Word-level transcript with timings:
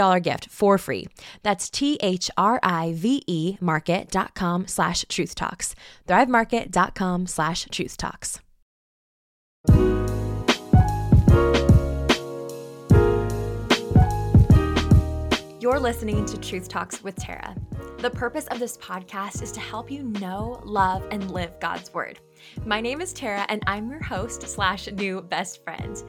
$50 0.00 0.22
gift 0.22 0.48
for 0.48 0.78
free. 0.78 1.06
That's 1.42 1.68
T-H-R-I-V-E 1.70 3.56
market.com 3.60 4.66
slash 4.66 5.04
truth 5.08 5.34
talks. 5.34 5.74
Thrivemarket.com 6.08 7.26
slash 7.26 7.66
truth 7.70 7.96
talks. 7.96 8.40
You're 15.60 15.78
listening 15.78 16.24
to 16.24 16.40
Truth 16.40 16.70
Talks 16.70 17.02
with 17.02 17.16
Tara. 17.16 17.54
The 17.98 18.08
purpose 18.08 18.46
of 18.46 18.58
this 18.58 18.78
podcast 18.78 19.42
is 19.42 19.52
to 19.52 19.60
help 19.60 19.90
you 19.90 20.04
know, 20.04 20.62
love, 20.64 21.06
and 21.10 21.30
live 21.30 21.60
God's 21.60 21.92
Word. 21.92 22.18
My 22.64 22.80
name 22.80 23.02
is 23.02 23.12
Tara, 23.12 23.44
and 23.50 23.62
I'm 23.66 23.90
your 23.90 24.02
host 24.02 24.40
slash 24.48 24.88
new 24.90 25.20
best 25.20 25.62
friend. 25.62 26.02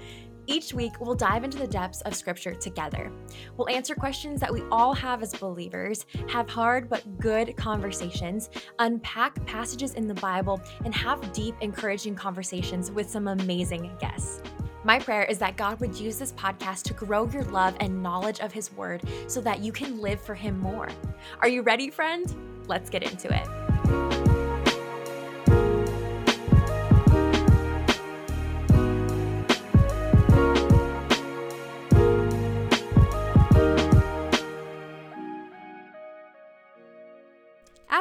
Each 0.47 0.73
week, 0.73 0.99
we'll 0.99 1.15
dive 1.15 1.43
into 1.43 1.57
the 1.57 1.67
depths 1.67 2.01
of 2.01 2.15
Scripture 2.15 2.53
together. 2.53 3.11
We'll 3.57 3.69
answer 3.69 3.95
questions 3.95 4.39
that 4.41 4.51
we 4.51 4.63
all 4.71 4.93
have 4.93 5.21
as 5.21 5.33
believers, 5.35 6.05
have 6.27 6.49
hard 6.49 6.89
but 6.89 7.19
good 7.19 7.55
conversations, 7.57 8.49
unpack 8.79 9.45
passages 9.45 9.93
in 9.93 10.07
the 10.07 10.15
Bible, 10.15 10.61
and 10.83 10.93
have 10.95 11.31
deep, 11.31 11.55
encouraging 11.61 12.15
conversations 12.15 12.91
with 12.91 13.09
some 13.09 13.27
amazing 13.27 13.91
guests. 13.99 14.41
My 14.83 14.97
prayer 14.97 15.23
is 15.25 15.37
that 15.37 15.57
God 15.57 15.79
would 15.79 15.95
use 15.95 16.17
this 16.17 16.33
podcast 16.33 16.83
to 16.83 16.93
grow 16.93 17.29
your 17.29 17.43
love 17.43 17.75
and 17.79 18.01
knowledge 18.01 18.39
of 18.39 18.51
His 18.51 18.73
Word 18.73 19.03
so 19.27 19.39
that 19.41 19.59
you 19.59 19.71
can 19.71 20.01
live 20.01 20.19
for 20.19 20.33
Him 20.33 20.59
more. 20.59 20.89
Are 21.39 21.47
you 21.47 21.61
ready, 21.61 21.91
friend? 21.91 22.35
Let's 22.67 22.89
get 22.89 23.03
into 23.03 23.31
it. 23.31 23.60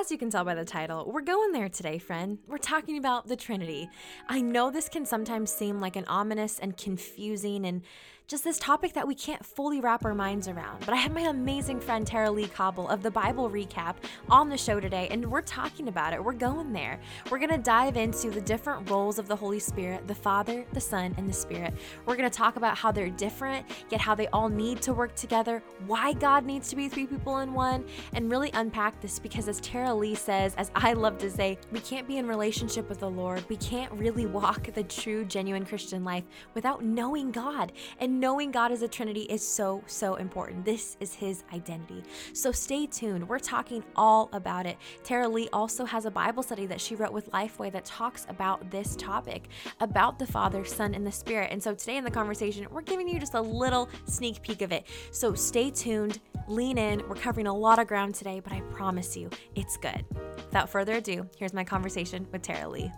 As 0.00 0.10
you 0.10 0.16
can 0.16 0.30
tell 0.30 0.44
by 0.44 0.54
the 0.54 0.64
title, 0.64 1.12
we're 1.12 1.20
going 1.20 1.52
there 1.52 1.68
today, 1.68 1.98
friend. 1.98 2.38
We're 2.46 2.56
talking 2.56 2.96
about 2.96 3.28
the 3.28 3.36
Trinity. 3.36 3.90
I 4.30 4.40
know 4.40 4.70
this 4.70 4.88
can 4.88 5.04
sometimes 5.04 5.52
seem 5.52 5.78
like 5.78 5.94
an 5.94 6.06
ominous 6.06 6.58
and 6.58 6.74
confusing 6.74 7.66
and 7.66 7.82
just 8.30 8.44
this 8.44 8.60
topic 8.60 8.92
that 8.92 9.08
we 9.08 9.14
can't 9.16 9.44
fully 9.44 9.80
wrap 9.80 10.04
our 10.04 10.14
minds 10.14 10.46
around. 10.46 10.78
But 10.86 10.94
I 10.94 10.98
have 10.98 11.12
my 11.12 11.22
amazing 11.22 11.80
friend 11.80 12.06
Tara-Leigh 12.06 12.46
Cobble 12.46 12.88
of 12.88 13.02
the 13.02 13.10
Bible 13.10 13.50
Recap 13.50 13.96
on 14.28 14.48
the 14.48 14.56
show 14.56 14.78
today, 14.78 15.08
and 15.10 15.28
we're 15.28 15.40
talking 15.40 15.88
about 15.88 16.12
it. 16.12 16.22
We're 16.22 16.34
going 16.34 16.72
there. 16.72 17.00
We're 17.28 17.40
going 17.40 17.50
to 17.50 17.58
dive 17.58 17.96
into 17.96 18.30
the 18.30 18.40
different 18.40 18.88
roles 18.88 19.18
of 19.18 19.26
the 19.26 19.34
Holy 19.34 19.58
Spirit 19.58 20.06
the 20.06 20.14
Father, 20.14 20.64
the 20.72 20.80
Son, 20.80 21.12
and 21.18 21.28
the 21.28 21.32
Spirit. 21.32 21.74
We're 22.06 22.14
going 22.14 22.30
to 22.30 22.36
talk 22.36 22.54
about 22.54 22.78
how 22.78 22.92
they're 22.92 23.10
different, 23.10 23.66
yet 23.90 24.00
how 24.00 24.14
they 24.14 24.28
all 24.28 24.48
need 24.48 24.80
to 24.82 24.94
work 24.94 25.16
together, 25.16 25.60
why 25.88 26.12
God 26.12 26.46
needs 26.46 26.68
to 26.68 26.76
be 26.76 26.88
three 26.88 27.06
people 27.06 27.40
in 27.40 27.52
one, 27.52 27.84
and 28.12 28.30
really 28.30 28.52
unpack 28.54 29.00
this 29.00 29.18
because, 29.18 29.48
as 29.48 29.60
Tara-Leigh 29.60 30.14
says, 30.14 30.54
as 30.54 30.70
I 30.76 30.92
love 30.92 31.18
to 31.18 31.30
say, 31.32 31.58
we 31.72 31.80
can't 31.80 32.06
be 32.06 32.18
in 32.18 32.28
relationship 32.28 32.88
with 32.88 33.00
the 33.00 33.10
Lord. 33.10 33.44
We 33.48 33.56
can't 33.56 33.90
really 33.94 34.26
walk 34.26 34.72
the 34.72 34.84
true, 34.84 35.24
genuine 35.24 35.66
Christian 35.66 36.04
life 36.04 36.22
without 36.54 36.84
knowing 36.84 37.32
God 37.32 37.72
and 37.98 38.19
knowing 38.20 38.50
God 38.50 38.70
as 38.70 38.82
a 38.82 38.88
Trinity 38.88 39.22
is 39.22 39.46
so, 39.46 39.82
so 39.86 40.16
important. 40.16 40.64
This 40.64 40.98
is 41.00 41.14
His 41.14 41.42
identity. 41.54 42.04
So 42.34 42.52
stay 42.52 42.86
tuned. 42.86 43.26
We're 43.26 43.38
talking 43.38 43.82
all 43.96 44.28
about 44.34 44.66
it. 44.66 44.76
Tara-Leigh 45.02 45.48
also 45.54 45.86
has 45.86 46.04
a 46.04 46.10
Bible 46.10 46.42
study 46.42 46.66
that 46.66 46.80
she 46.80 46.94
wrote 46.94 47.12
with 47.12 47.32
Lifeway 47.32 47.72
that 47.72 47.86
talks 47.86 48.26
about 48.28 48.70
this 48.70 48.94
topic, 48.96 49.48
about 49.80 50.18
the 50.18 50.26
Father, 50.26 50.66
Son, 50.66 50.94
and 50.94 51.06
the 51.06 51.10
Spirit. 51.10 51.48
And 51.50 51.62
so 51.62 51.74
today 51.74 51.96
in 51.96 52.04
the 52.04 52.10
conversation, 52.10 52.66
we're 52.70 52.82
giving 52.82 53.08
you 53.08 53.18
just 53.18 53.34
a 53.34 53.40
little 53.40 53.88
sneak 54.04 54.42
peek 54.42 54.60
of 54.60 54.70
it. 54.70 54.86
So 55.12 55.32
stay 55.32 55.70
tuned, 55.70 56.20
lean 56.46 56.76
in. 56.76 57.02
We're 57.08 57.14
covering 57.14 57.46
a 57.46 57.56
lot 57.56 57.78
of 57.78 57.86
ground 57.86 58.14
today, 58.14 58.40
but 58.40 58.52
I 58.52 58.60
promise 58.72 59.16
you, 59.16 59.30
it's 59.54 59.78
good. 59.78 60.04
Without 60.36 60.68
further 60.68 60.94
ado, 60.94 61.26
here's 61.38 61.54
my 61.54 61.64
conversation 61.64 62.26
with 62.30 62.42
Tara-Leigh. 62.42 62.92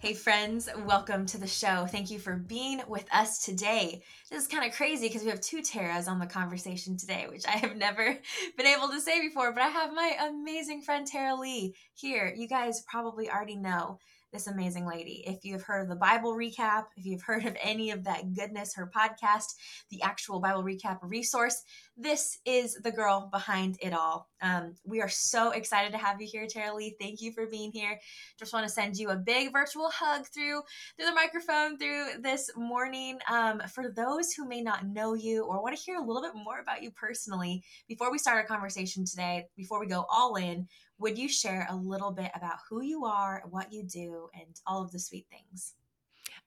Hey, 0.00 0.14
friends, 0.14 0.68
welcome 0.86 1.26
to 1.26 1.38
the 1.38 1.48
show. 1.48 1.84
Thank 1.86 2.08
you 2.08 2.20
for 2.20 2.36
being 2.36 2.82
with 2.86 3.12
us 3.12 3.44
today. 3.44 4.00
This 4.30 4.42
is 4.42 4.46
kind 4.46 4.64
of 4.64 4.72
crazy 4.76 5.08
because 5.08 5.24
we 5.24 5.30
have 5.30 5.40
two 5.40 5.60
Taras 5.60 6.06
on 6.06 6.20
the 6.20 6.26
conversation 6.26 6.96
today, 6.96 7.26
which 7.28 7.44
I 7.48 7.56
have 7.56 7.76
never 7.76 8.16
been 8.56 8.66
able 8.66 8.90
to 8.90 9.00
say 9.00 9.20
before, 9.20 9.52
but 9.52 9.64
I 9.64 9.66
have 9.66 9.92
my 9.92 10.16
amazing 10.28 10.82
friend 10.82 11.04
Tara-Leigh 11.04 11.74
here. 11.94 12.32
You 12.36 12.46
guys 12.46 12.84
probably 12.88 13.28
already 13.28 13.56
know 13.56 13.98
this 14.32 14.46
amazing 14.46 14.86
lady. 14.86 15.24
If 15.26 15.44
you've 15.44 15.62
heard 15.62 15.82
of 15.82 15.88
the 15.88 15.96
Bible 15.96 16.34
recap, 16.34 16.84
if 16.96 17.06
you've 17.06 17.22
heard 17.22 17.46
of 17.46 17.56
any 17.62 17.90
of 17.90 18.04
that 18.04 18.34
goodness, 18.34 18.74
her 18.74 18.90
podcast, 18.94 19.54
the 19.90 20.02
actual 20.02 20.40
Bible 20.40 20.62
recap 20.62 20.98
resource, 21.02 21.62
this 21.96 22.38
is 22.44 22.74
the 22.74 22.92
girl 22.92 23.28
behind 23.32 23.78
it 23.80 23.92
all. 23.92 24.28
Um, 24.42 24.74
we 24.84 25.00
are 25.00 25.08
so 25.08 25.50
excited 25.50 25.92
to 25.92 25.98
have 25.98 26.20
you 26.20 26.28
here, 26.30 26.46
Tara-Leigh. 26.46 26.96
Thank 27.00 27.20
you 27.20 27.32
for 27.32 27.46
being 27.46 27.72
here. 27.72 27.98
Just 28.38 28.52
want 28.52 28.66
to 28.66 28.72
send 28.72 28.96
you 28.96 29.10
a 29.10 29.16
big 29.16 29.52
virtual 29.52 29.90
hug 29.90 30.26
through 30.26 30.62
through 30.96 31.06
the 31.06 31.14
microphone 31.14 31.78
through 31.78 32.20
this 32.20 32.50
morning. 32.56 33.18
Um, 33.30 33.62
for 33.72 33.90
those 33.90 34.32
who 34.32 34.46
may 34.46 34.60
not 34.60 34.86
know 34.86 35.14
you 35.14 35.44
or 35.44 35.62
want 35.62 35.76
to 35.76 35.82
hear 35.82 35.96
a 35.96 36.04
little 36.04 36.22
bit 36.22 36.34
more 36.34 36.60
about 36.60 36.82
you 36.82 36.90
personally, 36.90 37.62
before 37.88 38.12
we 38.12 38.18
start 38.18 38.36
our 38.36 38.44
conversation 38.44 39.04
today, 39.04 39.46
before 39.56 39.80
we 39.80 39.86
go 39.86 40.04
all 40.10 40.36
in, 40.36 40.68
would 40.98 41.18
you 41.18 41.28
share 41.28 41.66
a 41.70 41.76
little 41.76 42.10
bit 42.10 42.30
about 42.34 42.58
who 42.68 42.82
you 42.82 43.04
are, 43.04 43.42
what 43.50 43.72
you 43.72 43.82
do, 43.82 44.28
and 44.34 44.60
all 44.66 44.82
of 44.82 44.92
the 44.92 44.98
sweet 44.98 45.26
things? 45.30 45.74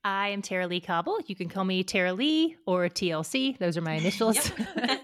I 0.03 0.29
am 0.29 0.41
Tara-Leigh 0.41 0.81
Cobble. 0.81 1.19
You 1.27 1.35
can 1.35 1.47
call 1.47 1.63
me 1.63 1.83
Tara-Leigh 1.83 2.57
or 2.65 2.89
TLC. 2.89 3.57
Those 3.57 3.77
are 3.77 3.81
my 3.81 3.93
initials. 3.95 4.51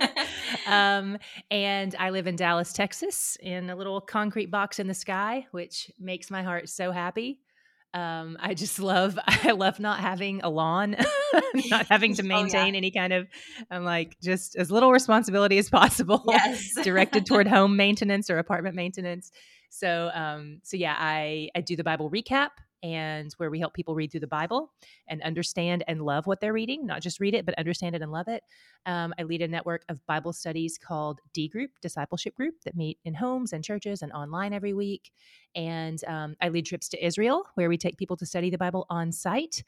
um, 0.68 1.18
and 1.52 1.96
I 2.00 2.10
live 2.10 2.28
in 2.28 2.36
Dallas, 2.36 2.74
Texas, 2.74 3.38
in 3.42 3.70
a 3.70 3.76
little 3.76 4.02
concrete 4.02 4.52
box 4.52 4.80
in 4.80 4.88
the 4.88 4.94
sky, 4.94 5.46
which 5.52 5.92
makes 6.00 6.32
my 6.32 6.42
heart 6.42 6.70
so 6.70 6.92
happy. 6.92 7.40
Um, 7.94 8.38
I 8.40 8.54
just 8.54 8.80
love 8.80 9.18
I 9.28 9.52
love 9.52 9.80
not 9.80 10.00
having 10.00 10.42
a 10.44 10.50
lawn, 10.50 10.96
not 11.70 11.88
having 11.88 12.16
to 12.16 12.24
maintain 12.24 12.62
oh, 12.62 12.66
yeah. 12.66 12.78
any 12.78 12.92
kind 12.92 13.14
of 13.14 13.28
I'm 13.72 13.84
like 13.84 14.18
just 14.22 14.56
as 14.56 14.72
little 14.72 14.92
responsibility 14.92 15.58
as 15.58 15.70
possible 15.70 16.24
yes. 16.28 16.74
directed 16.84 17.26
toward 17.26 17.48
home 17.48 17.76
maintenance 17.76 18.30
or 18.30 18.38
apartment 18.38 18.76
maintenance. 18.76 19.32
So 19.70 20.12
um 20.14 20.60
so 20.64 20.78
yeah, 20.78 20.96
I 20.98 21.50
I 21.56 21.62
do 21.62 21.76
the 21.76 21.84
Bible 21.84 22.12
recap 22.12 22.50
and 22.84 23.34
where 23.38 23.50
we 23.50 23.60
help 23.60 23.74
people 23.74 23.96
read 23.96 24.12
through 24.12 24.20
the 24.22 24.28
Bible 24.28 24.72
and 25.08 25.22
understand 25.24 25.84
and 25.88 26.02
love 26.02 26.28
what 26.28 26.40
they're 26.40 26.54
reading, 26.54 26.86
not 26.86 27.02
just 27.02 27.20
read 27.20 27.34
it, 27.34 27.46
but 27.46 27.58
understand 27.58 27.96
it 27.96 28.02
and 28.02 28.12
love 28.12 28.28
it. 28.28 28.44
Um, 28.86 29.14
I 29.18 29.24
lead 29.24 29.42
a 29.42 29.48
network 29.48 29.84
of 29.90 30.06
Bible 30.06 30.34
studies 30.34 30.78
called 30.78 31.20
D 31.34 31.48
Group, 31.48 31.72
Discipleship 31.82 32.36
Group, 32.36 32.56
that 32.66 32.76
meet 32.76 33.00
in 33.06 33.14
homes 33.14 33.54
and 33.54 33.64
churches 33.64 34.02
and 34.02 34.12
online 34.12 34.54
every 34.54 34.74
week. 34.74 35.12
And 35.56 36.04
um, 36.06 36.36
I 36.42 36.50
lead 36.50 36.66
trips 36.66 36.90
to 36.90 37.06
Israel, 37.06 37.46
where 37.56 37.70
we 37.70 37.78
take 37.78 37.98
people 37.98 38.18
to 38.18 38.26
study 38.26 38.50
the 38.50 38.58
Bible 38.58 38.86
on 38.90 39.12
site. 39.12 39.64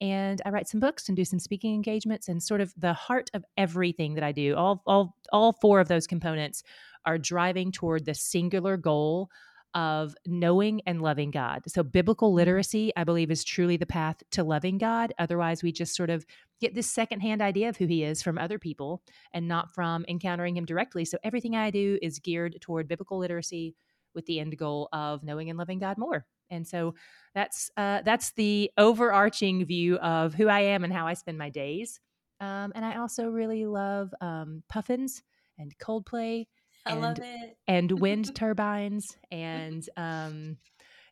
And 0.00 0.42
I 0.44 0.50
write 0.50 0.68
some 0.68 0.80
books 0.80 1.08
and 1.08 1.16
do 1.16 1.24
some 1.24 1.38
speaking 1.38 1.74
engagements, 1.74 2.28
and 2.28 2.42
sort 2.42 2.60
of 2.60 2.74
the 2.76 2.92
heart 2.92 3.30
of 3.34 3.44
everything 3.56 4.14
that 4.14 4.24
I 4.24 4.32
do. 4.32 4.56
All, 4.56 4.82
all, 4.86 5.16
all 5.32 5.52
four 5.60 5.78
of 5.78 5.88
those 5.88 6.06
components 6.08 6.64
are 7.04 7.18
driving 7.18 7.70
toward 7.70 8.04
the 8.04 8.14
singular 8.14 8.76
goal 8.76 9.30
of 9.74 10.14
knowing 10.26 10.80
and 10.86 11.02
loving 11.02 11.30
God. 11.30 11.62
So, 11.68 11.82
biblical 11.82 12.30
mm-hmm. 12.30 12.36
literacy, 12.36 12.92
I 12.96 13.04
believe, 13.04 13.30
is 13.30 13.44
truly 13.44 13.76
the 13.76 13.86
path 13.86 14.22
to 14.32 14.44
loving 14.44 14.78
God. 14.78 15.12
Otherwise, 15.18 15.62
we 15.62 15.72
just 15.72 15.94
sort 15.94 16.10
of 16.10 16.26
get 16.60 16.74
this 16.74 16.90
secondhand 16.90 17.42
idea 17.42 17.68
of 17.68 17.76
who 17.76 17.86
He 17.86 18.04
is 18.04 18.22
from 18.22 18.38
other 18.38 18.58
people 18.58 19.02
and 19.32 19.48
not 19.48 19.74
from 19.74 20.04
encountering 20.08 20.56
Him 20.56 20.64
directly. 20.64 21.04
So, 21.04 21.18
everything 21.24 21.56
I 21.56 21.70
do 21.70 21.98
is 22.02 22.18
geared 22.18 22.58
toward 22.60 22.88
biblical 22.88 23.18
literacy 23.18 23.74
with 24.14 24.26
the 24.26 24.40
end 24.40 24.56
goal 24.58 24.88
of 24.92 25.22
knowing 25.22 25.48
and 25.48 25.58
loving 25.58 25.78
God 25.78 25.98
more. 25.98 26.26
And 26.50 26.66
so 26.66 26.94
that's 27.34 27.70
uh, 27.76 28.02
that's 28.02 28.32
the 28.32 28.70
overarching 28.76 29.64
view 29.64 29.96
of 29.96 30.34
who 30.34 30.48
I 30.48 30.60
am 30.60 30.84
and 30.84 30.92
how 30.92 31.06
I 31.06 31.14
spend 31.14 31.38
my 31.38 31.48
days. 31.48 31.98
Um, 32.40 32.72
and 32.74 32.84
I 32.84 32.98
also 32.98 33.28
really 33.28 33.66
love 33.66 34.12
um, 34.20 34.62
puffins 34.68 35.22
and 35.58 35.76
Coldplay 35.78 36.46
I 36.84 36.94
love 36.94 37.18
it. 37.20 37.56
and 37.68 37.90
wind 38.00 38.34
turbines 38.34 39.16
and 39.30 39.88
um, 39.96 40.56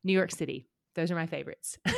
New 0.05 0.13
York 0.13 0.31
City. 0.31 0.69
Those 0.95 1.11
are 1.11 1.15
my 1.15 1.27
favorites. 1.27 1.79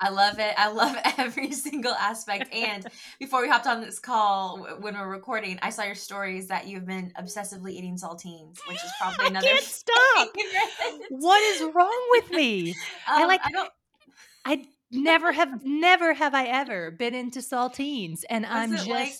I 0.00 0.10
love 0.10 0.38
it. 0.38 0.54
I 0.58 0.70
love 0.70 0.96
every 1.18 1.52
single 1.52 1.94
aspect. 1.94 2.52
And 2.52 2.86
before 3.18 3.40
we 3.40 3.48
hopped 3.48 3.66
on 3.66 3.80
this 3.80 3.98
call, 3.98 4.66
when 4.80 4.94
we're 4.94 5.08
recording, 5.08 5.58
I 5.62 5.70
saw 5.70 5.84
your 5.84 5.94
stories 5.94 6.48
that 6.48 6.66
you've 6.66 6.86
been 6.86 7.12
obsessively 7.18 7.70
eating 7.70 7.96
saltines, 7.96 8.58
which 8.68 8.82
is 8.84 8.92
probably 9.00 9.28
another. 9.28 9.46
I 9.46 9.50
can't 9.50 9.64
stop. 9.64 10.28
what 11.10 11.42
is 11.54 11.62
wrong 11.74 12.06
with 12.10 12.30
me? 12.32 12.70
Um, 12.70 12.74
I 13.06 13.24
like. 13.26 13.40
I, 13.44 13.50
don't... 13.50 13.70
I 14.44 14.66
never 14.90 15.32
have, 15.32 15.64
never 15.64 16.12
have 16.12 16.34
I 16.34 16.46
ever 16.46 16.90
been 16.90 17.14
into 17.14 17.38
saltines, 17.38 18.24
and 18.28 18.44
I'm 18.44 18.72
just. 18.72 18.88
Like, 18.88 19.14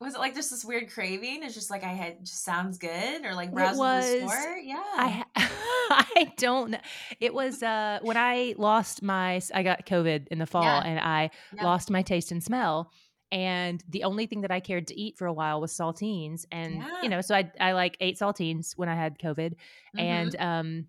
was 0.00 0.14
it 0.14 0.18
like 0.18 0.34
just 0.34 0.50
this 0.50 0.64
weird 0.64 0.90
craving? 0.90 1.42
It's 1.42 1.54
just 1.54 1.70
like 1.70 1.84
I 1.84 1.92
had 1.92 2.24
just 2.24 2.44
sounds 2.44 2.78
good, 2.78 3.24
or 3.24 3.34
like 3.34 3.52
browsing 3.52 3.78
was, 3.78 4.04
the 4.04 4.28
store. 4.28 4.56
Yeah, 4.62 4.82
I 4.82 5.24
I 5.36 6.32
don't. 6.36 6.72
know. 6.72 6.78
It 7.20 7.32
was 7.32 7.62
uh 7.62 8.00
when 8.02 8.16
I 8.16 8.54
lost 8.58 9.02
my 9.02 9.40
I 9.54 9.62
got 9.62 9.86
COVID 9.86 10.28
in 10.28 10.38
the 10.38 10.46
fall, 10.46 10.64
yeah. 10.64 10.82
and 10.84 10.98
I 10.98 11.30
yeah. 11.54 11.64
lost 11.64 11.90
my 11.90 12.02
taste 12.02 12.32
and 12.32 12.42
smell. 12.42 12.90
And 13.32 13.82
the 13.88 14.04
only 14.04 14.26
thing 14.26 14.42
that 14.42 14.52
I 14.52 14.60
cared 14.60 14.88
to 14.88 15.00
eat 15.00 15.16
for 15.16 15.26
a 15.26 15.32
while 15.32 15.60
was 15.60 15.72
saltines, 15.72 16.44
and 16.52 16.76
yeah. 16.76 17.02
you 17.02 17.08
know, 17.08 17.20
so 17.20 17.34
I 17.34 17.50
I 17.60 17.72
like 17.72 17.96
ate 18.00 18.18
saltines 18.18 18.76
when 18.76 18.88
I 18.88 18.94
had 18.94 19.18
COVID, 19.18 19.54
mm-hmm. 19.54 19.98
and 19.98 20.36
um 20.38 20.86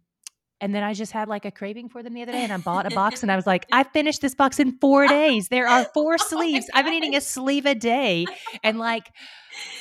and 0.62 0.74
then 0.74 0.84
I 0.84 0.94
just 0.94 1.12
had 1.12 1.28
like 1.28 1.46
a 1.46 1.52
craving 1.52 1.90
for 1.90 2.02
them 2.02 2.14
the 2.14 2.22
other 2.22 2.32
day 2.32 2.44
and 2.44 2.52
I 2.52 2.58
bought 2.58 2.86
a 2.86 2.96
box 2.96 3.24
and 3.24 3.32
I 3.32 3.36
was 3.36 3.46
like, 3.54 3.66
I 3.72 3.84
finished 3.84 4.22
this 4.22 4.36
box 4.36 4.60
in 4.60 4.78
four 4.80 5.08
days. 5.20 5.50
There 5.50 5.68
are 5.68 5.86
four 5.94 6.18
sleeves. 6.18 6.70
I've 6.74 6.86
been 6.86 6.94
eating 6.94 7.16
a 7.16 7.22
sleeve 7.22 7.66
a 7.66 7.76
day. 7.76 8.26
And 8.64 8.80
like, 8.80 9.12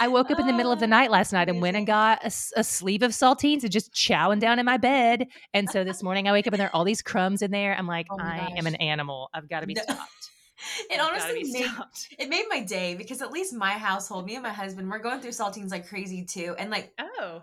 I 0.00 0.09
woke 0.09 0.31
up 0.31 0.38
in 0.38 0.47
the 0.47 0.53
middle 0.53 0.73
of 0.73 0.81
the 0.81 0.87
night 0.87 1.11
last 1.11 1.32
night 1.32 1.49
and 1.49 1.61
went 1.61 1.76
and 1.76 1.87
got 1.87 2.23
a, 2.23 2.32
a, 2.56 2.65
sleeve 2.65 3.03
of 3.03 3.11
saltines 3.11 3.62
and 3.62 3.73
just 3.73 3.93
chowing 3.93 4.38
down 4.38 4.61
in 4.61 4.67
my 4.67 4.76
bed. 4.76 5.26
And 5.53 5.69
so 5.69 5.82
this 5.82 6.03
morning 6.03 6.29
I 6.29 6.32
wake 6.32 6.47
up 6.47 6.53
and 6.53 6.61
there 6.61 6.69
are 6.69 6.76
all 6.76 6.85
these 6.85 7.03
crumbs 7.03 7.43
in 7.43 7.50
there. 7.50 7.76
I'm 7.76 7.87
like, 7.87 8.06
oh 8.11 8.19
I 8.21 8.38
gosh. 8.38 8.59
am 8.59 8.67
an 8.67 8.76
animal. 8.76 9.31
I've 9.35 9.49
got 9.49 9.61
to 9.61 9.67
be 9.67 9.75
stopped 9.75 10.31
it 10.90 11.00
honestly 11.00 11.44
made 11.52 11.70
it 12.19 12.28
made 12.28 12.44
my 12.49 12.61
day 12.61 12.94
because 12.94 13.22
at 13.22 13.31
least 13.31 13.55
my 13.55 13.72
household, 13.72 14.26
me 14.26 14.34
and 14.34 14.43
my 14.43 14.52
husband, 14.52 14.90
we're 14.90 14.99
going 14.99 15.20
through 15.20 15.31
saltines 15.31 15.70
like 15.70 15.88
crazy 15.88 16.25
too. 16.25 16.55
And 16.58 16.70
like, 16.70 16.93
oh, 16.99 17.43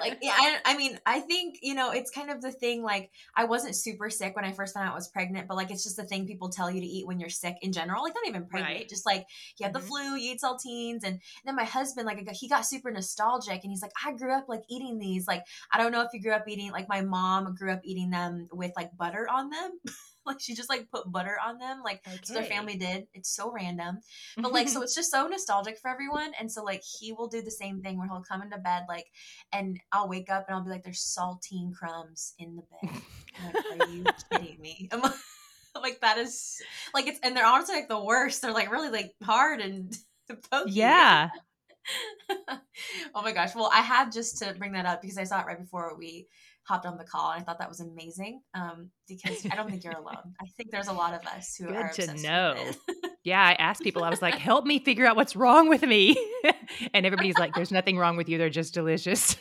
like 0.00 0.18
yeah, 0.22 0.34
I, 0.36 0.58
I, 0.64 0.76
mean, 0.76 0.98
I 1.06 1.20
think 1.20 1.58
you 1.62 1.74
know, 1.74 1.92
it's 1.92 2.10
kind 2.10 2.30
of 2.30 2.40
the 2.40 2.52
thing. 2.52 2.82
Like, 2.82 3.10
I 3.36 3.44
wasn't 3.44 3.76
super 3.76 4.10
sick 4.10 4.36
when 4.36 4.44
I 4.44 4.52
first 4.52 4.74
found 4.74 4.86
out 4.86 4.92
I 4.92 4.96
was 4.96 5.08
pregnant, 5.08 5.48
but 5.48 5.56
like, 5.56 5.70
it's 5.70 5.84
just 5.84 5.96
the 5.96 6.04
thing 6.04 6.26
people 6.26 6.48
tell 6.48 6.70
you 6.70 6.80
to 6.80 6.86
eat 6.86 7.06
when 7.06 7.20
you're 7.20 7.30
sick 7.30 7.56
in 7.62 7.72
general. 7.72 8.02
Like, 8.02 8.14
not 8.14 8.26
even 8.26 8.46
pregnant, 8.46 8.80
right. 8.80 8.88
just 8.88 9.06
like 9.06 9.26
you 9.58 9.64
have 9.64 9.72
mm-hmm. 9.72 9.82
the 9.82 9.86
flu, 9.86 10.16
you 10.16 10.32
eat 10.32 10.40
saltines, 10.40 11.04
and, 11.04 11.14
and 11.14 11.20
then 11.44 11.56
my 11.56 11.64
husband, 11.64 12.06
like, 12.06 12.28
he 12.32 12.48
got 12.48 12.66
super 12.66 12.90
nostalgic, 12.90 13.60
and 13.62 13.70
he's 13.70 13.82
like, 13.82 13.92
I 14.04 14.12
grew 14.12 14.34
up 14.34 14.48
like 14.48 14.62
eating 14.68 14.98
these. 14.98 15.26
Like, 15.26 15.44
I 15.72 15.78
don't 15.78 15.92
know 15.92 16.02
if 16.02 16.08
you 16.12 16.20
grew 16.20 16.32
up 16.32 16.48
eating 16.48 16.72
like 16.72 16.88
my 16.88 17.00
mom 17.00 17.54
grew 17.54 17.72
up 17.72 17.80
eating 17.84 18.10
them 18.10 18.48
with 18.52 18.72
like 18.76 18.96
butter 18.96 19.26
on 19.30 19.50
them. 19.50 19.70
like 20.26 20.40
she 20.40 20.54
just 20.54 20.68
like 20.68 20.90
put 20.90 21.10
butter 21.10 21.36
on 21.44 21.58
them 21.58 21.82
like 21.84 22.00
okay. 22.06 22.18
so 22.22 22.34
their 22.34 22.44
family 22.44 22.76
did. 22.76 23.06
It's 23.14 23.30
so 23.30 23.50
random. 23.52 24.00
But 24.36 24.52
like 24.52 24.68
so 24.68 24.82
it's 24.82 24.94
just 24.94 25.10
so 25.10 25.26
nostalgic 25.26 25.78
for 25.78 25.90
everyone 25.90 26.32
and 26.38 26.50
so 26.50 26.62
like 26.62 26.82
he 26.82 27.12
will 27.12 27.28
do 27.28 27.42
the 27.42 27.50
same 27.50 27.80
thing 27.82 27.98
where 27.98 28.08
he'll 28.08 28.22
come 28.22 28.42
into 28.42 28.58
bed 28.58 28.84
like 28.88 29.06
and 29.52 29.78
i'll 29.92 30.08
wake 30.08 30.30
up 30.30 30.46
and 30.46 30.56
i'll 30.56 30.64
be 30.64 30.70
like 30.70 30.82
there's 30.82 31.02
saltine 31.02 31.72
crumbs 31.72 32.34
in 32.38 32.56
the 32.56 32.62
bed. 32.62 33.00
Like, 33.44 33.80
are 33.80 33.90
you 33.90 34.04
kidding 34.32 34.60
me? 34.60 34.88
I'm 34.92 35.00
like, 35.00 35.12
I'm 35.74 35.82
like 35.82 36.00
that 36.00 36.18
is 36.18 36.60
like 36.94 37.06
it's 37.06 37.20
and 37.22 37.36
they're 37.36 37.46
honestly 37.46 37.76
like 37.76 37.88
the 37.88 38.02
worst. 38.02 38.42
They're 38.42 38.52
like 38.52 38.70
really 38.70 38.90
like 38.90 39.14
hard 39.22 39.60
and 39.60 39.96
pokey. 40.50 40.72
yeah. 40.72 41.30
Oh 43.14 43.22
my 43.22 43.32
gosh. 43.32 43.54
Well 43.54 43.70
i 43.72 43.80
had 43.80 44.12
just 44.12 44.38
to 44.38 44.54
bring 44.58 44.72
that 44.72 44.86
up 44.86 45.02
because 45.02 45.18
i 45.18 45.24
saw 45.24 45.40
it 45.40 45.46
right 45.46 45.58
before 45.58 45.96
we 45.98 46.26
hopped 46.70 46.86
on 46.86 46.96
the 46.96 47.04
call 47.04 47.32
and 47.32 47.40
I 47.40 47.44
thought 47.44 47.58
that 47.58 47.68
was 47.68 47.80
amazing. 47.80 48.42
Um, 48.54 48.90
because 49.08 49.44
I 49.50 49.56
don't 49.56 49.68
think 49.68 49.82
you're 49.82 49.92
alone. 49.92 50.16
I 50.40 50.46
think 50.56 50.70
there's 50.70 50.86
a 50.86 50.92
lot 50.92 51.14
of 51.14 51.26
us 51.26 51.56
who 51.58 51.66
Good 51.66 51.76
are 51.76 51.88
to 51.90 52.14
know. 52.22 52.70
yeah, 53.24 53.42
I 53.42 53.52
asked 53.54 53.82
people. 53.82 54.04
I 54.04 54.10
was 54.10 54.22
like, 54.22 54.36
"Help 54.36 54.64
me 54.64 54.78
figure 54.78 55.04
out 55.04 55.16
what's 55.16 55.34
wrong 55.34 55.68
with 55.68 55.82
me," 55.82 56.16
and 56.94 57.04
everybody's 57.04 57.38
like, 57.38 57.54
"There's 57.54 57.72
nothing 57.72 57.98
wrong 57.98 58.16
with 58.16 58.28
you. 58.28 58.38
They're 58.38 58.50
just 58.50 58.72
delicious." 58.72 59.36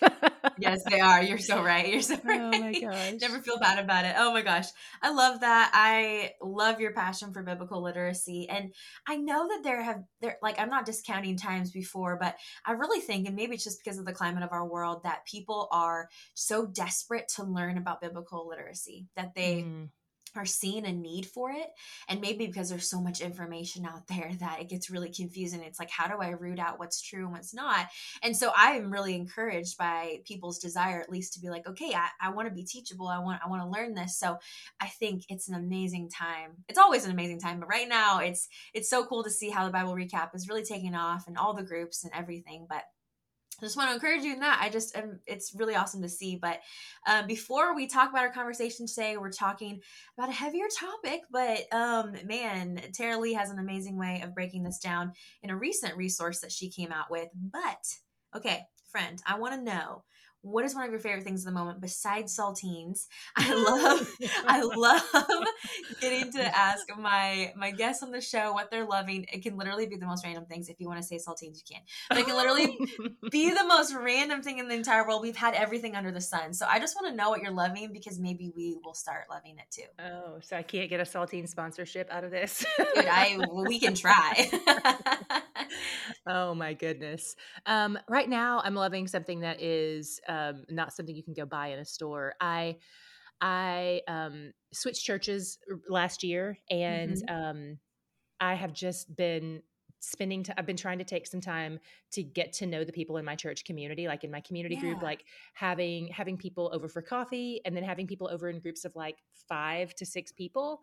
Yes, 0.60 0.84
they 0.90 1.00
are. 1.00 1.22
You're 1.22 1.38
so 1.38 1.64
right. 1.64 1.92
You're 1.92 2.02
so 2.02 2.18
right. 2.24 2.40
Oh 2.40 2.60
my 2.60 2.74
gosh. 2.74 3.14
Never 3.22 3.40
feel 3.40 3.60
bad 3.60 3.80
about 3.80 4.06
it. 4.06 4.16
Oh 4.18 4.34
my 4.34 4.42
gosh. 4.42 4.68
I 5.02 5.12
love 5.12 5.42
that. 5.42 5.72
I 5.74 6.32
love 6.42 6.80
your 6.80 6.94
passion 6.94 7.34
for 7.34 7.44
biblical 7.44 7.82
literacy. 7.82 8.48
And 8.50 8.74
I 9.08 9.18
know 9.18 9.48
that 9.48 9.62
there 9.64 9.82
have 9.82 10.04
there 10.22 10.38
like 10.42 10.60
I'm 10.60 10.70
not 10.70 10.86
discounting 10.86 11.38
times 11.38 11.72
before, 11.72 12.18
but 12.20 12.36
I 12.66 12.74
really 12.74 13.02
think, 13.02 13.28
and 13.28 13.36
maybe 13.36 13.56
it's 13.56 13.64
just 13.64 13.84
because 13.84 14.00
of 14.00 14.06
the 14.06 14.14
climate 14.14 14.44
of 14.44 14.52
our 14.52 14.68
world, 14.68 15.04
that 15.04 15.26
people 15.26 15.68
are 15.72 16.10
so 16.34 16.66
desperate 16.66 17.28
to 17.36 17.44
learn 17.44 17.78
about 17.78 18.02
biblical 18.02 18.48
literacy 18.48 19.08
that 19.16 19.34
they 19.36 19.64
mm 19.64 19.90
are 20.40 20.46
seeing 20.46 20.86
a 20.86 20.92
need 20.92 21.26
for 21.26 21.52
it 21.52 21.68
and 22.08 22.22
maybe 22.22 22.48
because 22.48 22.70
there's 22.70 22.90
so 22.90 23.02
much 23.02 23.20
information 23.20 23.86
out 23.86 24.08
there 24.08 24.32
that 24.40 24.62
it 24.62 24.70
gets 24.70 24.90
really 24.90 25.12
confusing 25.12 25.62
it's 25.62 25.80
like 25.80 25.90
how 25.90 26.08
do 26.08 26.22
i 26.22 26.30
root 26.30 26.60
out 26.60 26.80
what's 26.80 27.02
true 27.02 27.26
and 27.26 27.34
what's 27.34 27.54
not? 27.54 27.88
And 28.24 28.36
so 28.36 28.52
i 28.58 28.72
am 28.72 28.92
really 28.92 29.16
encouraged 29.16 29.78
by 29.78 30.20
people's 30.26 30.60
desire 30.60 31.02
at 31.02 31.10
least 31.10 31.34
to 31.34 31.42
be 31.42 31.50
like 31.50 31.68
okay 31.68 31.94
i, 31.94 32.08
I 32.22 32.30
want 32.30 32.48
to 32.48 32.54
be 32.54 32.64
teachable 32.64 33.08
i 33.08 33.20
want 33.20 33.42
i 33.44 33.50
want 33.50 33.62
to 33.62 33.70
learn 33.70 33.94
this. 33.94 34.18
So 34.18 34.38
i 34.80 34.88
think 34.88 35.24
it's 35.30 35.50
an 35.50 35.56
amazing 35.56 36.10
time. 36.10 36.64
It's 36.68 36.80
always 36.80 37.06
an 37.06 37.12
amazing 37.12 37.40
time 37.40 37.60
but 37.60 37.70
right 37.70 37.88
now 37.88 38.20
it's 38.20 38.48
it's 38.74 38.90
so 38.90 39.06
cool 39.06 39.24
to 39.24 39.30
see 39.30 39.50
how 39.50 39.66
the 39.66 39.72
bible 39.72 39.94
recap 39.94 40.34
is 40.34 40.48
really 40.48 40.64
taking 40.64 40.96
off 40.96 41.28
and 41.28 41.38
all 41.38 41.54
the 41.54 41.64
groups 41.64 42.04
and 42.04 42.14
everything 42.16 42.66
but 42.70 42.84
I 43.60 43.66
just 43.66 43.76
want 43.76 43.90
to 43.90 43.96
encourage 43.96 44.24
you 44.24 44.34
in 44.34 44.40
that. 44.40 44.60
I 44.62 44.70
just, 44.70 44.98
um, 44.98 45.20
it's 45.26 45.54
really 45.54 45.76
awesome 45.76 46.02
to 46.02 46.10
see. 46.10 46.38
But 46.38 46.62
um, 47.08 47.28
before 47.28 47.76
we 47.76 47.88
talk 47.88 48.10
about 48.10 48.24
our 48.24 48.32
conversation 48.32 48.88
today, 48.88 49.18
we're 49.18 49.32
talking 49.32 49.82
about 50.18 50.30
a 50.30 50.34
heavier 50.34 50.68
topic. 50.80 51.22
But 51.30 51.72
um, 51.74 52.14
man, 52.26 52.82
Tara-Leigh 52.94 53.34
has 53.34 53.50
an 53.50 53.60
amazing 53.60 53.98
way 53.98 54.22
of 54.24 54.34
breaking 54.34 54.64
this 54.64 54.80
down 54.80 55.12
in 55.44 55.50
a 55.50 55.58
recent 55.58 55.98
resource 55.98 56.40
that 56.40 56.54
she 56.54 56.70
came 56.70 56.92
out 56.94 57.12
with. 57.12 57.28
But 57.34 57.86
okay, 58.36 58.62
friend, 58.92 59.22
I 59.26 59.38
want 59.38 59.56
to 59.56 59.62
know 59.62 60.04
what 60.42 60.64
is 60.64 60.74
one 60.74 60.86
of 60.86 60.92
your 60.92 61.00
favorite 61.00 61.24
things 61.24 61.46
at 61.46 61.52
the 61.52 61.58
moment 61.58 61.82
besides 61.82 62.38
saltines? 62.38 63.08
I 63.36 63.54
love 63.54 64.10
I 64.48 64.62
love 64.62 65.48
getting 66.00 66.32
to 66.34 66.58
ask 66.58 66.86
my 66.98 67.54
my 67.56 67.72
guests 67.72 68.04
on 68.04 68.12
the 68.12 68.22
show 68.22 68.54
what 68.54 68.72
they're 68.72 68.86
loving. 68.86 69.26
It 69.32 69.44
can 69.44 69.58
literally 69.58 69.86
be 69.86 69.98
the 69.98 70.06
most 70.06 70.26
random 70.26 70.46
things. 70.46 70.70
If 70.70 70.80
you 70.80 70.88
want 70.88 71.02
to 71.02 71.06
say 71.06 71.18
saltines, 71.18 71.58
you 71.58 71.76
can. 71.76 71.82
But 72.10 72.20
it 72.20 72.26
can 72.26 72.36
literally 72.36 72.78
be 73.32 73.50
the 73.52 73.66
most 73.66 73.94
random 73.94 74.42
thing 74.42 74.60
in 74.60 74.68
the 74.68 74.76
entire 74.76 75.06
world. 75.06 75.22
We've 75.22 75.36
had 75.36 75.54
everything 75.56 75.96
under 75.96 76.12
the 76.12 76.22
sun. 76.22 76.54
So 76.54 76.66
I 76.70 76.80
just 76.80 76.96
want 76.96 77.12
to 77.12 77.16
know 77.16 77.30
what 77.30 77.42
you're 77.42 77.52
loving 77.52 77.92
because 77.92 78.20
maybe 78.20 78.52
we 78.56 78.78
will 78.84 78.94
start 78.94 79.26
loving 79.30 79.58
it 79.58 79.66
too. 79.70 79.88
Oh, 80.00 80.40
so 80.42 80.56
I 80.56 80.64
can't 80.64 80.90
get 80.90 81.00
a 81.00 81.04
saltine 81.04 81.48
sponsorship 81.48 82.10
out 82.12 82.24
of 82.24 82.32
this. 82.32 82.66
Dude, 82.78 83.06
I 83.06 83.40
we 83.68 83.80
can 83.80 83.94
try. 83.94 84.50
oh 86.28 86.56
my 86.56 86.74
goodness. 86.74 87.36
Um, 87.66 88.00
right 88.08 88.30
now 88.30 88.62
I'm 88.64 88.76
loving 88.76 89.08
something 89.08 89.42
that 89.42 89.62
is 89.62 90.22
um, 90.30 90.64
not 90.70 90.94
something 90.94 91.16
you 91.16 91.24
can 91.24 91.34
go 91.34 91.46
buy 91.46 91.68
in 91.68 91.80
a 91.80 91.86
store. 91.86 92.34
I 92.40 92.78
I 93.42 94.02
um, 94.08 94.54
switched 94.72 95.04
churches 95.04 95.58
last 95.90 96.24
year, 96.24 96.58
and 96.70 97.18
mm-hmm. 97.18 97.36
um, 97.36 97.80
I 98.40 98.54
have 98.54 98.74
just 98.74 99.16
been 99.16 99.62
spending 100.00 100.44
t- 100.44 100.54
i've 100.58 100.66
been 100.66 100.78
trying 100.78 100.98
to 100.98 101.04
take 101.04 101.28
some 101.28 101.42
time 101.42 101.78
to 102.12 102.24
get 102.24 102.54
to 102.54 102.66
know 102.66 102.84
the 102.84 102.92
people 102.92 103.18
in 103.18 103.26
my 103.26 103.36
church 103.36 103.66
community 103.66 104.08
like 104.08 104.24
in 104.24 104.32
my 104.32 104.40
community 104.40 104.76
yeah. 104.76 104.82
group 104.82 105.02
like 105.02 105.26
having 105.54 106.08
having 106.08 106.38
people 106.38 106.70
over 106.74 106.88
for 106.88 107.02
coffee 107.02 107.60
and 107.66 107.76
then 107.76 107.84
having 107.84 108.08
people 108.08 108.30
over 108.32 108.50
in 108.50 108.60
groups 108.60 108.86
of 108.86 108.96
like 108.96 109.18
five 109.50 109.94
to 109.96 110.06
six 110.06 110.32
people 110.32 110.80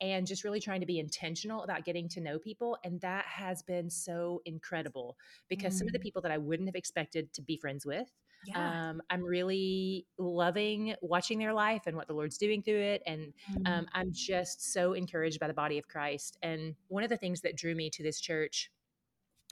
and 0.00 0.26
just 0.26 0.44
really 0.44 0.60
trying 0.60 0.80
to 0.80 0.86
be 0.86 0.98
intentional 0.98 1.62
about 1.62 1.84
getting 1.84 2.08
to 2.08 2.20
know 2.20 2.38
people 2.38 2.76
and 2.84 3.00
that 3.00 3.24
has 3.26 3.62
been 3.62 3.88
so 3.88 4.42
incredible 4.44 5.16
because 5.48 5.74
mm. 5.74 5.78
some 5.78 5.86
of 5.86 5.92
the 5.92 5.98
mm. 5.98 6.02
people 6.02 6.20
that 6.20 6.32
i 6.32 6.38
wouldn't 6.38 6.68
have 6.68 6.74
expected 6.74 7.32
to 7.32 7.42
be 7.42 7.56
friends 7.56 7.86
with 7.86 8.10
yeah. 8.46 8.90
Um, 8.90 9.02
I'm 9.10 9.22
really 9.22 10.06
loving 10.18 10.94
watching 11.02 11.38
their 11.38 11.52
life 11.52 11.82
and 11.86 11.96
what 11.96 12.06
the 12.06 12.14
Lord's 12.14 12.38
doing 12.38 12.62
through 12.62 12.80
it. 12.80 13.02
And 13.06 13.32
mm-hmm. 13.50 13.66
um, 13.66 13.86
I'm 13.92 14.12
just 14.12 14.72
so 14.72 14.92
encouraged 14.92 15.40
by 15.40 15.48
the 15.48 15.54
body 15.54 15.78
of 15.78 15.88
Christ. 15.88 16.38
And 16.42 16.74
one 16.88 17.02
of 17.02 17.10
the 17.10 17.16
things 17.16 17.40
that 17.42 17.56
drew 17.56 17.74
me 17.74 17.90
to 17.90 18.02
this 18.02 18.20
church, 18.20 18.70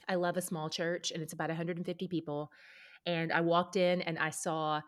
I 0.07 0.15
love 0.15 0.37
a 0.37 0.41
small 0.41 0.69
church 0.69 1.11
and 1.11 1.21
it's 1.21 1.33
about 1.33 1.49
150 1.49 2.07
people. 2.07 2.51
And 3.05 3.31
I 3.31 3.41
walked 3.41 3.75
in 3.75 4.01
and 4.01 4.17
I 4.17 4.29
saw 4.29 4.81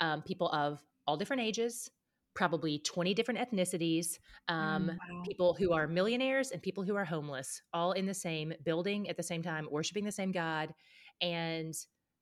um, 0.00 0.22
people 0.22 0.48
of 0.50 0.82
all 1.06 1.16
different 1.16 1.42
ages, 1.42 1.90
probably 2.34 2.80
20 2.80 3.14
different 3.14 3.40
ethnicities, 3.40 4.18
um, 4.48 4.86
mm, 4.86 4.88
wow. 4.88 5.22
people 5.26 5.54
who 5.58 5.72
are 5.72 5.86
millionaires 5.86 6.50
and 6.50 6.62
people 6.62 6.84
who 6.84 6.96
are 6.96 7.04
homeless, 7.04 7.62
all 7.72 7.92
in 7.92 8.06
the 8.06 8.14
same 8.14 8.52
building 8.64 9.08
at 9.08 9.16
the 9.16 9.22
same 9.22 9.42
time, 9.42 9.66
worshiping 9.70 10.04
the 10.04 10.12
same 10.12 10.32
God. 10.32 10.74
And 11.20 11.74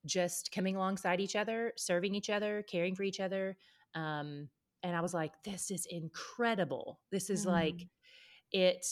just 0.06 0.50
coming 0.52 0.76
alongside 0.76 1.20
each 1.20 1.36
other, 1.36 1.72
serving 1.76 2.14
each 2.14 2.30
other, 2.30 2.64
caring 2.68 2.94
for 2.94 3.02
each 3.02 3.20
other. 3.20 3.56
Um, 3.94 4.48
and 4.82 4.96
I 4.96 5.00
was 5.00 5.14
like, 5.14 5.32
this 5.44 5.70
is 5.70 5.86
incredible. 5.86 7.00
This 7.10 7.30
is 7.30 7.46
mm. 7.46 7.50
like 7.50 7.86
it. 8.50 8.86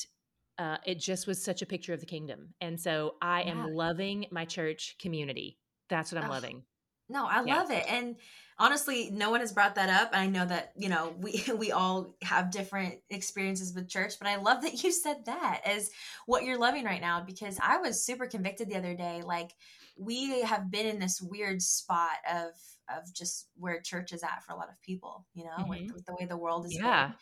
Uh, 0.58 0.76
it 0.84 0.98
just 0.98 1.26
was 1.26 1.42
such 1.42 1.62
a 1.62 1.66
picture 1.66 1.94
of 1.94 2.00
the 2.00 2.06
kingdom, 2.06 2.52
and 2.60 2.78
so 2.78 3.14
I 3.22 3.42
yeah. 3.42 3.50
am 3.52 3.74
loving 3.74 4.26
my 4.30 4.44
church 4.44 4.96
community. 5.00 5.58
That's 5.88 6.12
what 6.12 6.22
I'm 6.22 6.28
loving. 6.28 6.62
No, 7.08 7.26
I 7.26 7.42
yeah. 7.44 7.56
love 7.56 7.70
it, 7.70 7.86
and 7.88 8.16
honestly, 8.60 9.10
no 9.10 9.30
one 9.30 9.40
has 9.40 9.52
brought 9.52 9.74
that 9.76 9.88
up. 9.88 10.10
I 10.12 10.26
know 10.26 10.44
that 10.44 10.72
you 10.76 10.88
know 10.88 11.14
we 11.18 11.42
we 11.56 11.72
all 11.72 12.14
have 12.22 12.52
different 12.52 12.96
experiences 13.08 13.74
with 13.74 13.88
church, 13.88 14.14
but 14.20 14.28
I 14.28 14.36
love 14.36 14.62
that 14.62 14.84
you 14.84 14.92
said 14.92 15.24
that 15.26 15.62
as 15.64 15.90
what 16.26 16.44
you're 16.44 16.58
loving 16.58 16.84
right 16.84 17.00
now 17.00 17.20
because 17.20 17.58
I 17.60 17.78
was 17.78 18.04
super 18.04 18.26
convicted 18.26 18.68
the 18.68 18.76
other 18.76 18.94
day. 18.94 19.22
Like 19.24 19.52
we 19.98 20.42
have 20.42 20.70
been 20.70 20.86
in 20.86 21.00
this 21.00 21.20
weird 21.20 21.62
spot 21.62 22.18
of 22.30 22.52
of 22.96 23.12
just 23.14 23.48
where 23.56 23.80
church 23.80 24.12
is 24.12 24.22
at 24.22 24.42
for 24.44 24.52
a 24.52 24.56
lot 24.56 24.68
of 24.68 24.80
people, 24.82 25.26
you 25.34 25.44
know, 25.44 25.50
mm-hmm. 25.58 25.70
with, 25.70 25.92
with, 25.92 26.06
the 26.06 26.14
way 26.18 26.26
the 26.26 26.36
world 26.36 26.66
is 26.66 26.74
yeah. 26.74 27.06
Going. 27.06 27.14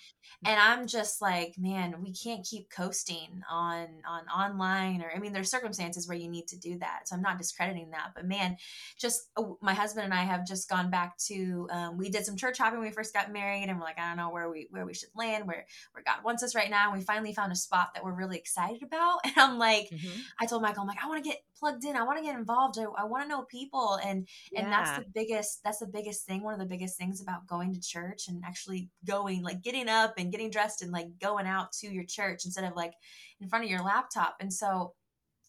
And 0.46 0.60
I'm 0.60 0.86
just 0.86 1.20
like, 1.20 1.54
man, 1.58 1.96
we 2.02 2.12
can't 2.12 2.46
keep 2.46 2.70
coasting 2.70 3.42
on 3.50 3.88
on 4.08 4.26
online 4.28 5.02
or 5.02 5.10
I 5.14 5.18
mean 5.18 5.32
there's 5.32 5.50
circumstances 5.50 6.08
where 6.08 6.16
you 6.16 6.28
need 6.28 6.48
to 6.48 6.58
do 6.58 6.78
that. 6.78 7.08
So 7.08 7.16
I'm 7.16 7.22
not 7.22 7.38
discrediting 7.38 7.90
that, 7.90 8.12
but 8.14 8.26
man, 8.26 8.56
just 8.98 9.30
uh, 9.36 9.42
my 9.60 9.74
husband 9.74 10.04
and 10.04 10.14
I 10.14 10.24
have 10.24 10.46
just 10.46 10.68
gone 10.68 10.90
back 10.90 11.16
to 11.28 11.68
um, 11.70 11.98
we 11.98 12.10
did 12.10 12.24
some 12.24 12.36
church 12.36 12.58
hopping 12.58 12.78
when 12.78 12.88
we 12.88 12.92
first 12.92 13.14
got 13.14 13.32
married 13.32 13.68
and 13.68 13.78
we're 13.78 13.84
like, 13.84 13.98
I 13.98 14.08
don't 14.08 14.16
know 14.16 14.30
where 14.30 14.50
we 14.50 14.68
where 14.70 14.86
we 14.86 14.94
should 14.94 15.10
land, 15.14 15.46
where 15.46 15.66
where 15.92 16.04
God 16.04 16.24
wants 16.24 16.42
us 16.42 16.54
right 16.54 16.70
now. 16.70 16.90
And 16.90 16.98
we 16.98 17.04
finally 17.04 17.32
found 17.32 17.52
a 17.52 17.56
spot 17.56 17.90
that 17.94 18.04
we're 18.04 18.14
really 18.14 18.36
excited 18.36 18.82
about. 18.82 19.18
And 19.28 19.34
I'm 19.36 19.58
like, 19.58 19.90
mm-hmm. 19.90 20.20
I 20.40 20.46
told 20.46 20.62
Michael, 20.62 20.82
I'm 20.82 20.88
like, 20.88 21.04
I 21.04 21.06
want 21.06 21.22
to 21.22 21.28
get 21.28 21.42
plugged 21.58 21.84
in. 21.84 21.96
I 21.96 22.02
want 22.02 22.18
to 22.18 22.24
get 22.24 22.36
involved. 22.36 22.78
I, 22.78 22.84
I 22.96 23.04
want 23.04 23.24
to 23.24 23.28
know 23.28 23.42
people. 23.42 23.98
And 24.02 24.26
and 24.56 24.68
yeah. 24.68 24.70
that's 24.70 24.98
the 24.98 25.04
biggest 25.12 25.62
that's 25.62 25.78
the 25.78 25.86
biggest 25.86 26.24
thing. 26.24 26.42
One 26.42 26.54
of 26.54 26.60
the 26.60 26.66
biggest 26.66 26.96
things 26.96 27.20
about 27.20 27.46
going 27.46 27.74
to 27.74 27.80
church 27.80 28.28
and 28.28 28.42
actually 28.46 28.88
going, 29.06 29.42
like 29.42 29.62
getting 29.62 29.88
up 29.88 30.14
and 30.18 30.32
getting 30.32 30.50
dressed 30.50 30.82
and 30.82 30.92
like 30.92 31.18
going 31.20 31.46
out 31.46 31.72
to 31.80 31.92
your 31.92 32.04
church 32.04 32.44
instead 32.44 32.64
of 32.64 32.74
like 32.74 32.94
in 33.40 33.48
front 33.48 33.64
of 33.64 33.70
your 33.70 33.82
laptop. 33.82 34.36
And 34.40 34.52
so 34.52 34.94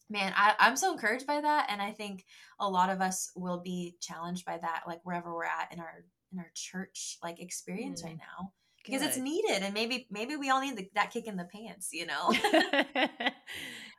man 0.10 0.34
I, 0.36 0.56
i'm 0.60 0.76
so 0.76 0.92
encouraged 0.92 1.28
by 1.28 1.42
that 1.42 1.68
and 1.70 1.82
i 1.82 1.92
think 1.92 2.26
a 2.60 2.70
lot 2.70 2.90
of 2.90 3.02
us 3.02 3.32
will 3.36 3.62
be 3.62 3.96
challenged 4.00 4.46
by 4.46 4.58
that 4.58 4.84
like 4.88 5.00
wherever 5.04 5.34
we're 5.34 5.46
at 5.46 5.72
in 5.72 5.80
our 5.80 6.04
in 6.32 6.40
our 6.40 6.52
church 6.54 7.18
like 7.24 7.42
experience 7.42 8.02
mm. 8.02 8.06
right 8.06 8.18
now 8.18 8.52
because 8.84 9.02
Good. 9.02 9.10
it's 9.10 9.18
needed 9.18 9.64
and 9.64 9.74
maybe 9.74 10.08
maybe 10.10 10.36
we 10.36 10.50
all 10.50 10.62
need 10.62 10.78
the, 10.78 10.90
that 10.96 11.12
kick 11.12 11.28
in 11.28 11.36
the 11.36 11.46
pants 11.46 11.90
you 11.92 12.06
know 12.06 12.34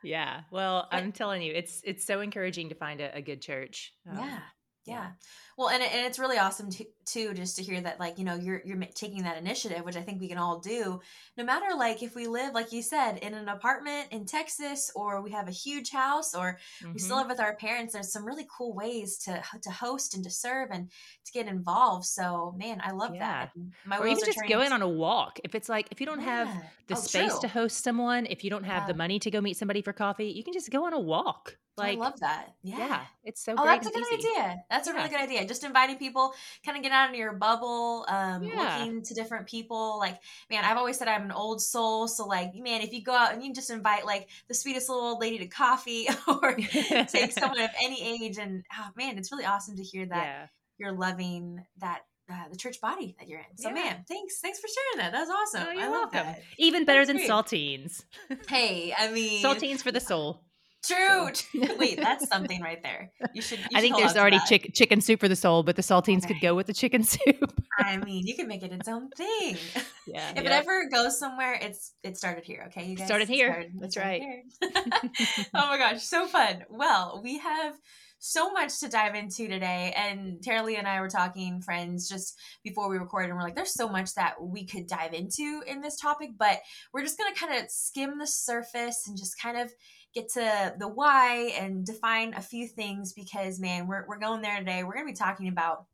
yeah 0.03 0.41
well 0.51 0.87
i'm 0.91 1.11
telling 1.11 1.41
you 1.41 1.53
it's 1.53 1.81
it's 1.83 2.05
so 2.05 2.21
encouraging 2.21 2.69
to 2.69 2.75
find 2.75 3.01
a, 3.01 3.15
a 3.15 3.21
good 3.21 3.41
church 3.41 3.93
um, 4.09 4.17
yeah 4.17 4.39
yeah. 4.85 5.11
Well, 5.57 5.69
and, 5.69 5.83
and 5.83 6.05
it's 6.07 6.17
really 6.17 6.37
awesome 6.37 6.71
to, 6.71 6.85
too, 7.05 7.33
just 7.33 7.57
to 7.57 7.63
hear 7.63 7.79
that, 7.81 7.99
like, 7.99 8.17
you 8.17 8.25
know, 8.25 8.35
you're, 8.35 8.61
you're 8.65 8.81
taking 8.95 9.23
that 9.23 9.37
initiative, 9.37 9.85
which 9.85 9.95
I 9.95 10.01
think 10.01 10.19
we 10.19 10.27
can 10.27 10.37
all 10.37 10.59
do 10.59 10.99
no 11.37 11.43
matter 11.43 11.75
like 11.75 12.03
if 12.03 12.15
we 12.15 12.27
live, 12.27 12.53
like 12.53 12.71
you 12.71 12.81
said, 12.81 13.17
in 13.17 13.33
an 13.33 13.47
apartment 13.47 14.07
in 14.11 14.25
Texas, 14.25 14.91
or 14.95 15.21
we 15.21 15.31
have 15.31 15.47
a 15.47 15.51
huge 15.51 15.91
house, 15.91 16.35
or 16.35 16.57
mm-hmm. 16.81 16.93
we 16.93 16.99
still 16.99 17.17
mm-hmm. 17.17 17.29
live 17.29 17.37
with 17.37 17.39
our 17.39 17.55
parents, 17.55 17.93
there's 17.93 18.11
some 18.11 18.25
really 18.25 18.45
cool 18.55 18.73
ways 18.73 19.17
to, 19.19 19.41
to 19.61 19.71
host 19.71 20.13
and 20.13 20.23
to 20.23 20.29
serve 20.29 20.69
and 20.71 20.89
to 21.25 21.31
get 21.31 21.47
involved. 21.47 22.05
So 22.05 22.53
man, 22.57 22.81
I 22.83 22.91
love 22.91 23.15
yeah. 23.15 23.45
that. 23.45 23.51
My 23.85 23.97
or 23.97 24.07
even 24.07 24.23
just 24.25 24.39
going 24.47 24.71
on 24.71 24.81
a 24.81 24.89
walk. 24.89 25.39
If 25.43 25.55
it's 25.55 25.69
like, 25.69 25.87
if 25.91 25.99
you 25.99 26.05
don't 26.05 26.21
yeah. 26.21 26.45
have 26.45 26.63
the 26.87 26.95
oh, 26.95 26.99
space 26.99 27.31
true. 27.31 27.41
to 27.41 27.47
host 27.47 27.83
someone, 27.83 28.25
if 28.25 28.43
you 28.43 28.49
don't 28.49 28.65
have 28.65 28.83
yeah. 28.83 28.87
the 28.87 28.93
money 28.93 29.19
to 29.19 29.31
go 29.31 29.41
meet 29.41 29.57
somebody 29.57 29.81
for 29.81 29.93
coffee, 29.93 30.27
you 30.27 30.43
can 30.43 30.53
just 30.53 30.69
go 30.69 30.85
on 30.85 30.93
a 30.93 30.99
walk. 30.99 31.57
Like, 31.77 31.97
I 31.97 32.01
love 32.01 32.19
that. 32.19 32.53
Yeah. 32.61 32.77
yeah 32.77 33.01
it's 33.23 33.43
so 33.43 33.55
oh, 33.57 33.63
that's 33.63 33.87
a 33.87 33.91
good 33.91 34.03
easy. 34.13 34.27
idea. 34.27 34.63
That's 34.71 34.87
a 34.87 34.93
really 34.93 35.09
good 35.09 35.19
idea. 35.19 35.45
Just 35.45 35.63
inviting 35.63 35.97
people, 35.97 36.33
kind 36.65 36.77
of 36.77 36.83
get 36.83 36.93
out 36.93 37.09
of 37.09 37.15
your 37.15 37.33
bubble, 37.33 38.05
um, 38.07 38.43
yeah. 38.43 38.77
looking 38.79 39.03
to 39.03 39.13
different 39.13 39.45
people. 39.47 39.99
Like, 39.99 40.17
man, 40.49 40.63
I've 40.63 40.77
always 40.77 40.97
said 40.97 41.09
I'm 41.09 41.25
an 41.25 41.31
old 41.31 41.61
soul. 41.61 42.07
So, 42.07 42.25
like, 42.25 42.55
man, 42.55 42.81
if 42.81 42.93
you 42.93 43.03
go 43.03 43.13
out 43.13 43.33
and 43.33 43.43
you 43.43 43.53
just 43.53 43.69
invite 43.69 44.05
like 44.05 44.29
the 44.47 44.53
sweetest 44.53 44.87
little 44.89 45.03
old 45.03 45.19
lady 45.21 45.39
to 45.39 45.47
coffee 45.47 46.07
or 46.27 46.55
take 47.07 47.33
someone 47.33 47.61
of 47.61 47.69
any 47.83 48.25
age, 48.25 48.37
and 48.37 48.63
oh, 48.79 48.89
man, 48.95 49.17
it's 49.17 49.31
really 49.31 49.45
awesome 49.45 49.75
to 49.75 49.83
hear 49.83 50.05
that 50.05 50.23
yeah. 50.23 50.47
you're 50.77 50.93
loving 50.93 51.63
that 51.79 52.01
uh, 52.31 52.47
the 52.49 52.57
church 52.57 52.79
body 52.79 53.15
that 53.19 53.27
you're 53.27 53.39
in. 53.39 53.57
So, 53.57 53.69
yeah. 53.69 53.75
man, 53.75 54.05
thanks, 54.07 54.39
thanks 54.39 54.59
for 54.59 54.67
sharing 54.67 55.05
that. 55.05 55.11
That's 55.11 55.29
awesome. 55.29 55.67
Oh, 55.67 55.79
I 55.79 55.87
love 55.87 56.13
welcome. 56.13 56.31
that. 56.31 56.41
Even 56.57 56.85
better 56.85 57.05
That's 57.05 57.07
than 57.07 57.17
great. 57.17 57.29
saltines. 57.29 58.03
hey, 58.47 58.93
I 58.97 59.11
mean, 59.11 59.43
saltines 59.43 59.81
for 59.81 59.91
the 59.91 59.99
soul. 59.99 60.43
True. 60.83 61.29
So. 61.33 61.75
Wait, 61.77 61.97
that's 61.97 62.27
something 62.27 62.61
right 62.61 62.81
there. 62.81 63.11
You 63.33 63.41
should. 63.41 63.59
You 63.59 63.65
I 63.75 63.81
think 63.81 63.97
there's 63.97 64.17
already 64.17 64.39
chick- 64.47 64.71
chicken 64.73 64.99
soup 65.01 65.19
for 65.19 65.27
the 65.27 65.35
soul, 65.35 65.63
but 65.63 65.75
the 65.75 65.81
saltines 65.81 66.27
could 66.27 66.41
go 66.41 66.55
with 66.55 66.67
the 66.67 66.73
chicken 66.73 67.03
soup. 67.03 67.61
I 67.77 67.97
mean, 67.97 68.25
you 68.25 68.35
can 68.35 68.47
make 68.47 68.63
it 68.63 68.71
its 68.71 68.87
own 68.87 69.09
thing. 69.09 69.57
Yeah. 70.07 70.31
if 70.31 70.43
yeah. 70.43 70.49
it 70.49 70.51
ever 70.51 70.89
goes 70.89 71.19
somewhere, 71.19 71.57
it's 71.61 71.93
it 72.03 72.17
started 72.17 72.43
here. 72.43 72.65
Okay, 72.67 72.87
you 72.87 72.97
guys. 72.97 73.05
Started 73.05 73.29
here. 73.29 73.51
Started, 73.51 73.71
that's 73.79 73.95
right. 73.95 74.21
oh 74.63 75.67
my 75.67 75.77
gosh, 75.77 76.01
so 76.01 76.25
fun. 76.25 76.65
Well, 76.69 77.21
we 77.23 77.37
have 77.37 77.75
so 78.21 78.51
much 78.51 78.79
to 78.79 78.87
dive 78.87 79.15
into 79.15 79.47
today. 79.47 79.93
And 79.97 80.41
Tara-Leigh 80.43 80.77
and 80.77 80.87
I 80.87 81.01
were 81.01 81.09
talking, 81.09 81.59
friends, 81.61 82.07
just 82.07 82.39
before 82.63 82.87
we 82.87 82.97
recorded, 82.97 83.29
and 83.29 83.37
we're 83.37 83.43
like, 83.43 83.55
there's 83.55 83.73
so 83.73 83.89
much 83.89 84.13
that 84.13 84.41
we 84.41 84.63
could 84.63 84.87
dive 84.87 85.13
into 85.13 85.63
in 85.65 85.81
this 85.81 85.99
topic, 85.99 86.29
but 86.37 86.59
we're 86.93 87.01
just 87.01 87.17
going 87.17 87.33
to 87.33 87.39
kind 87.39 87.59
of 87.59 87.69
skim 87.69 88.19
the 88.19 88.27
surface 88.27 89.07
and 89.07 89.17
just 89.17 89.41
kind 89.41 89.57
of 89.57 89.71
get 90.13 90.29
to 90.33 90.75
the 90.77 90.87
why 90.87 91.53
and 91.57 91.85
define 91.85 92.33
a 92.33 92.41
few 92.41 92.67
things 92.67 93.13
because, 93.13 93.59
man, 93.59 93.87
we're, 93.87 94.05
we're 94.07 94.19
going 94.19 94.41
there 94.41 94.59
today. 94.59 94.83
We're 94.83 94.93
going 94.93 95.07
to 95.07 95.13
be 95.13 95.17
talking 95.17 95.47
about 95.47 95.85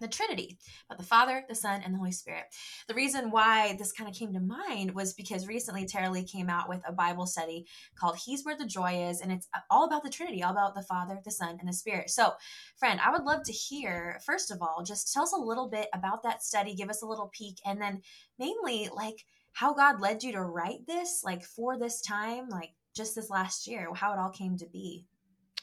the 0.00 0.08
Trinity, 0.08 0.56
about 0.88 0.98
the 0.98 1.04
Father, 1.04 1.44
the 1.46 1.54
Son, 1.54 1.82
and 1.84 1.92
the 1.92 1.98
Holy 1.98 2.10
Spirit. 2.10 2.44
The 2.88 2.94
reason 2.94 3.30
why 3.30 3.76
this 3.78 3.92
kind 3.92 4.08
of 4.08 4.16
came 4.16 4.32
to 4.32 4.40
mind 4.40 4.94
was 4.94 5.12
because 5.12 5.46
recently 5.46 5.84
Tara-Leigh 5.84 6.24
came 6.24 6.48
out 6.48 6.70
with 6.70 6.80
a 6.88 6.92
Bible 6.92 7.26
study 7.26 7.66
called 7.96 8.16
He's 8.16 8.42
Where 8.42 8.56
the 8.56 8.64
Joy 8.64 9.08
Is, 9.10 9.20
and 9.20 9.30
it's 9.30 9.46
all 9.68 9.84
about 9.84 10.02
the 10.02 10.08
Trinity, 10.08 10.42
all 10.42 10.52
about 10.52 10.74
the 10.74 10.82
Father, 10.82 11.20
the 11.22 11.30
Son, 11.30 11.58
and 11.60 11.68
the 11.68 11.74
Spirit. 11.74 12.08
So, 12.08 12.32
friend, 12.78 12.98
I 13.04 13.12
would 13.12 13.24
love 13.24 13.42
to 13.44 13.52
hear, 13.52 14.18
first 14.24 14.50
of 14.50 14.62
all, 14.62 14.82
just 14.82 15.12
tell 15.12 15.24
us 15.24 15.34
a 15.34 15.38
little 15.38 15.68
bit 15.68 15.88
about 15.92 16.22
that 16.22 16.42
study, 16.42 16.74
give 16.74 16.88
us 16.88 17.02
a 17.02 17.06
little 17.06 17.30
peek, 17.34 17.58
and 17.66 17.78
then 17.78 18.00
mainly, 18.38 18.88
like, 18.96 19.26
how 19.52 19.74
God 19.74 20.00
led 20.00 20.22
you 20.22 20.32
to 20.32 20.42
write 20.42 20.86
this, 20.86 21.20
like, 21.24 21.44
for 21.44 21.78
this 21.78 22.00
time, 22.00 22.48
like, 22.48 22.70
just 22.94 23.14
this 23.14 23.30
last 23.30 23.66
year, 23.66 23.88
how 23.94 24.12
it 24.12 24.18
all 24.18 24.30
came 24.30 24.56
to 24.58 24.66
be? 24.66 25.06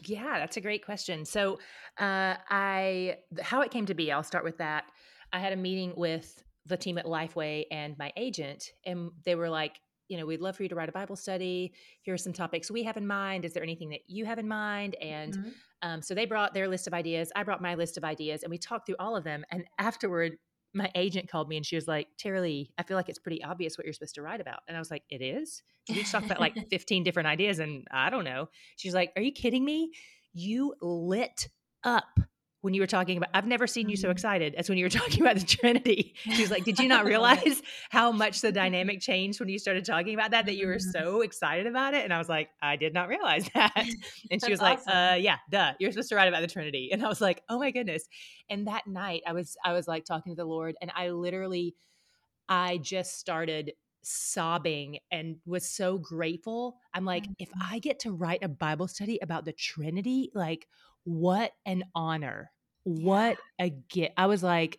Yeah, 0.05 0.39
that's 0.39 0.57
a 0.57 0.61
great 0.61 0.85
question. 0.85 1.25
So, 1.25 1.59
uh, 1.99 2.35
I 2.49 3.17
how 3.41 3.61
it 3.61 3.71
came 3.71 3.85
to 3.87 3.93
be. 3.93 4.11
I'll 4.11 4.23
start 4.23 4.43
with 4.43 4.57
that. 4.59 4.85
I 5.33 5.39
had 5.39 5.53
a 5.53 5.57
meeting 5.57 5.93
with 5.97 6.43
the 6.65 6.77
team 6.77 6.97
at 6.97 7.05
Lifeway 7.05 7.65
and 7.71 7.97
my 7.97 8.11
agent, 8.15 8.71
and 8.85 9.11
they 9.25 9.35
were 9.35 9.49
like, 9.49 9.79
you 10.07 10.17
know, 10.17 10.25
we'd 10.25 10.41
love 10.41 10.55
for 10.55 10.63
you 10.63 10.69
to 10.69 10.75
write 10.75 10.89
a 10.89 10.93
Bible 10.93 11.15
study. 11.15 11.73
Here 12.01 12.13
are 12.13 12.17
some 12.17 12.33
topics 12.33 12.71
we 12.71 12.83
have 12.83 12.97
in 12.97 13.05
mind. 13.07 13.43
Is 13.43 13.53
there 13.53 13.63
anything 13.63 13.89
that 13.89 14.01
you 14.07 14.25
have 14.25 14.39
in 14.39 14.47
mind? 14.47 14.95
And 15.01 15.33
mm-hmm. 15.33 15.49
um, 15.81 16.01
so 16.01 16.13
they 16.13 16.25
brought 16.25 16.53
their 16.53 16.67
list 16.67 16.87
of 16.87 16.93
ideas. 16.93 17.31
I 17.35 17.43
brought 17.43 17.61
my 17.61 17.75
list 17.75 17.97
of 17.97 18.03
ideas, 18.03 18.43
and 18.43 18.51
we 18.51 18.57
talked 18.57 18.85
through 18.85 18.95
all 18.99 19.15
of 19.15 19.23
them. 19.23 19.43
And 19.51 19.65
afterward, 19.79 20.37
my 20.77 20.91
agent 20.95 21.27
called 21.29 21.49
me 21.49 21.57
and 21.57 21.65
she 21.65 21.75
was 21.75 21.87
like, 21.87 22.07
Tara-Leigh, 22.17 22.71
I 22.77 22.83
feel 22.83 22.95
like 22.95 23.09
it's 23.09 23.19
pretty 23.19 23.43
obvious 23.43 23.77
what 23.77 23.85
you're 23.85 23.93
supposed 23.93 24.15
to 24.15 24.21
write 24.21 24.39
about. 24.39 24.59
And 24.67 24.77
I 24.77 24.79
was 24.79 24.91
like, 24.91 25.03
it 25.09 25.21
is? 25.21 25.63
You 25.87 25.95
just 25.95 26.11
talked 26.11 26.27
about 26.27 26.39
like 26.39 26.55
15 26.69 27.03
different 27.03 27.27
ideas 27.27 27.59
and 27.59 27.87
I 27.91 28.09
don't 28.09 28.23
know. 28.23 28.49
She's 28.75 28.93
like, 28.93 29.11
are 29.15 29.21
you 29.21 29.31
kidding 29.31 29.65
me? 29.65 29.91
You 30.33 30.75
lit 30.81 31.49
up 31.83 32.19
when 32.61 32.73
you 32.73 32.81
were 32.81 32.87
talking 32.87 33.17
about 33.17 33.29
I've 33.33 33.47
never 33.47 33.67
seen 33.67 33.89
you 33.89 33.95
so 33.95 34.07
mm-hmm. 34.07 34.13
excited 34.13 34.55
as 34.55 34.69
when 34.69 34.77
you 34.77 34.85
were 34.85 34.89
talking 35.01 35.21
about 35.21 35.37
the 35.37 35.45
Trinity. 35.45 36.15
She 36.23 36.41
was 36.41 36.51
like, 36.51 36.63
Did 36.63 36.79
you 36.79 36.87
not 36.87 37.05
realize 37.13 37.61
how 37.89 38.11
much 38.11 38.41
the 38.41 38.51
dynamic 38.51 38.99
changed 38.99 39.39
when 39.39 39.49
you 39.49 39.59
started 39.59 39.85
talking 39.85 40.13
about 40.13 40.31
that, 40.31 40.45
that 40.45 40.55
you 40.55 40.67
were 40.67 40.75
mm-hmm. 40.75 41.05
so 41.05 41.21
excited 41.21 41.67
about 41.67 41.93
it? 41.93 42.03
And 42.03 42.13
I 42.13 42.17
was 42.17 42.29
like, 42.29 42.49
I 42.61 42.75
did 42.75 42.93
not 42.93 43.07
realize 43.07 43.49
that. 43.55 43.85
And 44.31 44.43
she 44.43 44.51
was 44.51 44.61
like, 44.61 44.79
awesome. 44.79 44.93
uh 44.93 45.15
yeah, 45.15 45.37
duh. 45.49 45.73
You're 45.79 45.91
supposed 45.91 46.09
to 46.09 46.15
write 46.15 46.27
about 46.27 46.41
the 46.41 46.47
Trinity. 46.47 46.89
And 46.91 47.03
I 47.03 47.07
was 47.07 47.21
like, 47.21 47.43
Oh 47.49 47.59
my 47.59 47.71
goodness. 47.71 48.03
And 48.49 48.67
that 48.67 48.87
night 48.87 49.21
I 49.27 49.33
was 49.33 49.55
I 49.63 49.73
was 49.73 49.87
like 49.87 50.05
talking 50.05 50.33
to 50.33 50.37
the 50.37 50.45
Lord 50.45 50.75
and 50.81 50.91
I 50.95 51.09
literally 51.09 51.75
I 52.49 52.77
just 52.77 53.19
started 53.19 53.73
sobbing 54.03 54.99
and 55.11 55.35
was 55.45 55.69
so 55.69 55.97
grateful. 55.97 56.77
I'm 56.93 57.05
like, 57.05 57.23
mm-hmm. 57.23 57.33
if 57.39 57.49
I 57.61 57.79
get 57.79 57.99
to 57.99 58.11
write 58.11 58.43
a 58.43 58.47
Bible 58.47 58.87
study 58.87 59.19
about 59.21 59.45
the 59.45 59.51
Trinity, 59.51 60.31
like 60.33 60.67
what 61.07 61.53
an 61.65 61.85
honor. 61.95 62.51
What 62.83 63.37
a 63.59 63.69
gift. 63.69 64.11
I 64.17 64.25
was 64.25 64.43
like, 64.43 64.77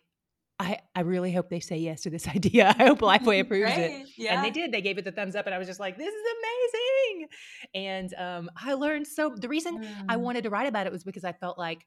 I, 0.59 0.77
I 0.93 1.01
really 1.01 1.31
hope 1.31 1.49
they 1.49 1.59
say 1.59 1.77
yes 1.77 2.01
to 2.01 2.11
this 2.11 2.27
idea. 2.35 2.75
I 2.77 2.85
hope 2.85 2.99
Lifeway 2.99 3.39
approves 3.41 3.71
it. 3.75 4.07
Yeah. 4.15 4.35
And 4.35 4.45
they 4.45 4.51
did. 4.51 4.71
They 4.71 4.81
gave 4.81 4.99
it 4.99 5.05
the 5.05 5.11
thumbs 5.11 5.35
up. 5.35 5.47
And 5.47 5.55
I 5.55 5.57
was 5.57 5.67
just 5.67 5.79
like, 5.79 5.97
this 5.97 6.13
is 6.13 6.23
amazing. 6.37 7.29
And 7.73 8.13
um, 8.13 8.51
I 8.55 8.73
learned 8.73 9.07
so 9.07 9.33
the 9.35 9.47
reason 9.47 9.83
mm. 9.83 10.05
I 10.07 10.17
wanted 10.17 10.43
to 10.43 10.51
write 10.51 10.67
about 10.67 10.85
it 10.85 10.91
was 10.91 11.03
because 11.03 11.23
I 11.23 11.31
felt 11.31 11.57
like 11.57 11.85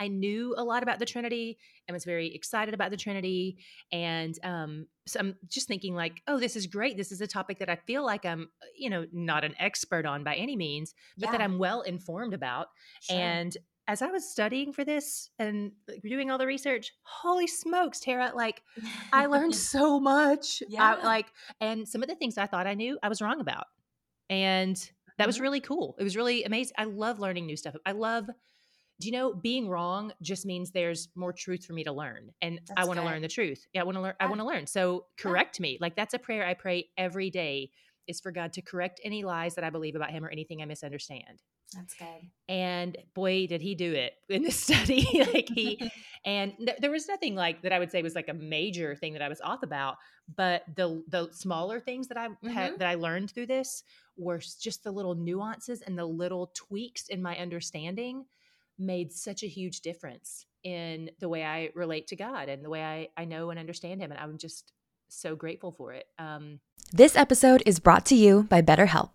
I 0.00 0.08
knew 0.08 0.54
a 0.56 0.64
lot 0.64 0.82
about 0.82 0.98
the 0.98 1.04
Trinity 1.04 1.58
and 1.86 1.94
was 1.94 2.04
very 2.04 2.34
excited 2.34 2.72
about 2.72 2.90
the 2.90 2.96
Trinity. 2.96 3.58
And 3.92 4.36
um, 4.42 4.86
so 5.06 5.20
I'm 5.20 5.36
just 5.48 5.68
thinking, 5.68 5.94
like, 5.94 6.22
oh, 6.26 6.38
this 6.40 6.56
is 6.56 6.66
great. 6.66 6.96
This 6.96 7.12
is 7.12 7.20
a 7.20 7.26
topic 7.26 7.58
that 7.58 7.68
I 7.68 7.76
feel 7.76 8.04
like 8.04 8.24
I'm, 8.24 8.48
you 8.76 8.88
know, 8.88 9.04
not 9.12 9.44
an 9.44 9.54
expert 9.58 10.06
on 10.06 10.24
by 10.24 10.36
any 10.36 10.56
means, 10.56 10.94
but 11.18 11.26
yeah. 11.26 11.32
that 11.32 11.40
I'm 11.42 11.58
well 11.58 11.82
informed 11.82 12.32
about. 12.32 12.68
Sure. 13.02 13.18
And 13.18 13.56
as 13.86 14.00
I 14.00 14.06
was 14.06 14.30
studying 14.30 14.72
for 14.72 14.84
this 14.84 15.30
and 15.38 15.72
doing 16.02 16.30
all 16.30 16.38
the 16.38 16.46
research, 16.46 16.92
holy 17.02 17.46
smokes, 17.46 18.00
Tara, 18.00 18.32
like 18.34 18.62
I 19.12 19.26
learned 19.26 19.54
so 19.74 20.00
much. 20.00 20.62
Yeah. 20.68 20.96
I, 20.96 21.04
like, 21.04 21.26
and 21.60 21.86
some 21.86 22.02
of 22.02 22.08
the 22.08 22.14
things 22.14 22.38
I 22.38 22.46
thought 22.46 22.66
I 22.66 22.74
knew, 22.74 22.98
I 23.02 23.08
was 23.08 23.20
wrong 23.20 23.40
about. 23.40 23.66
And 24.30 24.76
that 25.18 25.26
was 25.26 25.36
mm-hmm. 25.36 25.42
really 25.42 25.60
cool. 25.60 25.96
It 25.98 26.04
was 26.04 26.16
really 26.16 26.44
amazing. 26.44 26.74
I 26.78 26.84
love 26.84 27.18
learning 27.18 27.44
new 27.44 27.56
stuff. 27.56 27.74
I 27.84 27.92
love 27.92 28.30
do 29.00 29.08
you 29.08 29.12
know 29.12 29.34
being 29.34 29.68
wrong 29.68 30.12
just 30.22 30.46
means 30.46 30.70
there's 30.70 31.08
more 31.14 31.32
truth 31.32 31.64
for 31.64 31.72
me 31.72 31.82
to 31.82 31.92
learn 31.92 32.30
and 32.42 32.60
that's 32.68 32.80
i 32.80 32.84
want 32.84 32.98
to 32.98 33.04
learn 33.04 33.22
the 33.22 33.28
truth. 33.28 33.66
Yeah 33.72 33.80
i 33.80 33.84
want 33.84 33.96
to 33.96 34.02
learn 34.02 34.14
yeah. 34.20 34.26
i 34.26 34.28
want 34.28 34.40
to 34.40 34.46
learn. 34.46 34.66
So 34.66 35.06
correct 35.18 35.58
yeah. 35.58 35.62
me. 35.64 35.78
Like 35.80 35.96
that's 35.96 36.14
a 36.14 36.18
prayer 36.18 36.46
i 36.46 36.54
pray 36.54 36.88
every 36.96 37.30
day 37.30 37.70
is 38.06 38.20
for 38.20 38.30
god 38.30 38.52
to 38.52 38.62
correct 38.62 39.00
any 39.02 39.24
lies 39.24 39.54
that 39.54 39.64
i 39.64 39.70
believe 39.70 39.96
about 39.96 40.10
him 40.10 40.24
or 40.24 40.28
anything 40.28 40.62
i 40.62 40.64
misunderstand. 40.64 41.42
That's 41.74 41.94
good. 41.94 42.28
And 42.48 42.98
boy 43.14 43.46
did 43.46 43.62
he 43.62 43.76
do 43.76 43.92
it 43.92 44.14
in 44.28 44.42
this 44.42 44.58
study. 44.60 45.06
Like 45.32 45.48
he 45.48 45.90
and 46.24 46.52
th- 46.58 46.78
there 46.80 46.90
was 46.90 47.08
nothing 47.08 47.34
like 47.34 47.62
that 47.62 47.72
i 47.72 47.78
would 47.78 47.90
say 47.90 48.02
was 48.02 48.14
like 48.14 48.28
a 48.28 48.34
major 48.34 48.94
thing 48.94 49.14
that 49.14 49.22
i 49.22 49.28
was 49.28 49.40
off 49.40 49.62
about 49.62 49.96
but 50.36 50.62
the 50.76 51.02
the 51.08 51.28
smaller 51.32 51.80
things 51.80 52.08
that 52.08 52.18
i 52.18 52.28
mm-hmm. 52.28 52.48
had 52.48 52.78
that 52.78 52.88
i 52.88 52.94
learned 52.94 53.30
through 53.30 53.46
this 53.46 53.82
were 54.16 54.38
just 54.38 54.84
the 54.84 54.90
little 54.90 55.14
nuances 55.14 55.82
and 55.82 55.98
the 55.98 56.04
little 56.04 56.50
tweaks 56.54 57.08
in 57.08 57.22
my 57.22 57.36
understanding 57.38 58.24
made 58.80 59.12
such 59.12 59.42
a 59.42 59.46
huge 59.46 59.80
difference 59.80 60.46
in 60.64 61.10
the 61.20 61.28
way 61.28 61.44
I 61.44 61.70
relate 61.74 62.08
to 62.08 62.16
God 62.16 62.48
and 62.48 62.64
the 62.64 62.70
way 62.70 62.82
I, 62.82 63.08
I 63.16 63.24
know 63.24 63.50
and 63.50 63.58
understand 63.58 64.00
Him. 64.00 64.10
And 64.10 64.20
I'm 64.20 64.38
just 64.38 64.72
so 65.08 65.36
grateful 65.36 65.72
for 65.72 65.92
it. 65.92 66.06
Um, 66.18 66.60
this 66.92 67.16
episode 67.16 67.62
is 67.66 67.78
brought 67.78 68.04
to 68.06 68.14
you 68.14 68.44
by 68.44 68.62
BetterHelp. 68.62 69.14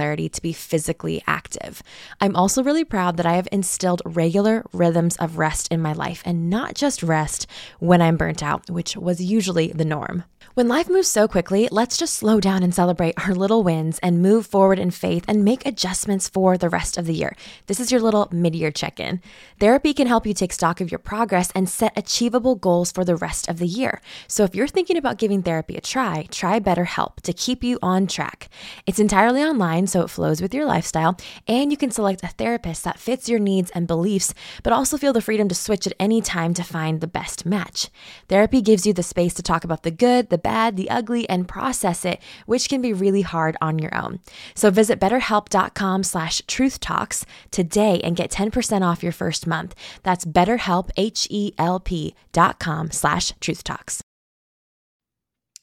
clarity 0.00 0.30
to 0.30 0.40
be 0.40 0.54
physically 0.54 1.22
active. 1.26 1.82
I'm 2.22 2.34
also 2.34 2.62
really 2.62 2.84
proud 2.84 3.18
that 3.18 3.26
I 3.26 3.34
have 3.34 3.46
instilled 3.52 4.00
regular 4.06 4.64
rhythms 4.72 5.14
of 5.16 5.36
rest 5.36 5.68
in 5.70 5.82
my 5.82 5.92
life 5.92 6.22
and 6.24 6.48
not 6.48 6.74
just 6.74 7.02
rest 7.02 7.46
when 7.80 8.00
I'm 8.00 8.16
burnt 8.16 8.42
out, 8.42 8.70
which 8.70 8.96
was 8.96 9.20
usually 9.20 9.68
the 9.68 9.84
norm. 9.84 10.24
When 10.54 10.66
life 10.66 10.88
moves 10.90 11.06
so 11.06 11.28
quickly, 11.28 11.68
let's 11.70 11.96
just 11.96 12.14
slow 12.14 12.40
down 12.40 12.64
and 12.64 12.74
celebrate 12.74 13.14
our 13.16 13.34
little 13.34 13.62
wins 13.62 14.00
and 14.00 14.20
move 14.20 14.46
forward 14.46 14.80
in 14.80 14.90
faith 14.90 15.24
and 15.28 15.44
make 15.44 15.64
adjustments 15.64 16.28
for 16.28 16.58
the 16.58 16.68
rest 16.68 16.98
of 16.98 17.06
the 17.06 17.14
year. 17.14 17.36
This 17.66 17.78
is 17.78 17.92
your 17.92 18.00
little 18.00 18.28
mid 18.32 18.56
year 18.56 18.72
check 18.72 18.98
in. 18.98 19.22
Therapy 19.60 19.94
can 19.94 20.08
help 20.08 20.26
you 20.26 20.34
take 20.34 20.52
stock 20.52 20.80
of 20.80 20.90
your 20.90 20.98
progress 20.98 21.52
and 21.54 21.68
set 21.68 21.96
achievable 21.96 22.56
goals 22.56 22.90
for 22.90 23.04
the 23.04 23.14
rest 23.14 23.48
of 23.48 23.58
the 23.58 23.66
year. 23.66 24.02
So 24.26 24.42
if 24.42 24.52
you're 24.52 24.66
thinking 24.66 24.96
about 24.96 25.18
giving 25.18 25.40
therapy 25.40 25.76
a 25.76 25.80
try, 25.80 26.26
try 26.32 26.58
BetterHelp 26.58 27.20
to 27.22 27.32
keep 27.32 27.62
you 27.62 27.78
on 27.80 28.08
track. 28.08 28.48
It's 28.86 28.98
entirely 28.98 29.42
online, 29.44 29.86
so 29.86 30.02
it 30.02 30.10
flows 30.10 30.42
with 30.42 30.52
your 30.52 30.66
lifestyle, 30.66 31.16
and 31.46 31.70
you 31.70 31.76
can 31.76 31.92
select 31.92 32.24
a 32.24 32.28
therapist 32.28 32.82
that 32.82 32.98
fits 32.98 33.28
your 33.28 33.38
needs 33.38 33.70
and 33.70 33.86
beliefs, 33.86 34.34
but 34.64 34.72
also 34.72 34.98
feel 34.98 35.12
the 35.12 35.22
freedom 35.22 35.46
to 35.46 35.54
switch 35.54 35.86
at 35.86 35.94
any 36.00 36.20
time 36.20 36.54
to 36.54 36.64
find 36.64 37.00
the 37.00 37.06
best 37.06 37.46
match. 37.46 37.88
Therapy 38.28 38.60
gives 38.60 38.84
you 38.84 38.92
the 38.92 39.04
space 39.04 39.32
to 39.34 39.44
talk 39.44 39.62
about 39.62 39.84
the 39.84 39.92
good, 39.92 40.28
the 40.28 40.39
bad, 40.42 40.76
the 40.76 40.90
ugly, 40.90 41.28
and 41.28 41.46
process 41.46 42.04
it, 42.04 42.20
which 42.46 42.68
can 42.68 42.80
be 42.80 42.92
really 42.92 43.22
hard 43.22 43.56
on 43.60 43.78
your 43.78 43.94
own. 43.94 44.20
So 44.54 44.70
visit 44.70 45.00
betterhelp.com 45.00 46.02
slash 46.02 46.42
truthtalks 46.42 47.24
today 47.50 48.00
and 48.02 48.16
get 48.16 48.30
10% 48.30 48.82
off 48.82 49.02
your 49.02 49.12
first 49.12 49.46
month. 49.46 49.74
That's 50.02 50.24
betterhelp, 50.24 50.90
H-E-L-P 50.96 52.14
dot 52.32 52.58
com 52.58 52.90
slash 52.90 53.32
truthtalks. 53.40 54.00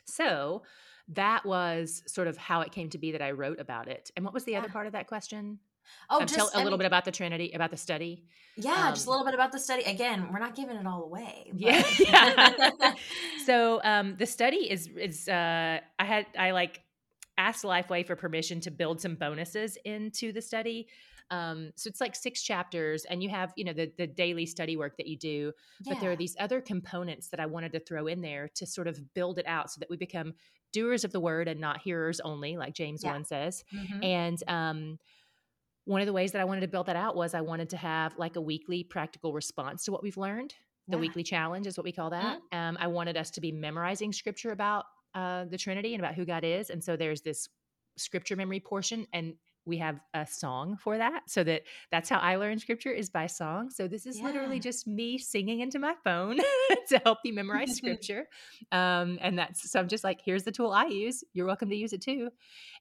So 0.06 0.63
that 1.10 1.46
was 1.46 2.04
sort 2.08 2.28
of 2.28 2.38
how 2.38 2.62
it 2.62 2.72
came 2.72 2.90
to 2.90 2.98
be 2.98 3.12
that 3.12 3.22
I 3.22 3.32
wrote 3.32 3.60
about 3.60 3.88
it. 3.88 4.12
And 4.16 4.26
what 4.26 4.34
was 4.34 4.44
the 4.44 4.54
yeah. 4.54 4.60
other 4.60 4.68
ah. 4.70 4.74
part 4.74 4.88
of 4.88 4.94
that 4.94 5.08
question? 5.08 5.60
Oh, 6.10 6.21
um, 6.21 6.28
just 6.28 6.36
tell 6.36 6.50
a 6.54 6.58
little 6.58 6.71
mean, 6.71 6.80
bit 6.80 6.86
about 6.88 7.06
the 7.06 7.12
Trinity, 7.12 7.52
about 7.52 7.71
the 7.71 7.78
study. 7.78 8.23
Yeah, 8.56 8.88
um, 8.88 8.93
just 8.93 9.08
a 9.08 9.10
little 9.10 9.26
bit 9.26 9.34
about 9.34 9.52
the 9.52 9.60
study. 9.60 9.84
Again, 9.84 10.30
we're 10.32 10.39
not 10.39 10.56
giving 10.56 10.78
it 10.78 10.88
all 10.88 11.04
away. 11.04 11.52
But. 11.54 11.60
Yeah. 12.00 12.54
yeah. 12.80 12.93
so 13.45 13.82
um, 13.84 14.15
the 14.17 14.26
study 14.26 14.69
is 14.69 14.88
is 14.88 15.28
uh, 15.28 15.80
I 16.00 16.06
had 16.06 16.26
I 16.38 16.52
like 16.52 16.82
asked 17.38 17.63
Lifeway 17.63 18.06
for 18.06 18.15
permission 18.15 18.60
to 18.62 18.71
build 18.71 19.00
some 19.00 19.15
bonuses 19.15 19.78
into 19.86 20.32
the 20.32 20.41
study. 20.41 20.88
Um, 21.30 21.71
so 21.76 21.88
it's 21.89 22.00
like 22.00 22.15
six 22.15 22.41
chapters, 22.41 23.06
and 23.06 23.21
you 23.21 23.30
have 23.30 23.54
you 23.56 23.65
know 23.65 23.73
the 23.73 23.91
the 23.97 24.08
daily 24.08 24.45
study 24.45 24.78
work 24.78 24.97
that 24.97 25.08
you 25.08 25.17
do, 25.17 25.52
yeah. 25.82 25.93
but 25.93 26.02
there 26.02 26.12
are 26.12 26.15
these 26.15 26.36
other 26.39 26.62
components 26.62 27.28
that 27.30 27.39
I 27.39 27.45
wanted 27.45 27.73
to 27.73 27.80
throw 27.80 28.08
in 28.08 28.21
there 28.21 28.50
to 28.56 28.65
sort 28.65 28.88
of 28.88 29.13
build 29.13 29.38
it 29.38 29.45
out 29.45 29.69
so 29.69 29.80
that 29.80 29.89
we 29.89 29.97
become 29.97 30.34
doers 30.71 31.04
of 31.04 31.12
the 31.12 31.19
word 31.19 31.47
and 31.47 31.60
not 31.60 31.82
hearers 31.82 32.19
only, 32.21 32.58
like 32.58 32.73
James 32.73 33.04
yeah. 33.04 33.12
one 33.12 33.26
says, 33.26 33.63
mm-hmm. 33.73 34.04
and 34.04 34.43
um 34.47 35.00
one 35.88 36.02
of 36.02 36.06
the 36.06 36.13
ways 36.13 36.34
that 36.34 36.41
I 36.41 36.43
wanted 36.43 36.62
to 36.62 36.67
build 36.67 36.88
that 36.88 36.97
out 36.97 37.15
was 37.15 37.34
I 37.34 37.39
wanted 37.39 37.69
to 37.69 37.78
have 37.78 38.13
like 38.17 38.36
a 38.36 38.41
weekly 38.41 38.84
practical 38.84 39.32
response 39.32 39.86
to 39.86 39.91
what 39.93 40.04
we've 40.04 40.17
learned. 40.17 40.54
The 40.89 40.97
yeah. 40.97 41.02
weekly 41.02 41.23
challenge 41.23 41.65
is 41.65 41.78
what 41.78 41.86
we 41.86 41.93
call 41.93 42.10
that. 42.10 42.39
Mm-hmm. 42.39 42.58
Um, 42.58 42.78
I 42.80 42.88
wanted 42.88 43.15
us 43.15 43.32
to 43.32 43.41
be 43.41 43.54
memorizing 43.54 44.12
scripture 44.12 44.52
about 44.52 44.84
uh, 45.15 45.45
the 45.45 45.58
Trinity 45.58 45.93
and 45.93 46.04
about 46.04 46.15
who 46.15 46.26
God 46.26 46.43
is. 46.43 46.69
And 46.69 46.84
so 46.84 46.97
there's 46.97 47.21
this 47.21 47.47
scripture 47.97 48.36
memory 48.36 48.60
portion, 48.60 49.08
and 49.13 49.36
we 49.67 49.78
have 49.78 50.00
a 50.13 50.26
song 50.26 50.78
for 50.78 50.97
that 50.97 51.23
so 51.28 51.43
that 51.43 51.63
that's 51.91 52.10
how 52.10 52.17
i 52.19 52.38
learn 52.38 52.58
scripture 52.58 52.91
is 52.91 53.10
by 53.10 53.28
song 53.28 53.69
so 53.69 53.88
this 53.88 54.06
is 54.06 54.17
yeah. 54.17 54.23
literally 54.23 54.60
just 54.60 54.88
me 54.88 55.17
singing 55.17 55.60
into 55.60 55.78
my 55.78 55.93
phone 56.04 56.38
to 56.88 56.97
help 57.04 57.19
you 57.23 57.34
memorize 57.34 57.76
scripture 57.76 58.26
um, 58.71 59.19
and 59.21 59.38
that's 59.38 59.69
so 59.69 59.80
i'm 59.80 59.88
just 59.88 60.04
like 60.04 60.21
here's 60.23 60.43
the 60.43 60.52
tool 60.52 60.71
i 60.71 60.86
use 60.86 61.23
you're 61.34 61.45
welcome 61.45 61.69
to 61.69 61.76
use 61.76 61.93
it 61.93 62.02
too 62.02 62.30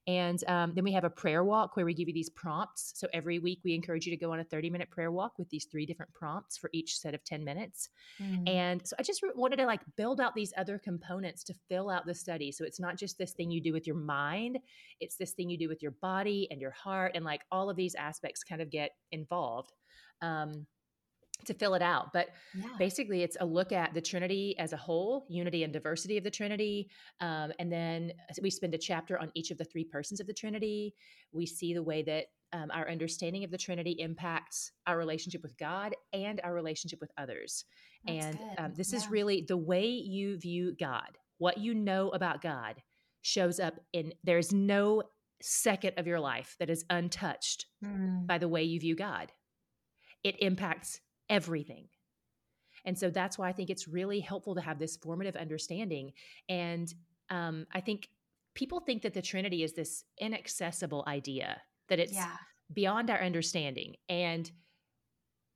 and 0.06 0.42
um, 0.48 0.72
then 0.74 0.84
we 0.84 0.92
have 0.92 1.04
a 1.04 1.10
prayer 1.10 1.42
walk 1.44 1.76
where 1.76 1.84
we 1.84 1.94
give 1.94 2.08
you 2.08 2.14
these 2.14 2.30
prompts. 2.30 2.92
So 2.94 3.08
every 3.12 3.38
week 3.38 3.60
we 3.64 3.74
encourage 3.74 4.06
you 4.06 4.12
to 4.12 4.16
go 4.16 4.32
on 4.32 4.40
a 4.40 4.44
30 4.44 4.70
minute 4.70 4.90
prayer 4.90 5.10
walk 5.10 5.38
with 5.38 5.48
these 5.50 5.66
three 5.70 5.86
different 5.86 6.12
prompts 6.12 6.56
for 6.56 6.70
each 6.72 6.98
set 6.98 7.14
of 7.14 7.24
10 7.24 7.44
minutes. 7.44 7.88
Mm. 8.20 8.48
and 8.48 8.86
so 8.86 8.94
i 8.98 9.02
just 9.02 9.22
wanted 9.34 9.56
to 9.56 9.66
like 9.66 9.80
build 9.96 10.20
out 10.20 10.34
these 10.34 10.52
other 10.56 10.78
components 10.78 11.42
to 11.44 11.54
fill 11.68 11.90
out 11.90 12.06
the 12.06 12.14
study. 12.14 12.52
So 12.52 12.64
it's 12.64 12.80
not 12.80 12.96
just 12.96 13.18
this 13.18 13.32
thing 13.32 13.50
you 13.50 13.60
do 13.60 13.72
with 13.72 13.86
your 13.86 13.96
mind 13.96 14.58
it's 15.00 15.16
this 15.16 15.32
thing 15.32 15.50
you 15.50 15.58
do 15.58 15.68
with 15.68 15.82
your 15.82 15.92
body 16.02 16.48
and 16.50 16.60
your 16.60 16.70
heart 16.70 17.12
and 17.14 17.24
like 17.24 17.42
all 17.50 17.70
of 17.70 17.76
these 17.76 17.94
aspects 17.94 18.42
kind 18.42 18.62
of 18.62 18.70
get 18.70 18.92
involved. 19.12 19.72
Um, 20.22 20.66
to 21.44 21.54
fill 21.54 21.74
it 21.74 21.82
out. 21.82 22.12
But 22.12 22.28
yeah. 22.54 22.68
basically, 22.78 23.22
it's 23.22 23.36
a 23.40 23.46
look 23.46 23.72
at 23.72 23.94
the 23.94 24.00
Trinity 24.00 24.56
as 24.58 24.72
a 24.72 24.76
whole, 24.76 25.26
unity 25.28 25.62
and 25.62 25.72
diversity 25.72 26.16
of 26.16 26.24
the 26.24 26.30
Trinity. 26.30 26.88
Um, 27.20 27.52
and 27.58 27.70
then 27.70 28.12
we 28.42 28.50
spend 28.50 28.74
a 28.74 28.78
chapter 28.78 29.18
on 29.18 29.30
each 29.34 29.50
of 29.50 29.58
the 29.58 29.64
three 29.64 29.84
persons 29.84 30.20
of 30.20 30.26
the 30.26 30.32
Trinity. 30.32 30.94
We 31.32 31.46
see 31.46 31.74
the 31.74 31.82
way 31.82 32.02
that 32.02 32.26
um, 32.52 32.70
our 32.72 32.88
understanding 32.88 33.44
of 33.44 33.50
the 33.50 33.58
Trinity 33.58 33.96
impacts 33.98 34.72
our 34.86 34.96
relationship 34.96 35.42
with 35.42 35.56
God 35.58 35.94
and 36.12 36.40
our 36.42 36.54
relationship 36.54 37.00
with 37.00 37.10
others. 37.18 37.64
That's 38.06 38.24
and 38.26 38.38
um, 38.58 38.72
this 38.74 38.92
yeah. 38.92 38.98
is 38.98 39.10
really 39.10 39.44
the 39.46 39.56
way 39.56 39.86
you 39.86 40.38
view 40.38 40.74
God, 40.78 41.18
what 41.38 41.58
you 41.58 41.74
know 41.74 42.10
about 42.10 42.42
God 42.42 42.82
shows 43.22 43.58
up 43.58 43.74
in 43.92 44.12
there's 44.22 44.52
no 44.52 45.02
second 45.42 45.92
of 45.96 46.06
your 46.06 46.20
life 46.20 46.56
that 46.58 46.70
is 46.70 46.84
untouched 46.88 47.66
mm. 47.84 48.26
by 48.26 48.38
the 48.38 48.48
way 48.48 48.62
you 48.62 48.80
view 48.80 48.94
God. 48.94 49.32
It 50.24 50.36
impacts 50.40 51.00
everything. 51.28 51.88
And 52.84 52.98
so 52.98 53.10
that's 53.10 53.36
why 53.36 53.48
I 53.48 53.52
think 53.52 53.70
it's 53.70 53.88
really 53.88 54.20
helpful 54.20 54.54
to 54.54 54.60
have 54.60 54.78
this 54.78 54.96
formative 54.96 55.36
understanding. 55.36 56.12
And 56.48 56.92
um, 57.30 57.66
I 57.72 57.80
think 57.80 58.08
people 58.54 58.80
think 58.80 59.02
that 59.02 59.14
the 59.14 59.22
Trinity 59.22 59.62
is 59.62 59.72
this 59.72 60.04
inaccessible 60.18 61.04
idea, 61.06 61.60
that 61.88 61.98
it's 61.98 62.14
yeah. 62.14 62.36
beyond 62.72 63.10
our 63.10 63.20
understanding. 63.20 63.96
And 64.08 64.50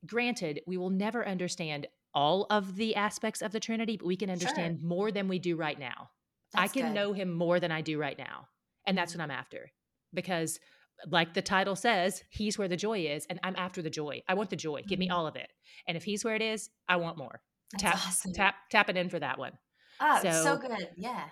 granted, 0.06 0.60
we 0.66 0.76
will 0.76 0.90
never 0.90 1.26
understand 1.26 1.86
all 2.12 2.46
of 2.50 2.74
the 2.74 2.96
aspects 2.96 3.42
of 3.42 3.52
the 3.52 3.60
Trinity, 3.60 3.96
but 3.96 4.06
we 4.06 4.16
can 4.16 4.30
understand 4.30 4.80
sure. 4.80 4.88
more 4.88 5.12
than 5.12 5.28
we 5.28 5.38
do 5.38 5.54
right 5.54 5.78
now. 5.78 6.10
That's 6.52 6.64
I 6.64 6.72
can 6.72 6.88
good. 6.88 6.94
know 6.94 7.12
him 7.12 7.32
more 7.32 7.60
than 7.60 7.70
I 7.70 7.80
do 7.80 7.98
right 7.98 8.18
now. 8.18 8.48
And 8.86 8.98
that's 8.98 9.14
what 9.14 9.22
I'm 9.22 9.30
after. 9.30 9.70
Because 10.12 10.58
like 11.06 11.34
the 11.34 11.42
title 11.42 11.76
says, 11.76 12.22
he's 12.30 12.58
where 12.58 12.68
the 12.68 12.76
joy 12.76 13.00
is, 13.00 13.26
and 13.30 13.40
I'm 13.42 13.56
after 13.56 13.82
the 13.82 13.90
joy. 13.90 14.22
I 14.28 14.34
want 14.34 14.50
the 14.50 14.56
joy. 14.56 14.82
Give 14.86 14.98
me 14.98 15.06
mm-hmm. 15.08 15.16
all 15.16 15.26
of 15.26 15.36
it. 15.36 15.50
And 15.86 15.96
if 15.96 16.04
he's 16.04 16.24
where 16.24 16.34
it 16.34 16.42
is, 16.42 16.70
I 16.88 16.96
want 16.96 17.18
more. 17.18 17.40
That's 17.72 17.82
tap 17.82 17.94
awesome. 17.94 18.32
tap 18.32 18.54
tap 18.70 18.88
it 18.90 18.96
in 18.96 19.08
for 19.08 19.18
that 19.18 19.38
one. 19.38 19.52
Oh, 20.00 20.18
so, 20.22 20.30
so 20.42 20.56
good. 20.56 20.88
Yeah. 20.96 21.24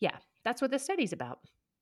Yeah. 0.00 0.16
That's 0.44 0.60
what 0.60 0.70
this 0.70 0.82
study's 0.82 1.12
about. 1.12 1.38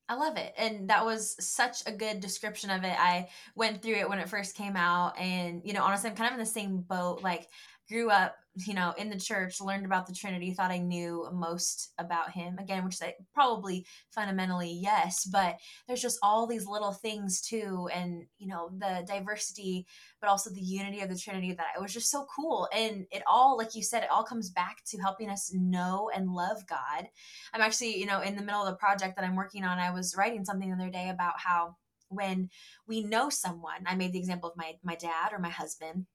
I 0.09 0.15
love 0.15 0.37
it. 0.37 0.53
And 0.59 0.91
that 0.91 1.05
was 1.05 1.37
such 1.41 1.83
a 1.87 1.93
good 1.93 2.21
description 2.21 2.71
of 2.71 2.85
it. 2.85 2.95
I 2.99 3.29
went 3.55 3.81
through 3.81 3.95
it 3.95 4.09
when 4.09 4.19
it 4.19 4.29
first 4.29 4.57
came 4.57 4.77
out. 4.77 5.19
And, 5.19 5.63
you 5.65 5.73
know, 5.73 5.83
honestly, 5.83 6.11
I'm 6.11 6.17
kind 6.17 6.29
of 6.29 6.35
in 6.35 6.41
the 6.41 6.47
same 6.47 6.79
boat. 6.79 7.23
Like, 7.23 7.49
grew 7.89 8.11
up 8.11 8.37
you 8.67 8.75
know 8.75 8.93
in 8.99 9.09
the 9.09 9.19
church 9.19 9.61
learned 9.61 9.87
about 9.87 10.07
the 10.07 10.15
trinity 10.15 10.53
thought 10.53 10.71
i 10.71 10.79
knew 10.79 11.27
most 11.33 11.93
about 11.99 12.31
him 12.31 12.59
again 12.59 12.85
which 12.85 12.99
I 13.03 13.15
probably 13.33 13.87
fundamentally 14.11 14.71
yes 14.71 15.25
but 15.25 15.57
there's 15.87 16.03
just 16.03 16.19
all 16.23 16.47
these 16.47 16.67
little 16.67 16.93
things 16.93 17.41
too 17.41 17.89
and 17.93 18.25
you 18.39 18.49
know 18.49 18.71
the 18.79 19.05
diversity 19.07 19.87
but 20.21 20.29
also 20.29 20.51
the 20.51 20.61
unity 20.61 21.01
of 21.01 21.09
the 21.09 21.17
trinity 21.17 21.53
that 21.55 21.69
it 21.77 21.81
was 21.81 21.95
just 21.95 22.11
so 22.11 22.27
cool 22.35 22.69
and 22.75 23.07
it 23.11 23.23
all 23.27 23.57
like 23.57 23.75
you 23.75 23.83
said 23.83 24.03
it 24.03 24.11
all 24.11 24.25
comes 24.25 24.51
back 24.51 24.83
to 24.87 24.99
helping 24.99 25.31
us 25.31 25.51
know 25.55 26.11
and 26.15 26.31
love 26.31 26.67
god. 26.69 27.07
I'm 27.55 27.63
actually 27.63 27.99
you 27.99 28.07
know 28.07 28.21
in 28.21 28.37
the 28.37 28.43
middle 28.43 28.63
of 28.63 28.71
the 28.71 28.77
project 28.77 29.17
that 29.17 29.25
i'm 29.25 29.37
working 29.37 29.65
on 29.65 29.79
i 29.79 29.91
was 29.91 30.15
writing 30.17 30.45
something 30.45 30.69
the 30.69 30.83
other 30.83 30.91
day 30.91 31.09
about 31.09 31.35
how 31.39 31.77
when 32.09 32.51
we 32.87 33.03
know 33.03 33.31
someone 33.31 33.85
i 33.87 33.95
made 33.95 34.13
the 34.13 34.19
example 34.19 34.51
of 34.51 34.57
my 34.59 34.75
my 34.83 34.95
dad 34.95 35.33
or 35.33 35.39
my 35.39 35.49
husband 35.49 36.07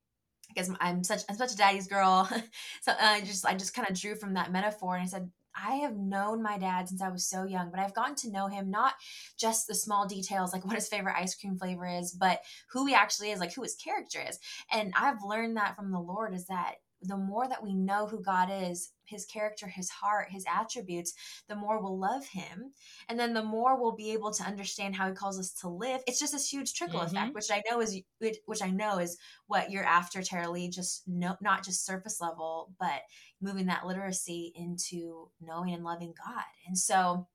because 0.48 0.72
I'm 0.80 1.04
such 1.04 1.22
I'm 1.30 1.36
such 1.36 1.54
a 1.54 1.58
daddy's 1.58 1.88
girl. 1.88 2.30
so 2.82 2.94
I 3.00 3.22
just 3.22 3.46
I 3.46 3.54
just 3.56 3.74
kind 3.74 3.90
of 3.90 4.00
drew 4.00 4.16
from 4.16 4.34
that 4.34 4.52
metaphor 4.52 4.96
and 4.96 5.04
I 5.04 5.08
said 5.08 5.30
I 5.56 5.78
have 5.78 5.98
known 5.98 6.44
my 6.44 6.58
dad 6.58 6.88
since 6.88 7.02
I 7.02 7.10
was 7.10 7.28
so 7.28 7.44
young, 7.44 7.72
but 7.72 7.80
I've 7.80 7.96
gotten 7.96 8.16
to 8.18 8.32
know 8.32 8.48
him 8.48 8.70
not 8.70 8.94
just 9.40 9.68
the 9.68 9.76
small 9.76 10.08
details 10.08 10.54
like 10.54 10.66
what 10.66 10.76
his 10.76 10.88
favorite 10.88 11.18
ice 11.18 11.36
cream 11.36 11.58
flavor 11.58 11.88
is, 11.88 12.12
but 12.12 12.42
who 12.72 12.86
he 12.86 12.94
actually 12.94 13.32
is, 13.32 13.40
like 13.40 13.54
who 13.54 13.64
his 13.64 13.76
character 13.76 14.20
is. 14.28 14.40
And 14.72 14.94
I've 14.96 15.24
learned 15.26 15.58
that 15.58 15.76
from 15.76 15.92
the 15.92 16.00
Lord 16.00 16.34
is 16.34 16.46
that 16.46 16.76
the 17.08 17.18
more 17.18 17.48
that 17.48 17.64
we 17.64 17.74
know 17.74 18.08
who 18.08 18.22
God 18.22 18.50
is, 18.52 18.92
his 19.06 19.26
character, 19.26 19.68
his 19.68 19.90
heart, 19.90 20.28
his 20.30 20.46
attributes, 20.54 21.14
the 21.48 21.56
more 21.56 21.82
we'll 21.82 21.98
love 21.98 22.26
him. 22.28 22.74
And 23.08 23.18
then 23.18 23.34
the 23.34 23.44
more 23.44 23.80
we'll 23.80 23.96
be 23.96 24.12
able 24.12 24.32
to 24.34 24.44
understand 24.44 24.96
how 24.96 25.08
he 25.08 25.14
calls 25.14 25.40
us 25.40 25.54
to 25.62 25.70
live. 25.70 26.02
It's 26.06 26.20
just 26.20 26.34
this 26.34 26.52
huge 26.52 26.74
trickle 26.74 27.00
mm-hmm. 27.00 27.16
effect, 27.16 27.36
which 27.36 27.52
I 27.52 27.64
know 27.70 27.80
is 27.80 28.00
which 28.20 28.62
I 28.62 28.70
know 28.70 29.00
is 29.00 29.18
what 29.48 29.72
you're 29.72 29.86
after, 29.86 30.22
Tara-Leigh, 30.22 30.70
just 30.70 31.04
no, 31.08 31.38
not 31.42 31.64
just 31.64 31.86
surface 31.86 32.20
level, 32.20 32.74
but 32.80 33.02
moving 33.42 33.68
that 33.68 33.86
literacy 33.86 34.52
into 34.56 35.30
knowing 35.40 35.74
and 35.74 35.84
loving 35.84 36.14
God. 36.26 36.44
And 36.68 36.78
so 36.78 37.28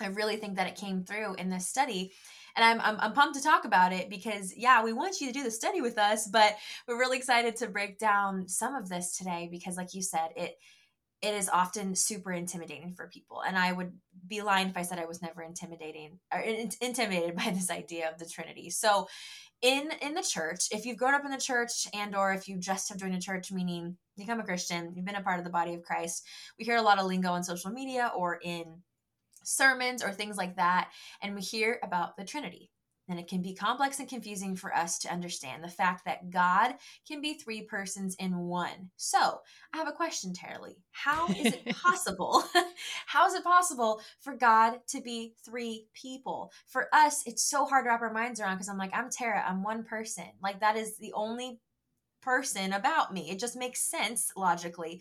I 0.00 0.06
really 0.06 0.36
think 0.36 0.56
that 0.56 0.66
it 0.66 0.76
came 0.76 1.04
through 1.04 1.34
in 1.34 1.50
this 1.50 1.66
study 1.66 2.12
and 2.56 2.64
I'm, 2.64 2.80
I'm, 2.80 3.00
I'm 3.00 3.12
pumped 3.12 3.36
to 3.36 3.42
talk 3.42 3.64
about 3.64 3.92
it 3.92 4.10
because 4.10 4.54
yeah 4.56 4.82
we 4.82 4.92
want 4.92 5.20
you 5.20 5.28
to 5.28 5.32
do 5.32 5.44
the 5.44 5.50
study 5.50 5.80
with 5.80 5.98
us 5.98 6.26
but 6.26 6.56
we're 6.86 6.98
really 6.98 7.18
excited 7.18 7.56
to 7.56 7.68
break 7.68 7.98
down 7.98 8.48
some 8.48 8.74
of 8.74 8.88
this 8.88 9.16
today 9.16 9.48
because 9.50 9.76
like 9.76 9.94
you 9.94 10.02
said 10.02 10.30
it 10.36 10.56
it 11.20 11.34
is 11.34 11.48
often 11.48 11.96
super 11.96 12.32
intimidating 12.32 12.94
for 12.94 13.08
people 13.08 13.42
and 13.46 13.56
i 13.56 13.72
would 13.72 13.92
be 14.26 14.42
lying 14.42 14.68
if 14.68 14.76
i 14.76 14.82
said 14.82 14.98
i 14.98 15.06
was 15.06 15.22
never 15.22 15.42
intimidating 15.42 16.18
or 16.32 16.40
in, 16.40 16.70
intimidated 16.80 17.36
by 17.44 17.50
this 17.50 17.70
idea 17.70 18.10
of 18.10 18.18
the 18.18 18.26
trinity. 18.26 18.70
So 18.70 19.08
in 19.60 19.90
in 20.02 20.14
the 20.14 20.22
church 20.22 20.68
if 20.70 20.86
you've 20.86 20.96
grown 20.96 21.14
up 21.14 21.24
in 21.24 21.32
the 21.32 21.36
church 21.36 21.88
and 21.92 22.14
or 22.14 22.32
if 22.32 22.48
you 22.48 22.56
just 22.58 22.88
have 22.88 22.98
joined 22.98 23.14
a 23.14 23.20
church 23.20 23.50
meaning 23.50 23.96
become 24.16 24.38
a 24.38 24.44
christian 24.44 24.92
you've 24.94 25.04
been 25.04 25.16
a 25.16 25.22
part 25.22 25.40
of 25.40 25.44
the 25.44 25.50
body 25.50 25.74
of 25.74 25.82
christ 25.82 26.24
we 26.58 26.64
hear 26.64 26.76
a 26.76 26.82
lot 26.82 27.00
of 27.00 27.06
lingo 27.06 27.32
on 27.32 27.42
social 27.42 27.70
media 27.72 28.12
or 28.16 28.38
in 28.40 28.80
sermons 29.48 30.02
or 30.02 30.12
things 30.12 30.36
like 30.36 30.56
that, 30.56 30.90
and 31.22 31.34
we 31.34 31.40
hear 31.40 31.80
about 31.82 32.16
the 32.16 32.24
Trinity. 32.24 32.70
And 33.10 33.18
it 33.18 33.26
can 33.26 33.40
be 33.40 33.54
complex 33.54 34.00
and 34.00 34.08
confusing 34.08 34.54
for 34.54 34.74
us 34.74 34.98
to 34.98 35.10
understand 35.10 35.64
the 35.64 35.68
fact 35.68 36.04
that 36.04 36.28
God 36.28 36.74
can 37.06 37.22
be 37.22 37.34
three 37.34 37.62
persons 37.62 38.14
in 38.16 38.36
one. 38.36 38.90
So, 38.98 39.40
I 39.72 39.78
have 39.78 39.88
a 39.88 39.92
question, 39.92 40.34
Tara-Leigh. 40.34 40.76
How 40.90 41.26
is 41.28 41.54
it 41.54 41.74
possible? 41.82 42.44
How 43.06 43.26
is 43.26 43.32
it 43.32 43.42
possible 43.42 44.02
for 44.20 44.34
God 44.34 44.80
to 44.88 45.00
be 45.00 45.32
three 45.42 45.86
people? 45.94 46.52
For 46.66 46.88
us, 46.92 47.22
it's 47.24 47.42
so 47.42 47.64
hard 47.64 47.86
to 47.86 47.88
wrap 47.88 48.02
our 48.02 48.12
minds 48.12 48.40
around 48.40 48.56
because 48.56 48.68
I'm 48.68 48.76
like, 48.76 48.94
I'm 48.94 49.08
Tara, 49.08 49.42
I'm 49.42 49.62
one 49.62 49.84
person. 49.84 50.26
Like, 50.42 50.60
that 50.60 50.76
is 50.76 50.98
the 50.98 51.14
only 51.14 51.60
person 52.20 52.74
about 52.74 53.14
me. 53.14 53.30
It 53.30 53.38
just 53.38 53.56
makes 53.56 53.80
sense 53.80 54.32
logically. 54.36 55.00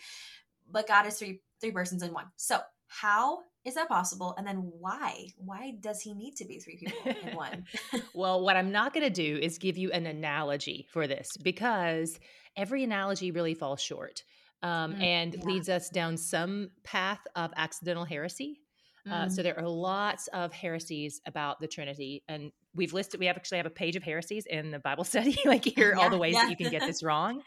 But 0.72 0.88
God 0.88 1.06
is 1.08 1.20
three 1.20 1.42
three 1.60 1.72
persons 1.72 2.04
in 2.04 2.14
one. 2.14 2.28
So, 2.38 2.60
how 2.88 3.40
is 3.67 3.75
that 3.75 3.89
possible? 3.89 4.34
And 4.38 4.47
then 4.47 4.71
why? 4.80 5.27
Why 5.38 5.73
does 5.82 5.99
he 6.01 6.13
need 6.13 6.38
to 6.38 6.45
be 6.45 6.60
three 6.60 6.77
people 6.77 7.12
in 7.30 7.36
one? 7.36 7.65
well, 8.13 8.41
what 8.41 8.56
I'm 8.56 8.71
not 8.71 8.93
going 8.93 9.06
to 9.06 9.10
do 9.10 9.38
is 9.41 9.58
give 9.58 9.77
you 9.77 9.91
an 9.91 10.06
analogy 10.06 10.88
for 10.89 11.06
this 11.06 11.36
because 11.43 12.17
every 12.56 12.86
analogy 12.86 13.32
really 13.32 13.53
falls 13.53 13.82
short 13.82 14.23
um, 14.63 14.93
mm, 14.93 15.03
and 15.03 15.36
yeah. 15.36 15.43
leads 15.43 15.67
us 15.67 15.89
down 15.89 16.15
some 16.15 16.69
path 16.86 17.19
of 17.36 17.51
accidental 17.58 18.06
heresy. 18.06 18.62
Uh, 19.06 19.10
mm. 19.10 19.25
Uh, 19.25 19.30
so 19.30 19.43
there 19.43 19.60
are 19.60 19.67
lots 19.67 20.27
of 20.27 20.53
heresies 20.53 21.21
about 21.25 21.60
the 21.60 21.67
Trinity, 21.67 22.23
and 22.30 22.51
we've 22.73 22.93
listed. 22.93 23.19
We 23.19 23.25
have 23.25 23.36
actually 23.36 23.58
have 23.58 23.67
a 23.67 23.71
page 23.71 23.97
of 23.97 24.03
heresies 24.03 24.45
in 24.45 24.71
the 24.71 24.80
Bible 24.80 25.03
study, 25.03 25.38
like 25.45 25.65
here 25.75 25.93
yeah, 25.95 26.03
all 26.03 26.10
the 26.10 26.17
ways 26.17 26.36
yeah. 26.36 26.43
that 26.43 26.49
you 26.49 26.56
can 26.56 26.71
get 26.71 26.88
this 26.88 27.03
wrong. 27.03 27.41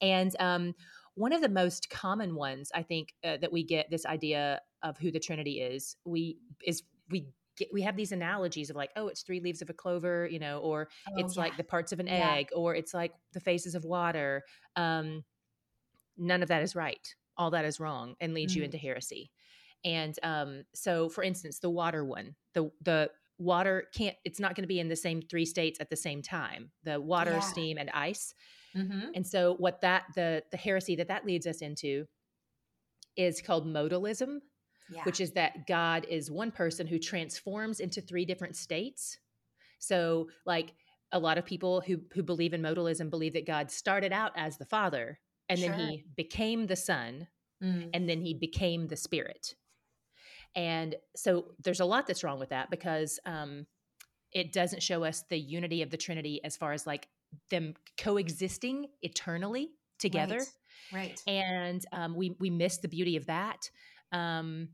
And 0.00 0.34
um, 0.38 0.74
one 1.14 1.32
of 1.32 1.40
the 1.40 1.48
most 1.48 1.90
common 1.90 2.34
ones, 2.34 2.72
I 2.74 2.82
think, 2.82 3.14
uh, 3.22 3.36
that 3.38 3.52
we 3.52 3.62
get 3.62 3.90
this 3.90 4.04
idea 4.04 4.60
of 4.82 4.98
who 4.98 5.10
the 5.10 5.20
Trinity 5.20 5.60
is, 5.60 5.96
we 6.04 6.38
is 6.64 6.82
we 7.10 7.28
get, 7.56 7.68
we 7.72 7.82
have 7.82 7.96
these 7.96 8.12
analogies 8.12 8.70
of 8.70 8.76
like, 8.76 8.90
oh, 8.96 9.08
it's 9.08 9.22
three 9.22 9.40
leaves 9.40 9.62
of 9.62 9.70
a 9.70 9.74
clover, 9.74 10.28
you 10.30 10.38
know, 10.38 10.58
or 10.58 10.88
oh, 11.08 11.12
it's 11.16 11.36
yeah. 11.36 11.42
like 11.42 11.56
the 11.56 11.64
parts 11.64 11.92
of 11.92 12.00
an 12.00 12.06
yeah. 12.06 12.34
egg, 12.34 12.48
or 12.54 12.74
it's 12.74 12.92
like 12.92 13.12
the 13.32 13.40
faces 13.40 13.74
of 13.74 13.84
water. 13.84 14.42
Um, 14.76 15.24
none 16.16 16.42
of 16.42 16.48
that 16.48 16.62
is 16.62 16.74
right. 16.74 17.14
All 17.36 17.50
that 17.50 17.64
is 17.64 17.80
wrong 17.80 18.14
and 18.20 18.34
leads 18.34 18.52
mm. 18.52 18.56
you 18.58 18.62
into 18.64 18.78
heresy. 18.78 19.30
And 19.84 20.16
um, 20.22 20.64
so, 20.74 21.08
for 21.08 21.22
instance, 21.22 21.58
the 21.58 21.70
water 21.70 22.04
one, 22.04 22.34
the 22.54 22.70
the 22.82 23.10
water 23.38 23.84
can't. 23.94 24.16
It's 24.24 24.40
not 24.40 24.54
going 24.54 24.62
to 24.62 24.68
be 24.68 24.80
in 24.80 24.88
the 24.88 24.96
same 24.96 25.20
three 25.20 25.44
states 25.44 25.78
at 25.80 25.90
the 25.90 25.96
same 25.96 26.22
time. 26.22 26.70
The 26.84 27.00
water, 27.00 27.32
yeah. 27.32 27.40
steam, 27.40 27.78
and 27.78 27.90
ice 27.90 28.34
Mm-hmm. 28.76 29.08
And 29.14 29.26
so 29.26 29.54
what 29.58 29.80
that 29.82 30.04
the 30.14 30.42
the 30.50 30.56
heresy 30.56 30.96
that 30.96 31.08
that 31.08 31.24
leads 31.24 31.46
us 31.46 31.60
into 31.60 32.06
is 33.16 33.40
called 33.40 33.66
modalism, 33.66 34.38
yeah. 34.90 35.02
which 35.04 35.20
is 35.20 35.32
that 35.32 35.66
God 35.66 36.06
is 36.08 36.30
one 36.30 36.50
person 36.50 36.86
who 36.86 36.98
transforms 36.98 37.80
into 37.80 38.00
three 38.00 38.24
different 38.24 38.56
states. 38.56 39.18
So 39.78 40.28
like 40.44 40.74
a 41.12 41.18
lot 41.18 41.38
of 41.38 41.44
people 41.44 41.80
who 41.80 42.00
who 42.12 42.22
believe 42.22 42.54
in 42.54 42.62
modalism 42.62 43.10
believe 43.10 43.34
that 43.34 43.46
God 43.46 43.70
started 43.70 44.12
out 44.12 44.32
as 44.36 44.58
the 44.58 44.66
Father 44.66 45.20
and 45.48 45.58
sure. 45.58 45.68
then 45.70 45.88
he 45.88 46.04
became 46.16 46.66
the 46.66 46.76
Son 46.76 47.28
mm. 47.62 47.90
and 47.92 48.08
then 48.08 48.20
he 48.20 48.34
became 48.34 48.88
the 48.88 48.96
Spirit. 48.96 49.54
And 50.56 50.94
so 51.16 51.46
there's 51.62 51.80
a 51.80 51.84
lot 51.84 52.06
that's 52.06 52.24
wrong 52.24 52.38
with 52.38 52.50
that 52.50 52.70
because 52.70 53.18
um, 53.26 53.66
it 54.32 54.52
doesn't 54.52 54.82
show 54.82 55.04
us 55.04 55.24
the 55.28 55.38
unity 55.38 55.82
of 55.82 55.90
the 55.90 55.96
Trinity 55.96 56.40
as 56.44 56.56
far 56.56 56.72
as 56.72 56.86
like 56.86 57.08
them 57.50 57.74
coexisting 57.98 58.86
eternally 59.02 59.70
together. 59.98 60.40
Right. 60.92 61.22
right. 61.26 61.34
And 61.34 61.84
um, 61.92 62.14
we 62.14 62.36
we 62.38 62.50
miss 62.50 62.78
the 62.78 62.88
beauty 62.88 63.16
of 63.16 63.26
that. 63.26 63.70
Um, 64.12 64.68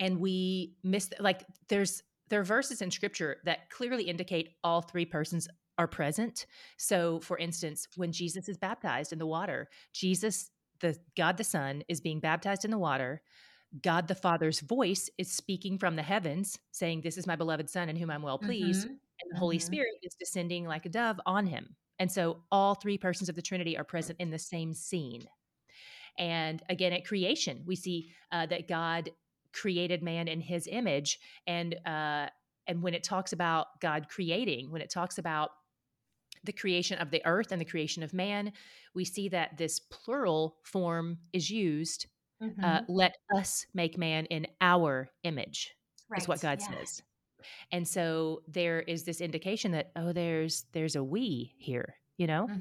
and 0.00 0.18
we 0.18 0.74
miss 0.82 1.10
like 1.20 1.44
there's 1.68 2.02
there 2.28 2.40
are 2.40 2.44
verses 2.44 2.82
in 2.82 2.90
scripture 2.90 3.36
that 3.44 3.70
clearly 3.70 4.04
indicate 4.04 4.54
all 4.64 4.80
three 4.80 5.04
persons 5.04 5.46
are 5.78 5.86
present. 5.86 6.46
So, 6.76 7.20
for 7.20 7.38
instance, 7.38 7.88
when 7.96 8.12
Jesus 8.12 8.48
is 8.48 8.56
baptized 8.56 9.12
in 9.12 9.18
the 9.18 9.26
water, 9.26 9.68
Jesus, 9.92 10.50
the 10.80 10.96
God 11.16 11.36
the 11.36 11.44
Son, 11.44 11.82
is 11.88 12.00
being 12.00 12.20
baptized 12.20 12.64
in 12.64 12.70
the 12.70 12.78
water. 12.78 13.22
God 13.82 14.06
the 14.06 14.14
Father's 14.14 14.60
voice 14.60 15.10
is 15.18 15.32
speaking 15.32 15.78
from 15.78 15.96
the 15.96 16.02
heavens, 16.02 16.58
saying, 16.70 17.00
This 17.00 17.18
is 17.18 17.26
my 17.26 17.36
beloved 17.36 17.68
Son 17.68 17.88
in 17.88 17.96
whom 17.96 18.10
I'm 18.10 18.22
well 18.22 18.38
pleased. 18.38 18.86
Mm-hmm. 18.86 18.96
The 19.30 19.38
Holy 19.38 19.58
mm-hmm. 19.58 19.66
Spirit 19.66 19.92
is 20.02 20.14
descending 20.14 20.66
like 20.66 20.86
a 20.86 20.90
dove 20.90 21.20
on 21.26 21.46
him. 21.46 21.76
And 21.98 22.10
so 22.10 22.42
all 22.50 22.74
three 22.74 22.98
persons 22.98 23.28
of 23.28 23.36
the 23.36 23.42
Trinity 23.42 23.78
are 23.78 23.84
present 23.84 24.20
in 24.20 24.30
the 24.30 24.38
same 24.38 24.74
scene. 24.74 25.24
And 26.18 26.62
again, 26.68 26.92
at 26.92 27.06
creation, 27.06 27.62
we 27.66 27.76
see 27.76 28.10
uh, 28.32 28.46
that 28.46 28.68
God 28.68 29.10
created 29.52 30.02
man 30.02 30.28
in 30.28 30.40
his 30.40 30.68
image. 30.70 31.18
And, 31.46 31.74
uh, 31.86 32.26
and 32.66 32.82
when 32.82 32.94
it 32.94 33.04
talks 33.04 33.32
about 33.32 33.66
God 33.80 34.08
creating, 34.08 34.70
when 34.70 34.82
it 34.82 34.90
talks 34.90 35.18
about 35.18 35.50
the 36.44 36.52
creation 36.52 36.98
of 36.98 37.10
the 37.10 37.24
earth 37.24 37.52
and 37.52 37.60
the 37.60 37.64
creation 37.64 38.02
of 38.02 38.12
man, 38.12 38.52
we 38.94 39.04
see 39.04 39.28
that 39.30 39.56
this 39.56 39.78
plural 39.78 40.56
form 40.62 41.18
is 41.32 41.50
used. 41.50 42.06
Uh, 42.42 42.46
mm-hmm. 42.46 42.64
Uh, 42.64 42.80
let 42.88 43.16
us 43.34 43.66
make 43.74 43.96
man 43.96 44.26
in 44.26 44.46
our 44.60 45.08
image, 45.22 45.74
right. 46.10 46.20
is 46.20 46.28
what 46.28 46.40
God 46.40 46.60
yeah. 46.60 46.78
says. 46.78 47.02
And 47.72 47.86
so 47.86 48.42
there 48.48 48.80
is 48.80 49.04
this 49.04 49.20
indication 49.20 49.72
that 49.72 49.90
oh, 49.96 50.12
there's 50.12 50.64
there's 50.72 50.96
a 50.96 51.04
we 51.04 51.54
here, 51.58 51.96
you 52.16 52.26
know, 52.26 52.46
mm-hmm. 52.50 52.60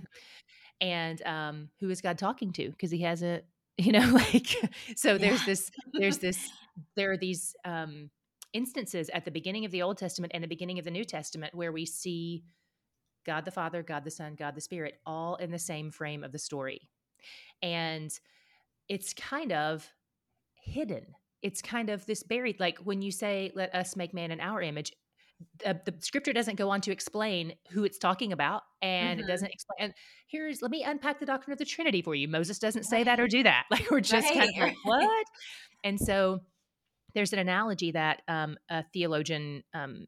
and 0.81 1.21
um, 1.25 1.69
who 1.79 1.89
is 1.89 2.01
God 2.01 2.17
talking 2.17 2.51
to? 2.53 2.69
Because 2.69 2.91
He 2.91 3.01
hasn't, 3.01 3.43
you 3.77 3.91
know, 3.91 4.07
like 4.13 4.47
so. 4.95 5.17
There's 5.17 5.41
yeah. 5.41 5.45
this. 5.45 5.71
There's 5.93 6.17
this. 6.19 6.49
There 6.95 7.11
are 7.11 7.17
these 7.17 7.55
um, 7.65 8.09
instances 8.53 9.09
at 9.13 9.25
the 9.25 9.31
beginning 9.31 9.65
of 9.65 9.71
the 9.71 9.81
Old 9.81 9.97
Testament 9.97 10.31
and 10.33 10.43
the 10.43 10.47
beginning 10.47 10.79
of 10.79 10.85
the 10.85 10.91
New 10.91 11.03
Testament 11.03 11.53
where 11.53 11.71
we 11.71 11.85
see 11.85 12.43
God 13.25 13.45
the 13.45 13.51
Father, 13.51 13.83
God 13.83 14.03
the 14.03 14.11
Son, 14.11 14.35
God 14.35 14.55
the 14.55 14.61
Spirit, 14.61 14.99
all 15.05 15.35
in 15.35 15.51
the 15.51 15.59
same 15.59 15.91
frame 15.91 16.23
of 16.23 16.31
the 16.31 16.39
story. 16.39 16.89
And 17.61 18.11
it's 18.89 19.13
kind 19.13 19.51
of 19.51 19.89
hidden. 20.55 21.05
It's 21.43 21.62
kind 21.62 21.89
of 21.89 22.06
this 22.06 22.23
buried, 22.23 22.60
like 22.60 22.79
when 22.79 23.01
you 23.01 23.12
say, 23.12 23.51
let 23.53 23.75
us 23.75 23.95
make 23.95 24.13
man 24.13 24.32
in 24.32 24.39
our 24.39 24.62
image, 24.62 24.91
the, 25.63 25.79
the 25.86 25.93
scripture 25.99 26.34
doesn't 26.34 26.56
go 26.56 26.69
on 26.69 26.82
to 26.82 26.91
explain 26.91 27.53
who 27.71 27.84
it's 27.84 27.97
talking 27.97 28.32
about. 28.32 28.62
And 28.82 29.19
mm-hmm. 29.19 29.27
it 29.27 29.32
doesn't 29.32 29.51
explain, 29.51 29.77
and 29.79 29.93
here's, 30.27 30.62
let 30.62 30.71
me 30.71 30.84
unpack 30.84 31.19
the 31.19 31.25
doctrine 31.25 31.51
of 31.51 31.60
the 31.60 31.65
Trinity 31.65 32.01
for 32.01 32.15
you. 32.15 32.27
Moses 32.27 32.60
doesn't 32.60 32.84
say 32.84 33.03
that 33.03 33.19
or 33.19 33.27
do 33.27 33.43
that. 33.43 33.65
Like 33.71 33.89
we're 33.91 34.01
just 34.01 34.29
right. 34.29 34.39
kind 34.39 34.49
of 34.49 34.60
like, 34.62 34.77
what? 34.84 35.25
and 35.84 35.99
so 35.99 36.39
there's 37.13 37.34
an 37.34 37.39
analogy 37.39 37.91
that 37.91 38.21
um, 38.27 38.58
a 38.69 38.84
theologian 38.93 39.63
um, 39.73 40.08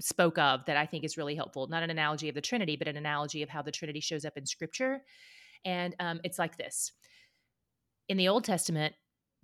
spoke 0.00 0.38
of 0.38 0.64
that 0.66 0.76
I 0.76 0.86
think 0.86 1.04
is 1.04 1.16
really 1.16 1.34
helpful. 1.34 1.66
Not 1.66 1.82
an 1.82 1.90
analogy 1.90 2.28
of 2.28 2.34
the 2.34 2.40
Trinity, 2.40 2.76
but 2.76 2.88
an 2.88 2.96
analogy 2.96 3.42
of 3.42 3.48
how 3.48 3.62
the 3.62 3.72
Trinity 3.72 4.00
shows 4.00 4.24
up 4.24 4.36
in 4.36 4.46
Scripture. 4.46 5.02
And 5.64 5.94
um, 6.00 6.20
it's 6.24 6.38
like 6.38 6.56
this 6.56 6.92
In 8.08 8.16
the 8.16 8.28
Old 8.28 8.44
Testament, 8.44 8.94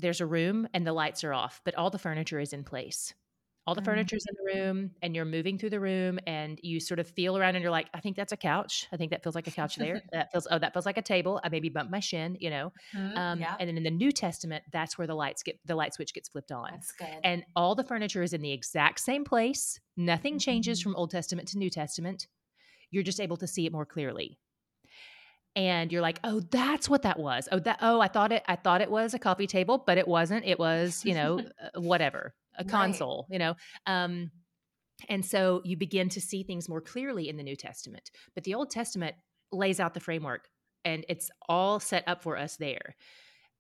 there's 0.01 0.21
a 0.21 0.27
room 0.27 0.69
and 0.75 0.87
the 0.87 0.93
lights 0.93 1.25
are 1.25 1.33
off, 1.33 1.61
but 1.65 1.75
all 1.75 1.91
the 1.91 1.99
furniture 1.99 2.41
is 2.41 2.53
in 2.53 2.65
place 2.65 3.15
all 3.67 3.75
the 3.75 3.81
mm-hmm. 3.81 3.91
furniture's 3.91 4.25
in 4.29 4.35
the 4.37 4.61
room 4.61 4.91
and 5.03 5.15
you're 5.15 5.25
moving 5.25 5.59
through 5.59 5.71
the 5.71 5.79
room 5.81 6.19
and 6.27 6.59
you 6.63 6.81
sort 6.81 6.99
of 6.99 7.09
feel 7.09 7.37
around 7.37 7.55
and 7.55 7.63
you're 7.63 7.71
like 7.71 7.89
i 7.95 8.01
think 8.01 8.17
that's 8.17 8.33
a 8.33 8.37
couch 8.37 8.87
i 8.93 8.97
think 8.97 9.11
that 9.11 9.23
feels 9.23 9.35
like 9.35 9.47
a 9.47 9.51
couch 9.51 9.77
there 9.77 10.03
that 10.13 10.33
feels 10.33 10.49
oh 10.51 10.59
that 10.59 10.73
feels 10.73 10.87
like 10.87 10.97
a 10.97 11.03
table 11.03 11.41
i 11.45 11.49
maybe 11.49 11.69
bumped 11.69 11.93
my 11.93 12.01
shin 12.01 12.37
you 12.41 12.51
know 12.51 12.73
mm-hmm. 12.95 13.17
um, 13.17 13.39
yeah. 13.39 13.55
and 13.61 13.69
then 13.69 13.77
in 13.77 13.83
the 13.83 13.91
new 13.91 14.11
testament 14.11 14.65
that's 14.73 14.97
where 14.97 15.07
the 15.07 15.15
lights 15.15 15.43
get 15.43 15.59
the 15.67 15.75
light 15.77 15.95
switch 15.95 16.15
gets 16.15 16.29
flipped 16.29 16.51
on 16.51 16.69
that's 16.73 16.93
good. 16.93 17.09
and 17.23 17.45
all 17.55 17.75
the 17.75 17.85
furniture 17.85 18.23
is 18.23 18.33
in 18.33 18.41
the 18.41 18.53
exact 18.53 18.99
same 18.99 19.25
place 19.25 19.79
nothing 19.97 20.35
mm-hmm. 20.35 20.39
changes 20.39 20.81
from 20.81 20.97
old 20.97 21.11
testament 21.11 21.47
to 21.47 21.59
new 21.59 21.71
testament 21.71 22.27
you're 22.91 23.05
just 23.05 23.21
able 23.21 23.37
to 23.37 23.47
see 23.47 23.67
it 23.67 23.73
more 23.73 23.87
clearly 23.87 24.39
and 25.57 25.91
you're 25.91 26.03
like 26.03 26.21
oh 26.23 26.41
that's 26.51 26.89
what 26.89 27.03
that 27.03 27.19
was 27.19 27.49
oh 27.51 27.59
that 27.59 27.79
oh 27.83 28.01
i 28.01 28.07
thought 28.07 28.31
it 28.31 28.43
i 28.47 28.55
thought 28.55 28.81
it 28.81 28.91
was 28.91 29.15
a 29.15 29.19
coffee 29.19 29.49
table 29.49 29.83
but 29.85 29.99
it 29.99 30.07
wasn't 30.07 30.45
it 30.45 30.59
was 30.59 31.05
you 31.05 31.15
know 31.15 31.41
uh, 31.75 31.81
whatever 31.81 32.35
a 32.61 32.65
console, 32.65 33.27
right. 33.29 33.35
you 33.35 33.39
know. 33.39 33.55
Um, 33.87 34.31
and 35.09 35.25
so 35.25 35.63
you 35.65 35.77
begin 35.77 36.09
to 36.11 36.21
see 36.21 36.43
things 36.43 36.69
more 36.69 36.81
clearly 36.81 37.29
in 37.29 37.37
the 37.37 37.43
New 37.43 37.57
Testament. 37.57 38.11
But 38.35 38.45
the 38.45 38.55
Old 38.55 38.71
Testament 38.71 39.17
lays 39.51 39.81
out 39.81 39.95
the 39.95 40.01
framework 40.01 40.49
and 40.85 41.05
it's 41.09 41.31
all 41.49 41.81
set 41.81 42.05
up 42.07 42.23
for 42.23 42.37
us 42.37 42.57
there. 42.57 42.97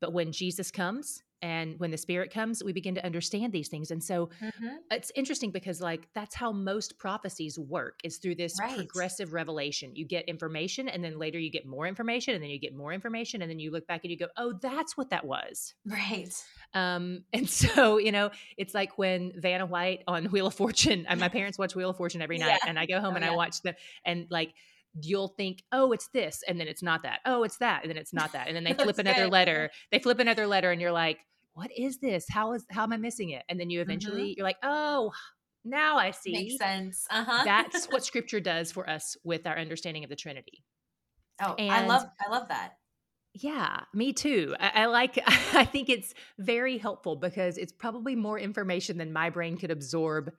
But 0.00 0.12
when 0.12 0.32
Jesus 0.32 0.70
comes 0.70 1.22
and 1.42 1.78
when 1.78 1.90
the 1.90 1.96
spirit 1.96 2.32
comes 2.32 2.62
we 2.62 2.72
begin 2.72 2.94
to 2.94 3.04
understand 3.04 3.52
these 3.52 3.68
things 3.68 3.90
and 3.90 4.02
so 4.02 4.28
mm-hmm. 4.42 4.66
it's 4.90 5.10
interesting 5.14 5.50
because 5.50 5.80
like 5.80 6.08
that's 6.14 6.34
how 6.34 6.52
most 6.52 6.98
prophecies 6.98 7.58
work 7.58 7.98
is 8.04 8.18
through 8.18 8.34
this 8.34 8.56
right. 8.60 8.76
progressive 8.76 9.32
revelation 9.32 9.90
you 9.94 10.04
get 10.04 10.24
information 10.28 10.88
and 10.88 11.02
then 11.02 11.18
later 11.18 11.38
you 11.38 11.50
get 11.50 11.66
more 11.66 11.86
information 11.86 12.34
and 12.34 12.42
then 12.42 12.50
you 12.50 12.58
get 12.58 12.74
more 12.74 12.92
information 12.92 13.42
and 13.42 13.50
then 13.50 13.58
you 13.58 13.70
look 13.70 13.86
back 13.86 14.00
and 14.04 14.10
you 14.10 14.18
go 14.18 14.28
oh 14.36 14.52
that's 14.60 14.96
what 14.96 15.10
that 15.10 15.24
was 15.24 15.74
right 15.86 16.32
um 16.74 17.24
and 17.32 17.48
so 17.48 17.98
you 17.98 18.12
know 18.12 18.30
it's 18.56 18.74
like 18.74 18.98
when 18.98 19.32
vanna 19.36 19.66
white 19.66 20.02
on 20.06 20.26
wheel 20.26 20.46
of 20.46 20.54
fortune 20.54 21.06
and 21.08 21.20
my 21.20 21.28
parents 21.28 21.58
watch 21.58 21.74
wheel 21.74 21.90
of 21.90 21.96
fortune 21.96 22.22
every 22.22 22.38
night 22.38 22.58
yeah. 22.62 22.68
and 22.68 22.78
i 22.78 22.86
go 22.86 23.00
home 23.00 23.12
oh, 23.12 23.16
and 23.16 23.24
yeah. 23.24 23.32
i 23.32 23.34
watch 23.34 23.62
them 23.62 23.74
and 24.04 24.26
like 24.30 24.52
you'll 25.00 25.28
think, 25.28 25.62
oh, 25.72 25.92
it's 25.92 26.08
this, 26.08 26.42
and 26.48 26.58
then 26.58 26.68
it's 26.68 26.82
not 26.82 27.02
that. 27.02 27.20
Oh, 27.24 27.42
it's 27.44 27.58
that, 27.58 27.82
and 27.82 27.90
then 27.90 27.96
it's 27.96 28.12
not 28.12 28.32
that. 28.32 28.48
And 28.48 28.56
then 28.56 28.64
they 28.64 28.72
flip 28.82 28.98
another 28.98 29.24
good. 29.24 29.32
letter. 29.32 29.70
They 29.90 29.98
flip 29.98 30.18
another 30.18 30.46
letter, 30.46 30.70
and 30.70 30.80
you're 30.80 30.92
like, 30.92 31.18
what 31.54 31.70
is 31.76 31.98
this? 31.98 32.26
How 32.28 32.52
is 32.52 32.64
how 32.70 32.82
am 32.82 32.92
I 32.92 32.96
missing 32.96 33.30
it? 33.30 33.42
And 33.48 33.58
then 33.58 33.70
you 33.70 33.80
eventually 33.80 34.22
mm-hmm. 34.22 34.32
you're 34.36 34.46
like, 34.46 34.58
oh, 34.62 35.12
now 35.64 35.98
I 35.98 36.10
see. 36.10 36.32
Makes 36.32 36.58
sense. 36.58 37.06
Uh-huh. 37.10 37.42
That's 37.44 37.86
what 37.86 38.04
scripture 38.10 38.40
does 38.40 38.72
for 38.72 38.88
us 38.88 39.16
with 39.24 39.46
our 39.46 39.58
understanding 39.58 40.04
of 40.04 40.10
the 40.10 40.16
Trinity. 40.16 40.64
Oh, 41.42 41.54
and 41.58 41.72
I 41.72 41.86
love 41.86 42.04
I 42.26 42.30
love 42.30 42.48
that. 42.48 42.74
Yeah, 43.34 43.82
me 43.94 44.12
too. 44.12 44.56
I, 44.58 44.70
I, 44.74 44.86
like 44.86 45.18
I 45.54 45.64
think 45.64 45.88
it's 45.88 46.14
very 46.38 46.78
helpful 46.78 47.16
because 47.16 47.58
it's 47.58 47.72
probably 47.72 48.16
more 48.16 48.38
information 48.38 48.98
than 48.98 49.12
my 49.12 49.30
brain 49.30 49.56
could 49.56 49.70
absorb 49.70 50.32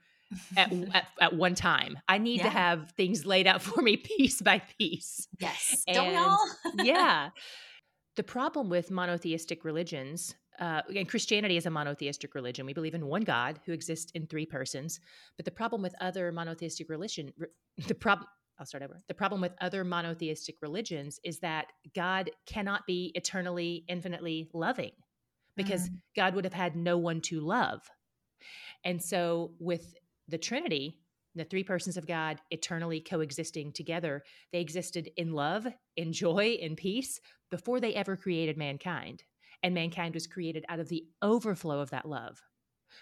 at, 0.57 0.71
at, 0.93 1.07
at, 1.19 1.35
one 1.35 1.55
time. 1.55 1.97
I 2.07 2.17
need 2.17 2.39
yeah. 2.39 2.43
to 2.43 2.49
have 2.49 2.91
things 2.91 3.25
laid 3.25 3.47
out 3.47 3.61
for 3.61 3.81
me 3.81 3.97
piece 3.97 4.41
by 4.41 4.61
piece. 4.77 5.27
Yes. 5.39 5.83
And 5.87 5.95
Don't 5.95 6.09
we 6.09 6.15
all? 6.15 6.47
yeah. 6.83 7.29
The 8.17 8.23
problem 8.23 8.69
with 8.69 8.91
monotheistic 8.91 9.63
religions 9.63 10.35
uh, 10.59 10.81
and 10.95 11.07
Christianity 11.07 11.57
is 11.57 11.65
a 11.65 11.69
monotheistic 11.69 12.35
religion. 12.35 12.65
We 12.65 12.73
believe 12.73 12.93
in 12.93 13.05
one 13.07 13.23
God 13.23 13.59
who 13.65 13.71
exists 13.71 14.11
in 14.11 14.27
three 14.27 14.45
persons. 14.45 14.99
But 15.37 15.45
the 15.45 15.51
problem 15.51 15.81
with 15.81 15.95
other 16.01 16.31
monotheistic 16.31 16.89
religion, 16.89 17.31
the 17.87 17.95
problem, 17.95 18.27
I'll 18.59 18.65
start 18.65 18.83
over. 18.83 18.99
The 19.07 19.13
problem 19.13 19.41
with 19.41 19.53
other 19.61 19.83
monotheistic 19.83 20.55
religions 20.61 21.19
is 21.23 21.39
that 21.39 21.67
God 21.95 22.31
cannot 22.45 22.85
be 22.85 23.11
eternally, 23.15 23.85
infinitely 23.87 24.49
loving 24.53 24.91
because 25.55 25.89
mm. 25.89 25.95
God 26.15 26.35
would 26.35 26.45
have 26.45 26.53
had 26.53 26.75
no 26.75 26.97
one 26.97 27.21
to 27.21 27.39
love. 27.39 27.81
And 28.83 29.01
so 29.01 29.53
with 29.59 29.93
the 30.27 30.37
Trinity, 30.37 30.99
the 31.35 31.43
three 31.43 31.63
persons 31.63 31.97
of 31.97 32.07
God 32.07 32.39
eternally 32.51 32.99
coexisting 32.99 33.71
together, 33.71 34.23
they 34.51 34.59
existed 34.59 35.09
in 35.17 35.33
love, 35.33 35.65
in 35.95 36.13
joy, 36.13 36.57
in 36.59 36.75
peace 36.75 37.19
before 37.49 37.79
they 37.79 37.95
ever 37.95 38.15
created 38.15 38.57
mankind 38.57 39.23
and 39.63 39.73
mankind 39.73 40.13
was 40.13 40.27
created 40.27 40.65
out 40.69 40.79
of 40.79 40.89
the 40.89 41.05
overflow 41.21 41.79
of 41.79 41.89
that 41.91 42.05
love 42.05 42.41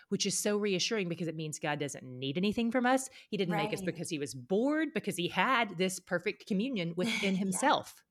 which 0.09 0.25
is 0.25 0.37
so 0.37 0.57
reassuring 0.57 1.09
because 1.09 1.27
it 1.27 1.35
means 1.35 1.59
God 1.59 1.79
doesn't 1.79 2.03
need 2.03 2.37
anything 2.37 2.71
from 2.71 2.85
us. 2.85 3.09
He 3.29 3.37
didn't 3.37 3.53
right. 3.53 3.63
make 3.63 3.73
us 3.73 3.81
because 3.81 4.09
he 4.09 4.19
was 4.19 4.33
bored, 4.33 4.89
because 4.93 5.15
he 5.15 5.27
had 5.27 5.77
this 5.77 5.99
perfect 5.99 6.45
communion 6.47 6.93
within 6.95 7.35
himself. 7.35 8.03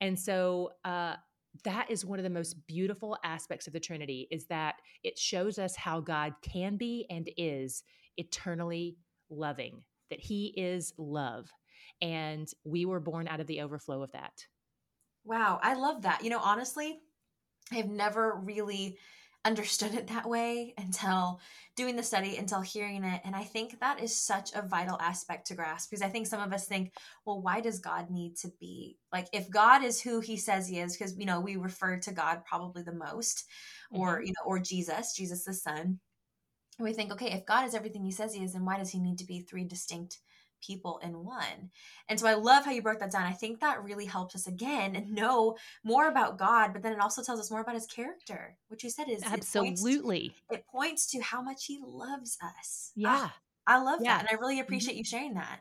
yeah. 0.00 0.08
And 0.08 0.18
so 0.18 0.70
uh, 0.84 1.16
that 1.64 1.90
is 1.90 2.04
one 2.04 2.18
of 2.18 2.22
the 2.22 2.30
most 2.30 2.66
beautiful 2.66 3.18
aspects 3.24 3.66
of 3.66 3.72
the 3.72 3.80
Trinity 3.80 4.28
is 4.30 4.46
that 4.46 4.76
it 5.02 5.18
shows 5.18 5.58
us 5.58 5.76
how 5.76 6.00
God 6.00 6.34
can 6.42 6.76
be 6.76 7.06
and 7.10 7.30
is 7.36 7.82
eternally 8.16 8.96
loving, 9.28 9.82
that 10.10 10.20
he 10.20 10.54
is 10.56 10.92
love. 10.96 11.50
And 12.00 12.48
we 12.64 12.86
were 12.86 13.00
born 13.00 13.28
out 13.28 13.40
of 13.40 13.46
the 13.46 13.60
overflow 13.60 14.02
of 14.02 14.12
that. 14.12 14.46
Wow, 15.24 15.60
I 15.62 15.74
love 15.74 16.02
that. 16.02 16.24
You 16.24 16.30
know, 16.30 16.40
honestly, 16.42 17.00
I've 17.72 17.88
never 17.88 18.40
really 18.42 18.98
understood 19.44 19.94
it 19.94 20.08
that 20.08 20.28
way 20.28 20.74
until 20.76 21.40
doing 21.74 21.96
the 21.96 22.02
study, 22.02 22.36
until 22.36 22.60
hearing 22.60 23.04
it. 23.04 23.22
And 23.24 23.34
I 23.34 23.44
think 23.44 23.80
that 23.80 24.02
is 24.02 24.14
such 24.14 24.50
a 24.54 24.66
vital 24.66 24.98
aspect 25.00 25.46
to 25.46 25.54
grasp 25.54 25.88
because 25.88 26.02
I 26.02 26.08
think 26.08 26.26
some 26.26 26.42
of 26.42 26.52
us 26.52 26.66
think, 26.66 26.92
well, 27.24 27.40
why 27.40 27.60
does 27.60 27.78
God 27.78 28.10
need 28.10 28.36
to 28.38 28.48
be 28.60 28.98
like, 29.12 29.28
if 29.32 29.48
God 29.48 29.82
is 29.82 30.00
who 30.00 30.20
he 30.20 30.36
says 30.36 30.68
he 30.68 30.78
is, 30.78 30.96
because, 30.96 31.16
you 31.16 31.24
know, 31.24 31.40
we 31.40 31.56
refer 31.56 31.98
to 32.00 32.12
God 32.12 32.44
probably 32.44 32.82
the 32.82 32.92
most, 32.92 33.46
mm-hmm. 33.92 34.02
or, 34.02 34.22
you 34.22 34.32
know, 34.32 34.46
or 34.46 34.58
Jesus, 34.58 35.14
Jesus 35.14 35.44
the 35.44 35.54
Son. 35.54 35.98
And 36.78 36.86
we 36.86 36.92
think, 36.92 37.12
okay, 37.12 37.32
if 37.32 37.46
God 37.46 37.66
is 37.66 37.74
everything 37.74 38.04
he 38.04 38.12
says 38.12 38.34
he 38.34 38.44
is, 38.44 38.52
then 38.52 38.64
why 38.64 38.78
does 38.78 38.90
he 38.90 39.00
need 39.00 39.18
to 39.18 39.26
be 39.26 39.40
three 39.40 39.64
distinct 39.64 40.18
people 40.60 41.00
in 41.02 41.24
one. 41.24 41.70
And 42.08 42.18
so 42.18 42.26
I 42.26 42.34
love 42.34 42.64
how 42.64 42.70
you 42.70 42.82
broke 42.82 43.00
that 43.00 43.12
down. 43.12 43.22
I 43.22 43.32
think 43.32 43.60
that 43.60 43.82
really 43.82 44.06
helps 44.06 44.34
us 44.34 44.46
again 44.46 45.06
know 45.10 45.56
more 45.84 46.08
about 46.08 46.38
God, 46.38 46.72
but 46.72 46.82
then 46.82 46.92
it 46.92 47.00
also 47.00 47.22
tells 47.22 47.40
us 47.40 47.50
more 47.50 47.60
about 47.60 47.74
his 47.74 47.86
character, 47.86 48.56
which 48.68 48.84
you 48.84 48.90
said 48.90 49.08
is 49.08 49.22
absolutely. 49.24 50.26
It 50.26 50.30
points 50.30 50.48
to, 50.48 50.54
it 50.54 50.64
points 50.70 51.10
to 51.12 51.20
how 51.20 51.42
much 51.42 51.66
he 51.66 51.80
loves 51.82 52.38
us. 52.42 52.92
Yeah. 52.94 53.30
I 53.66 53.82
love 53.82 54.00
yeah. 54.02 54.18
that. 54.18 54.28
And 54.28 54.36
I 54.36 54.40
really 54.40 54.60
appreciate 54.60 54.94
mm-hmm. 54.94 54.98
you 54.98 55.04
sharing 55.04 55.34
that. 55.34 55.60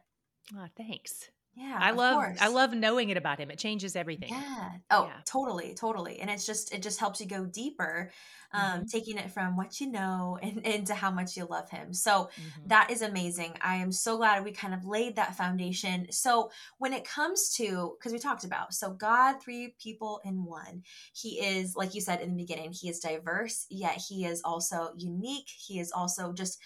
Oh, 0.55 0.67
thanks. 0.75 1.29
Yeah. 1.55 1.77
I 1.79 1.91
love 1.91 2.15
course. 2.15 2.37
I 2.39 2.47
love 2.47 2.73
knowing 2.73 3.09
it 3.09 3.17
about 3.17 3.39
him. 3.39 3.51
It 3.51 3.59
changes 3.59 3.95
everything. 3.95 4.29
Yeah. 4.29 4.69
Oh, 4.91 5.05
yeah. 5.05 5.21
totally, 5.25 5.73
totally. 5.73 6.19
And 6.19 6.29
it's 6.29 6.45
just 6.45 6.73
it 6.73 6.81
just 6.81 6.99
helps 6.99 7.19
you 7.19 7.27
go 7.27 7.45
deeper, 7.45 8.11
um, 8.53 8.61
mm-hmm. 8.61 8.85
taking 8.85 9.17
it 9.17 9.31
from 9.31 9.57
what 9.57 9.81
you 9.81 9.91
know 9.91 10.39
and 10.43 10.59
into 10.59 10.93
how 10.93 11.11
much 11.11 11.35
you 11.35 11.45
love 11.45 11.69
him. 11.69 11.93
So 11.93 12.29
mm-hmm. 12.39 12.67
that 12.67 12.91
is 12.91 13.01
amazing. 13.01 13.53
I 13.61 13.75
am 13.75 13.91
so 13.91 14.17
glad 14.17 14.43
we 14.43 14.51
kind 14.51 14.73
of 14.73 14.85
laid 14.85 15.17
that 15.17 15.35
foundation. 15.35 16.11
So 16.11 16.51
when 16.77 16.93
it 16.93 17.03
comes 17.03 17.53
to 17.55 17.95
because 17.99 18.13
we 18.13 18.19
talked 18.19 18.45
about 18.45 18.73
so 18.73 18.91
God, 18.91 19.41
three 19.41 19.75
people 19.81 20.21
in 20.23 20.45
one, 20.45 20.83
he 21.13 21.41
is, 21.41 21.75
like 21.75 21.93
you 21.93 22.01
said 22.01 22.21
in 22.21 22.29
the 22.29 22.43
beginning, 22.43 22.71
he 22.71 22.89
is 22.89 22.99
diverse, 22.99 23.65
yet 23.69 24.01
he 24.07 24.25
is 24.25 24.41
also 24.43 24.91
unique. 24.97 25.49
He 25.49 25.79
is 25.79 25.91
also 25.91 26.31
just 26.31 26.59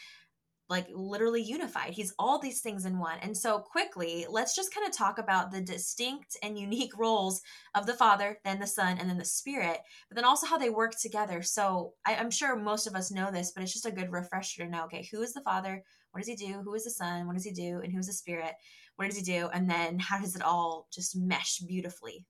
like 0.73 0.87
literally 0.91 1.43
unified. 1.43 1.93
He's 1.93 2.15
all 2.17 2.39
these 2.39 2.61
things 2.61 2.85
in 2.85 2.97
one. 2.97 3.19
And 3.21 3.37
so, 3.37 3.59
quickly, 3.59 4.25
let's 4.27 4.55
just 4.55 4.73
kind 4.73 4.87
of 4.87 4.91
talk 4.91 5.19
about 5.19 5.51
the 5.51 5.61
distinct 5.61 6.35
and 6.41 6.57
unique 6.57 6.97
roles 6.97 7.41
of 7.75 7.85
the 7.85 7.93
Father, 7.93 8.39
then 8.43 8.59
the 8.59 8.65
Son, 8.65 8.97
and 8.97 9.07
then 9.07 9.19
the 9.19 9.23
Spirit, 9.23 9.77
but 10.09 10.15
then 10.15 10.25
also 10.25 10.47
how 10.47 10.57
they 10.57 10.71
work 10.71 10.93
together. 10.99 11.43
So, 11.43 11.93
I, 12.07 12.15
am 12.15 12.31
sure 12.31 12.55
most 12.55 12.87
of 12.87 12.95
us 12.95 13.11
know 13.11 13.29
this, 13.31 13.51
but 13.51 13.61
it's 13.61 13.71
just 13.71 13.85
a 13.85 13.91
good 13.91 14.11
refresher 14.11 14.63
to 14.63 14.69
know 14.69 14.85
okay, 14.85 15.07
who 15.11 15.21
is 15.21 15.33
the 15.33 15.41
Father? 15.41 15.83
What 16.11 16.21
does 16.21 16.27
he 16.27 16.35
do? 16.35 16.61
Who 16.63 16.73
is 16.73 16.85
the 16.85 16.89
Son? 16.89 17.27
What 17.27 17.35
does 17.35 17.45
he 17.45 17.51
do? 17.51 17.81
And 17.83 17.93
who 17.93 17.99
is 17.99 18.07
the 18.07 18.13
Spirit? 18.13 18.53
What 18.95 19.05
does 19.05 19.17
he 19.17 19.23
do? 19.23 19.49
And 19.53 19.69
then 19.69 19.99
how 19.99 20.19
does 20.19 20.35
it 20.35 20.41
all 20.41 20.87
just 20.91 21.15
mesh 21.15 21.59
beautifully? 21.67 22.25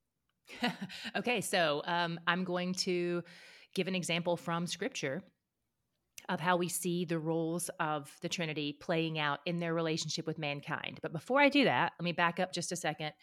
okay, 1.16 1.40
so 1.40 1.82
um, 1.86 2.20
I'm 2.28 2.44
going 2.44 2.74
to 2.74 3.24
give 3.74 3.88
an 3.88 3.96
example 3.96 4.36
from 4.36 4.68
Scripture 4.68 5.24
of 6.30 6.40
how 6.40 6.58
we 6.58 6.70
see 6.70 7.06
the 7.06 7.20
roles 7.20 7.70
of 7.80 8.12
the 8.22 8.30
Trinity 8.30 8.78
playing 8.80 9.20
out 9.20 9.40
in 9.46 9.60
their 9.60 9.74
relationship 9.74 10.26
with 10.26 10.38
mankind. 10.38 11.00
But 11.02 11.14
before 11.14 11.42
I 11.42 11.50
do 11.50 11.66
that, 11.66 11.94
let 12.00 12.04
me 12.04 12.12
back 12.12 12.40
up 12.40 12.54
just 12.54 12.72
a 12.72 12.76
second 12.76 13.14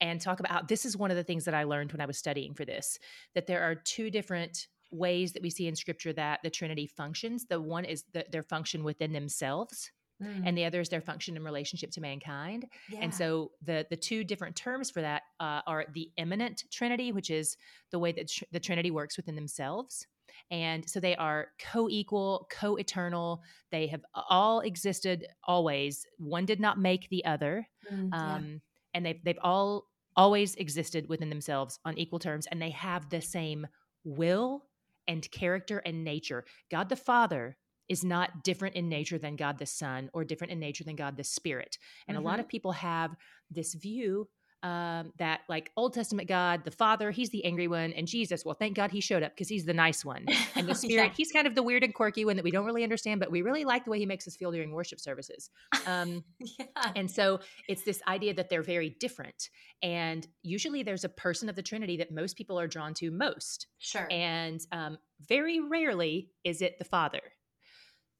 and 0.00 0.20
talk 0.20 0.40
about 0.40 0.52
how 0.52 0.62
this 0.62 0.84
is 0.84 0.96
one 0.96 1.10
of 1.10 1.16
the 1.16 1.24
things 1.24 1.44
that 1.44 1.54
I 1.54 1.64
learned 1.64 1.92
when 1.92 2.00
I 2.00 2.06
was 2.06 2.18
studying 2.18 2.54
for 2.54 2.64
this 2.64 2.98
that 3.34 3.46
there 3.46 3.62
are 3.62 3.74
two 3.74 4.10
different 4.10 4.68
ways 4.90 5.32
that 5.32 5.42
we 5.42 5.50
see 5.50 5.66
in 5.66 5.76
scripture 5.76 6.12
that 6.14 6.40
the 6.42 6.50
Trinity 6.50 6.86
functions. 6.86 7.46
The 7.46 7.60
one 7.60 7.84
is 7.84 8.04
the, 8.12 8.24
their 8.30 8.42
function 8.42 8.84
within 8.84 9.12
themselves. 9.12 9.90
Mm. 10.22 10.42
And 10.46 10.58
the 10.58 10.64
other 10.64 10.80
is 10.80 10.88
their 10.88 11.00
function 11.00 11.36
in 11.36 11.44
relationship 11.44 11.92
to 11.92 12.00
mankind, 12.00 12.66
yeah. 12.90 12.98
and 13.02 13.14
so 13.14 13.52
the 13.62 13.86
the 13.88 13.96
two 13.96 14.24
different 14.24 14.56
terms 14.56 14.90
for 14.90 15.00
that 15.00 15.22
uh, 15.38 15.60
are 15.64 15.84
the 15.94 16.10
immanent 16.16 16.64
Trinity, 16.72 17.12
which 17.12 17.30
is 17.30 17.56
the 17.92 18.00
way 18.00 18.10
that 18.10 18.28
tr- 18.28 18.42
the 18.50 18.58
Trinity 18.58 18.90
works 18.90 19.16
within 19.16 19.36
themselves, 19.36 20.08
and 20.50 20.88
so 20.88 21.00
they 21.00 21.16
are 21.16 21.48
co 21.58 21.88
equal, 21.88 22.48
co 22.50 22.76
eternal. 22.76 23.42
They 23.70 23.86
have 23.88 24.04
all 24.14 24.60
existed 24.60 25.26
always. 25.44 26.06
One 26.18 26.44
did 26.44 26.60
not 26.60 26.78
make 26.78 27.08
the 27.08 27.24
other. 27.24 27.68
Mm, 27.92 28.14
um, 28.14 28.46
yeah. 28.46 28.58
And 28.94 29.06
they've, 29.06 29.24
they've 29.24 29.38
all 29.42 29.86
always 30.16 30.54
existed 30.56 31.08
within 31.08 31.30
themselves 31.30 31.78
on 31.84 31.98
equal 31.98 32.18
terms. 32.18 32.46
And 32.50 32.60
they 32.60 32.70
have 32.70 33.08
the 33.08 33.20
same 33.20 33.66
will 34.04 34.64
and 35.06 35.30
character 35.30 35.78
and 35.78 36.04
nature. 36.04 36.44
God 36.70 36.88
the 36.88 36.96
Father 36.96 37.56
is 37.88 38.04
not 38.04 38.44
different 38.44 38.74
in 38.74 38.88
nature 38.88 39.18
than 39.18 39.36
God 39.36 39.58
the 39.58 39.66
Son 39.66 40.10
or 40.12 40.24
different 40.24 40.52
in 40.52 40.60
nature 40.60 40.84
than 40.84 40.96
God 40.96 41.16
the 41.16 41.24
Spirit. 41.24 41.78
And 42.06 42.16
mm-hmm. 42.16 42.24
a 42.24 42.28
lot 42.28 42.34
mm-hmm. 42.34 42.40
of 42.40 42.48
people 42.48 42.72
have 42.72 43.16
this 43.50 43.74
view 43.74 44.28
um, 44.62 45.12
that 45.18 45.40
like 45.48 45.70
Old 45.76 45.94
Testament 45.94 46.28
God, 46.28 46.64
the 46.64 46.70
Father, 46.70 47.10
he's 47.10 47.30
the 47.30 47.44
angry 47.44 47.68
one, 47.68 47.92
and 47.92 48.06
Jesus, 48.06 48.44
well, 48.44 48.54
thank 48.54 48.76
God 48.76 48.90
he 48.90 49.00
showed 49.00 49.22
up 49.22 49.32
because 49.32 49.48
he's 49.48 49.64
the 49.64 49.74
nice 49.74 50.04
one, 50.04 50.26
and 50.54 50.68
the 50.68 50.74
Spirit, 50.74 51.06
yeah. 51.06 51.12
he's 51.16 51.30
kind 51.30 51.46
of 51.46 51.54
the 51.54 51.62
weird 51.62 51.84
and 51.84 51.94
quirky 51.94 52.24
one 52.24 52.36
that 52.36 52.44
we 52.44 52.50
don't 52.50 52.66
really 52.66 52.82
understand, 52.82 53.20
but 53.20 53.30
we 53.30 53.42
really 53.42 53.64
like 53.64 53.84
the 53.84 53.90
way 53.90 53.98
he 53.98 54.06
makes 54.06 54.26
us 54.26 54.36
feel 54.36 54.50
during 54.50 54.72
worship 54.72 55.00
services. 55.00 55.50
Um, 55.86 56.24
yeah. 56.40 56.66
And 56.96 57.10
so 57.10 57.40
it's 57.68 57.82
this 57.82 58.00
idea 58.08 58.34
that 58.34 58.50
they're 58.50 58.62
very 58.62 58.90
different, 59.00 59.48
and 59.82 60.26
usually 60.42 60.82
there's 60.82 61.04
a 61.04 61.08
person 61.08 61.48
of 61.48 61.56
the 61.56 61.62
Trinity 61.62 61.96
that 61.98 62.10
most 62.10 62.36
people 62.36 62.58
are 62.58 62.66
drawn 62.66 62.94
to 62.94 63.10
most. 63.10 63.68
Sure. 63.78 64.08
And 64.10 64.60
um, 64.72 64.98
very 65.28 65.60
rarely 65.60 66.30
is 66.44 66.62
it 66.62 66.78
the 66.78 66.84
Father. 66.84 67.20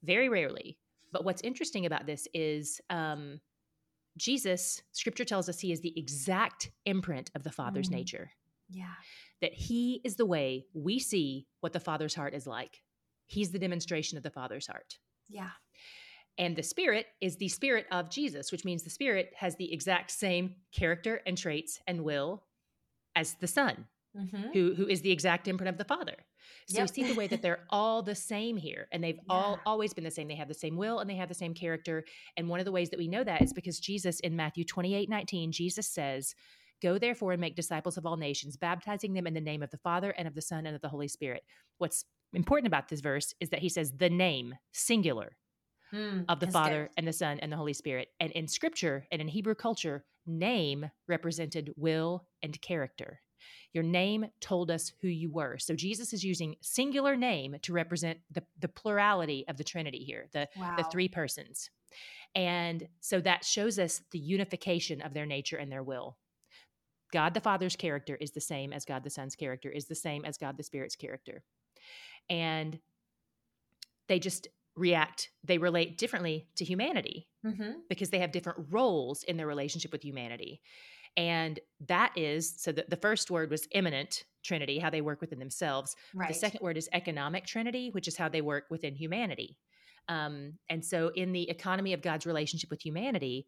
Very 0.05 0.29
rarely. 0.29 0.79
But 1.13 1.25
what's 1.25 1.43
interesting 1.43 1.87
about 1.87 2.07
this 2.07 2.29
is 2.35 2.81
um, 2.91 3.41
Jesus, 4.19 4.83
scripture 4.93 5.25
tells 5.25 5.49
us 5.49 5.61
he 5.61 5.73
is 5.73 5.81
the 5.81 5.99
exact 5.99 6.71
imprint 6.85 7.31
of 7.35 7.43
the 7.45 7.53
Father's 7.53 7.89
mm. 7.89 7.93
nature. 7.95 8.33
Yeah. 8.69 8.95
That 9.41 9.55
he 9.55 10.01
is 10.05 10.17
the 10.17 10.27
way 10.27 10.67
we 10.75 10.99
see 10.99 11.47
what 11.61 11.73
the 11.73 11.81
Father's 11.81 12.15
heart 12.15 12.35
is 12.35 12.47
like. 12.47 12.83
He's 13.27 13.51
the 13.51 13.59
demonstration 13.59 14.19
of 14.19 14.25
the 14.25 14.31
Father's 14.31 14.67
heart. 14.67 14.99
Yeah. 15.29 15.51
And 16.37 16.55
the 16.55 16.63
Spirit 16.63 17.07
is 17.21 17.37
the 17.37 17.49
Spirit 17.49 17.87
of 17.91 18.11
Jesus, 18.11 18.53
which 18.53 18.65
means 18.65 18.83
the 18.83 18.91
Spirit 18.91 19.33
has 19.37 19.57
the 19.57 19.73
exact 19.73 20.11
same 20.11 20.57
character 20.73 21.21
and 21.27 21.37
traits 21.37 21.81
and 21.87 22.05
will 22.05 22.45
as 23.17 23.35
the 23.35 23.47
Son, 23.47 23.87
mm-hmm. 24.17 24.51
who, 24.53 24.75
who 24.75 24.87
is 24.87 25.01
the 25.01 25.11
exact 25.11 25.49
imprint 25.49 25.69
of 25.69 25.79
the 25.79 25.85
Father. 25.85 26.15
So 26.67 26.79
yep. 26.79 26.91
we 26.91 27.03
see 27.03 27.13
the 27.13 27.19
way 27.19 27.27
that 27.27 27.43
they're 27.43 27.65
all 27.71 28.03
the 28.03 28.15
same 28.15 28.57
here, 28.57 28.89
and 28.93 29.03
they've 29.03 29.17
yeah. 29.17 29.35
all 29.35 29.59
always 29.67 29.95
been 29.95 30.05
the 30.05 30.11
same. 30.11 30.29
They 30.29 30.37
have 30.37 30.49
the 30.49 30.55
same 30.55 30.77
will 30.77 30.99
and 30.99 31.09
they 31.09 31.17
have 31.17 31.29
the 31.29 31.35
same 31.35 31.55
character. 31.55 32.05
And 32.37 32.49
one 32.49 32.61
of 32.61 32.67
the 32.67 32.73
ways 32.73 32.91
that 32.91 32.99
we 32.99 33.09
know 33.09 33.25
that 33.25 33.43
is 33.43 33.53
because 33.53 33.81
Jesus 33.81 34.21
in 34.21 34.37
Matthew 34.37 34.65
28 34.65 35.09
19, 35.09 35.53
Jesus 35.53 35.87
says, 35.87 36.35
Go 36.81 36.99
therefore 36.99 37.33
and 37.33 37.41
make 37.41 37.57
disciples 37.57 37.97
of 37.97 38.07
all 38.07 38.17
nations, 38.17 38.57
baptizing 38.57 39.13
them 39.13 39.27
in 39.27 39.35
the 39.35 39.41
name 39.41 39.63
of 39.63 39.71
the 39.71 39.79
Father 39.79 40.11
and 40.11 40.29
of 40.29 40.35
the 40.35 40.43
Son 40.43 40.65
and 40.65 40.77
of 40.77 40.83
the 40.83 40.89
Holy 40.89 41.09
Spirit. 41.09 41.43
What's 41.79 42.05
important 42.33 42.69
about 42.69 42.89
this 42.89 43.01
verse 43.01 43.35
is 43.41 43.51
that 43.51 43.61
he 43.61 43.69
says 43.69 43.93
the 43.97 44.11
name, 44.11 44.55
singular, 44.73 45.37
mm, 45.93 46.25
of 46.29 46.39
the 46.41 46.47
Father 46.47 46.85
good. 46.85 46.91
and 46.97 47.09
the 47.09 47.13
Son 47.13 47.39
and 47.41 47.51
the 47.51 47.57
Holy 47.57 47.73
Spirit. 47.73 48.09
And 48.21 48.31
in 48.33 48.47
scripture 48.47 49.07
and 49.11 49.21
in 49.21 49.29
Hebrew 49.29 49.55
culture, 49.55 50.05
name 50.27 50.91
represented 51.09 51.73
will 51.77 52.27
and 52.43 52.61
character. 52.61 53.21
Your 53.73 53.85
name 53.85 54.27
told 54.41 54.71
us 54.71 54.93
who 55.03 55.09
you 55.09 55.31
were. 55.31 55.59
So 55.59 55.75
Jesus 55.75 56.13
is 56.13 56.25
using 56.25 56.57
singular 56.61 57.17
name 57.17 57.57
to 57.63 57.73
represent 57.73 58.19
the, 58.31 58.43
the 58.59 58.69
plurality 58.69 59.45
of 59.49 59.57
the 59.57 59.65
Trinity 59.65 59.99
here, 59.99 60.27
the, 60.33 60.49
wow. 60.57 60.75
the 60.77 60.85
three 60.85 61.09
persons. 61.09 61.71
And 62.35 62.89
so 63.01 63.21
that 63.21 63.45
shows 63.45 63.79
us 63.79 64.03
the 64.11 64.19
unification 64.19 65.01
of 65.01 65.15
their 65.15 65.27
nature 65.27 65.57
and 65.57 65.71
their 65.71 65.83
will. 65.83 66.17
God 67.13 67.35
the 67.35 67.41
Father's 67.41 67.77
character 67.77 68.17
is 68.17 68.33
the 68.33 68.41
same 68.41 68.73
as 68.73 68.85
God 68.85 69.03
the 69.03 69.11
Son's 69.11 69.35
character, 69.35 69.71
is 69.71 69.87
the 69.87 69.95
same 69.95 70.25
as 70.25 70.37
God 70.37 70.57
the 70.57 70.63
Spirit's 70.63 70.97
character. 70.97 71.43
And 72.29 72.79
they 74.09 74.19
just 74.19 74.49
react, 74.77 75.31
they 75.45 75.59
relate 75.59 75.99
differently 75.99 76.49
to 76.57 76.65
humanity 76.65 77.29
mm-hmm. 77.45 77.81
because 77.89 78.11
they 78.11 78.19
have 78.21 78.33
different 78.33 78.67
roles 78.71 79.23
in 79.25 79.37
their 79.37 79.47
relationship 79.47 79.93
with 79.93 80.05
humanity. 80.05 80.61
And 81.19 81.59
that 81.89 82.13
is 82.17 82.55
so 82.59 82.71
the, 82.71 82.85
the 82.89 82.97
first 82.97 83.29
word 83.29 83.51
was 83.51 83.67
immanent 83.73 84.25
trinity, 84.45 84.79
how 84.79 84.89
they 84.89 85.01
work 85.01 85.21
within 85.21 85.41
themselves. 85.41 85.97
Right. 86.15 86.29
The 86.29 86.35
second 86.35 86.61
word 86.63 86.77
is 86.79 86.89
economic 86.93 87.45
trinity, 87.45 87.91
which 87.91 88.07
is 88.07 88.17
how 88.17 88.29
they 88.29 88.41
work 88.41 88.65
within 88.71 88.95
humanity. 88.95 89.59
Um, 90.09 90.55
and 90.71 90.83
so 90.83 91.09
in 91.17 91.33
the 91.33 91.51
economy 91.51 91.93
of 91.93 92.03
God's 92.03 92.25
relationship 92.25 92.71
with 92.71 92.81
humanity, 92.81 93.47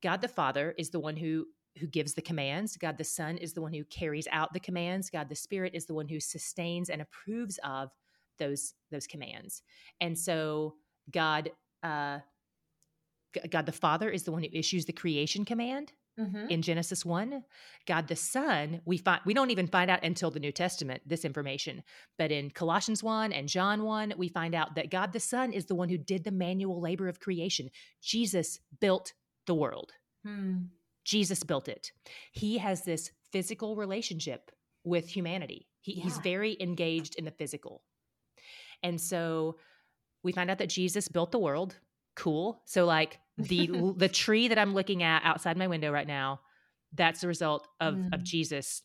God 0.00 0.20
the 0.20 0.28
Father 0.28 0.74
is 0.78 0.90
the 0.90 1.00
one 1.00 1.16
who 1.16 1.46
who 1.78 1.88
gives 1.88 2.14
the 2.14 2.22
commands. 2.22 2.76
God 2.76 2.96
the 2.96 3.04
Son 3.04 3.36
is 3.36 3.52
the 3.52 3.62
one 3.62 3.72
who 3.72 3.84
carries 3.84 4.26
out 4.30 4.52
the 4.52 4.60
commands. 4.60 5.10
God 5.10 5.28
the 5.28 5.34
Spirit 5.34 5.74
is 5.74 5.86
the 5.86 5.94
one 5.94 6.08
who 6.08 6.20
sustains 6.20 6.88
and 6.88 7.02
approves 7.02 7.58
of 7.64 7.90
those 8.38 8.74
those 8.92 9.08
commands. 9.08 9.62
And 10.00 10.16
so 10.16 10.76
God 11.10 11.50
uh, 11.82 12.20
God 13.50 13.66
the 13.66 13.72
Father 13.72 14.08
is 14.08 14.22
the 14.22 14.32
one 14.32 14.44
who 14.44 14.48
issues 14.52 14.84
the 14.84 14.92
creation 14.92 15.44
command. 15.44 15.92
Mm-hmm. 16.18 16.48
In 16.48 16.62
Genesis 16.62 17.04
1, 17.04 17.44
God 17.86 18.08
the 18.08 18.16
Son, 18.16 18.80
we 18.84 18.98
find 18.98 19.20
we 19.24 19.34
don't 19.34 19.50
even 19.50 19.68
find 19.68 19.88
out 19.88 20.04
until 20.04 20.30
the 20.32 20.40
New 20.40 20.50
Testament 20.50 21.02
this 21.06 21.24
information. 21.24 21.82
But 22.18 22.32
in 22.32 22.50
Colossians 22.50 23.02
1 23.02 23.32
and 23.32 23.48
John 23.48 23.84
1, 23.84 24.14
we 24.16 24.28
find 24.28 24.54
out 24.54 24.74
that 24.74 24.90
God 24.90 25.12
the 25.12 25.20
Son 25.20 25.52
is 25.52 25.66
the 25.66 25.76
one 25.76 25.88
who 25.88 25.98
did 25.98 26.24
the 26.24 26.32
manual 26.32 26.80
labor 26.80 27.08
of 27.08 27.20
creation. 27.20 27.70
Jesus 28.02 28.58
built 28.80 29.12
the 29.46 29.54
world. 29.54 29.92
Hmm. 30.24 30.56
Jesus 31.04 31.42
built 31.44 31.68
it. 31.68 31.92
He 32.32 32.58
has 32.58 32.82
this 32.82 33.12
physical 33.32 33.76
relationship 33.76 34.50
with 34.84 35.08
humanity. 35.08 35.68
He, 35.80 35.94
yeah. 35.94 36.04
He's 36.04 36.18
very 36.18 36.56
engaged 36.60 37.14
in 37.16 37.24
the 37.24 37.30
physical. 37.30 37.82
And 38.82 39.00
so 39.00 39.56
we 40.22 40.32
find 40.32 40.50
out 40.50 40.58
that 40.58 40.68
Jesus 40.68 41.08
built 41.08 41.32
the 41.32 41.38
world. 41.38 41.76
Cool. 42.16 42.60
So 42.66 42.84
like 42.84 43.20
the 43.38 43.94
the 43.96 44.08
tree 44.08 44.48
that 44.48 44.58
I'm 44.58 44.74
looking 44.74 45.02
at 45.02 45.24
outside 45.24 45.56
my 45.56 45.66
window 45.66 45.90
right 45.90 46.06
now, 46.06 46.40
that's 46.92 47.20
the 47.20 47.28
result 47.28 47.66
of 47.80 47.94
mm. 47.94 48.14
of 48.14 48.22
Jesus 48.22 48.82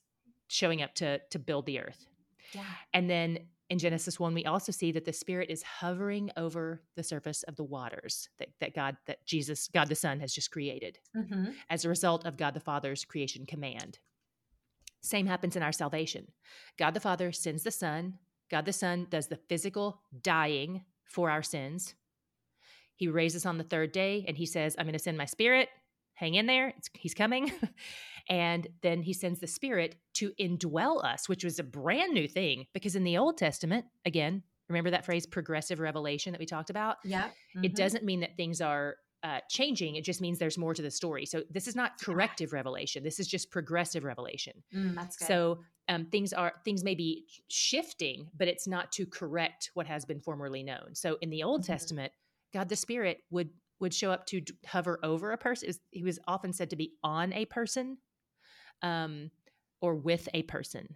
showing 0.48 0.82
up 0.82 0.94
to 0.96 1.20
to 1.32 1.40
build 1.40 1.66
the 1.66 1.80
earth. 1.80 2.08
Yeah. 2.54 2.64
And 2.94 3.10
then 3.10 3.40
in 3.70 3.80
Genesis 3.80 4.20
1, 4.20 4.34
we 4.34 4.46
also 4.46 4.72
see 4.72 4.92
that 4.92 5.06
the 5.06 5.14
Spirit 5.14 5.50
is 5.50 5.64
hovering 5.64 6.30
over 6.38 6.84
the 6.96 7.04
surface 7.04 7.42
of 7.44 7.56
the 7.56 7.64
waters 7.64 8.30
that, 8.38 8.50
that 8.60 8.76
God, 8.76 8.98
that 9.08 9.26
Jesus, 9.26 9.68
God 9.68 9.88
the 9.88 9.96
Son, 9.96 10.20
has 10.20 10.32
just 10.32 10.52
created 10.52 11.00
mm-hmm. 11.18 11.46
as 11.70 11.84
a 11.84 11.90
result 11.90 12.26
of 12.26 12.38
God 12.38 12.54
the 12.54 12.60
Father's 12.60 13.04
creation 13.04 13.48
command. 13.48 13.98
Same 15.02 15.26
happens 15.26 15.56
in 15.56 15.64
our 15.64 15.72
salvation. 15.72 16.28
God 16.78 16.94
the 16.94 17.00
Father 17.00 17.32
sends 17.32 17.64
the 17.64 17.72
Son. 17.72 18.20
God 18.52 18.66
the 18.66 18.74
Son 18.74 19.08
does 19.10 19.28
the 19.28 19.40
physical 19.50 20.02
dying 20.22 20.84
for 21.06 21.32
our 21.32 21.42
sins. 21.44 21.96
He 22.96 23.08
raises 23.08 23.46
on 23.46 23.58
the 23.58 23.64
third 23.64 23.92
day 23.92 24.26
and 24.28 24.38
he 24.38 24.46
says, 24.46 24.76
I'm 24.78 24.86
going 24.86 24.94
to 24.94 25.00
send 25.00 25.18
my 25.18 25.26
spirit 25.26 25.70
hang 26.16 26.36
in 26.36 26.46
there. 26.46 26.74
It's, 26.78 26.90
he's 26.94 27.14
coming. 27.14 27.52
and 28.30 28.68
then 28.82 29.02
he 29.02 29.14
sends 29.14 29.40
the 29.40 29.48
Spirit 29.48 29.96
to 30.16 30.32
indwell 30.40 31.04
us, 31.04 31.28
which 31.28 31.44
was 31.44 31.60
a 31.60 31.64
brand 31.64 32.14
new 32.14 32.28
thing 32.28 32.66
because 32.74 32.96
in 32.96 33.04
the 33.04 33.18
Old 33.18 33.38
Testament, 33.38 33.86
again, 34.06 34.44
remember 34.70 34.92
that 34.92 35.06
phrase 35.06 35.26
progressive 35.26 35.80
revelation 35.80 36.32
that 36.32 36.40
we 36.40 36.46
talked 36.46 36.70
about? 36.70 36.98
Yeah. 37.04 37.26
Mm-hmm. 37.26 37.66
It 37.66 37.76
doesn't 37.76 38.04
mean 38.04 38.22
that 38.22 38.38
things 38.38 38.62
are 38.62 38.96
uh, 39.24 39.40
changing. 39.50 39.96
It 39.96 40.04
just 40.04 40.22
means 40.22 40.38
there's 40.38 40.58
more 40.58 40.74
to 40.74 40.82
the 40.82 40.92
story. 40.92 41.26
So 41.26 41.44
this 41.50 41.68
is 41.68 41.76
not 41.76 42.00
corrective 42.00 42.52
revelation. 42.52 43.04
This 43.04 43.20
is 43.20 43.28
just 43.28 43.52
progressive 43.52 44.04
revelation. 44.04 44.64
Mm, 44.76 44.96
that's 44.96 45.16
good. 45.16 45.28
So 45.28 45.60
um, 45.88 46.06
things 46.06 46.34
are 46.34 46.54
things 46.66 46.84
may 46.84 46.96
be 46.96 47.26
shifting, 47.48 48.30
but 48.38 48.50
it's 48.50 48.68
not 48.68 48.92
to 48.94 49.06
correct 49.06 49.72
what 49.76 49.88
has 49.88 50.04
been 50.04 50.20
formerly 50.20 50.62
known. 50.62 50.90
So 50.94 51.18
in 51.22 51.30
the 51.30 51.44
Old 51.44 51.62
mm-hmm. 51.62 51.72
Testament, 51.72 52.12
God 52.54 52.70
the 52.70 52.76
Spirit 52.76 53.20
would 53.30 53.50
would 53.80 53.94
show 53.94 54.12
up 54.12 54.26
to 54.28 54.42
hover 54.66 55.00
over 55.04 55.32
a 55.32 55.38
person. 55.38 55.72
He 55.92 56.04
was 56.04 56.20
often 56.28 56.54
said 56.54 56.70
to 56.70 56.76
be 56.76 56.94
on 57.04 57.34
a 57.34 57.46
person, 57.46 57.98
um, 58.82 59.30
or 59.82 59.96
with 59.96 60.30
a 60.34 60.44
person. 60.44 60.88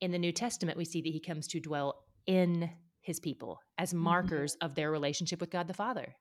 In 0.00 0.10
the 0.10 0.18
New 0.18 0.32
Testament, 0.32 0.78
we 0.78 0.84
see 0.84 1.02
that 1.02 1.12
he 1.12 1.20
comes 1.20 1.46
to 1.48 1.60
dwell 1.60 2.04
in 2.26 2.70
his 3.02 3.20
people 3.20 3.58
as 3.78 3.90
mm-hmm. 3.90 4.04
markers 4.04 4.54
mm-hmm. 4.54 4.66
of 4.66 4.74
their 4.74 4.90
relationship 4.90 5.40
with 5.40 5.50
God 5.50 5.68
the 5.68 5.74
Father. 5.74 6.14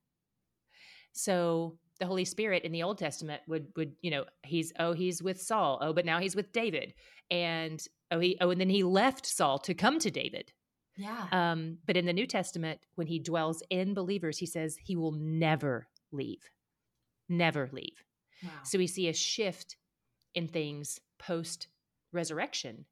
So 1.14 1.78
the 2.00 2.06
Holy 2.08 2.26
Spirit 2.26 2.64
in 2.64 2.72
the 2.72 2.84
Old 2.84 2.98
Testament 2.98 3.42
would 3.48 3.68
would 3.76 3.94
you 4.02 4.12
know 4.12 4.26
he's 4.44 4.74
oh 4.80 4.94
he's 4.94 5.22
with 5.22 5.39
Saul 5.39 5.78
oh 5.82 5.94
but 5.94 6.06
now 6.06 6.20
he's 6.20 6.36
with 6.36 6.52
David 6.52 6.94
and 7.30 7.82
oh 8.10 8.20
he 8.20 8.38
oh 8.42 8.50
and 8.50 8.60
then 8.60 8.70
he 8.70 8.84
left 8.84 9.26
Saul 9.26 9.60
to 9.60 9.74
come 9.76 10.00
to 10.00 10.10
David 10.10 10.52
yeah 11.02 11.28
um 11.32 11.78
but 11.86 11.97
in 11.97 12.06
the 12.06 12.14
New 12.14 12.28
Testament 12.28 12.80
when 12.95 13.08
he 13.08 13.20
dwells 13.20 13.64
in 13.70 13.93
believers 13.93 14.38
he 14.38 14.45
says 14.45 14.78
he 14.78 14.95
will 14.95 15.12
never 15.12 15.88
leave 16.12 16.49
never 17.30 17.70
leave 17.72 18.04
wow. 18.43 18.49
so 18.64 18.78
we 18.78 18.88
see 18.88 19.08
a 19.08 19.14
shift 19.14 19.78
in 20.36 20.47
things 20.47 20.99
post 21.20 21.68
resurrection 22.12 22.86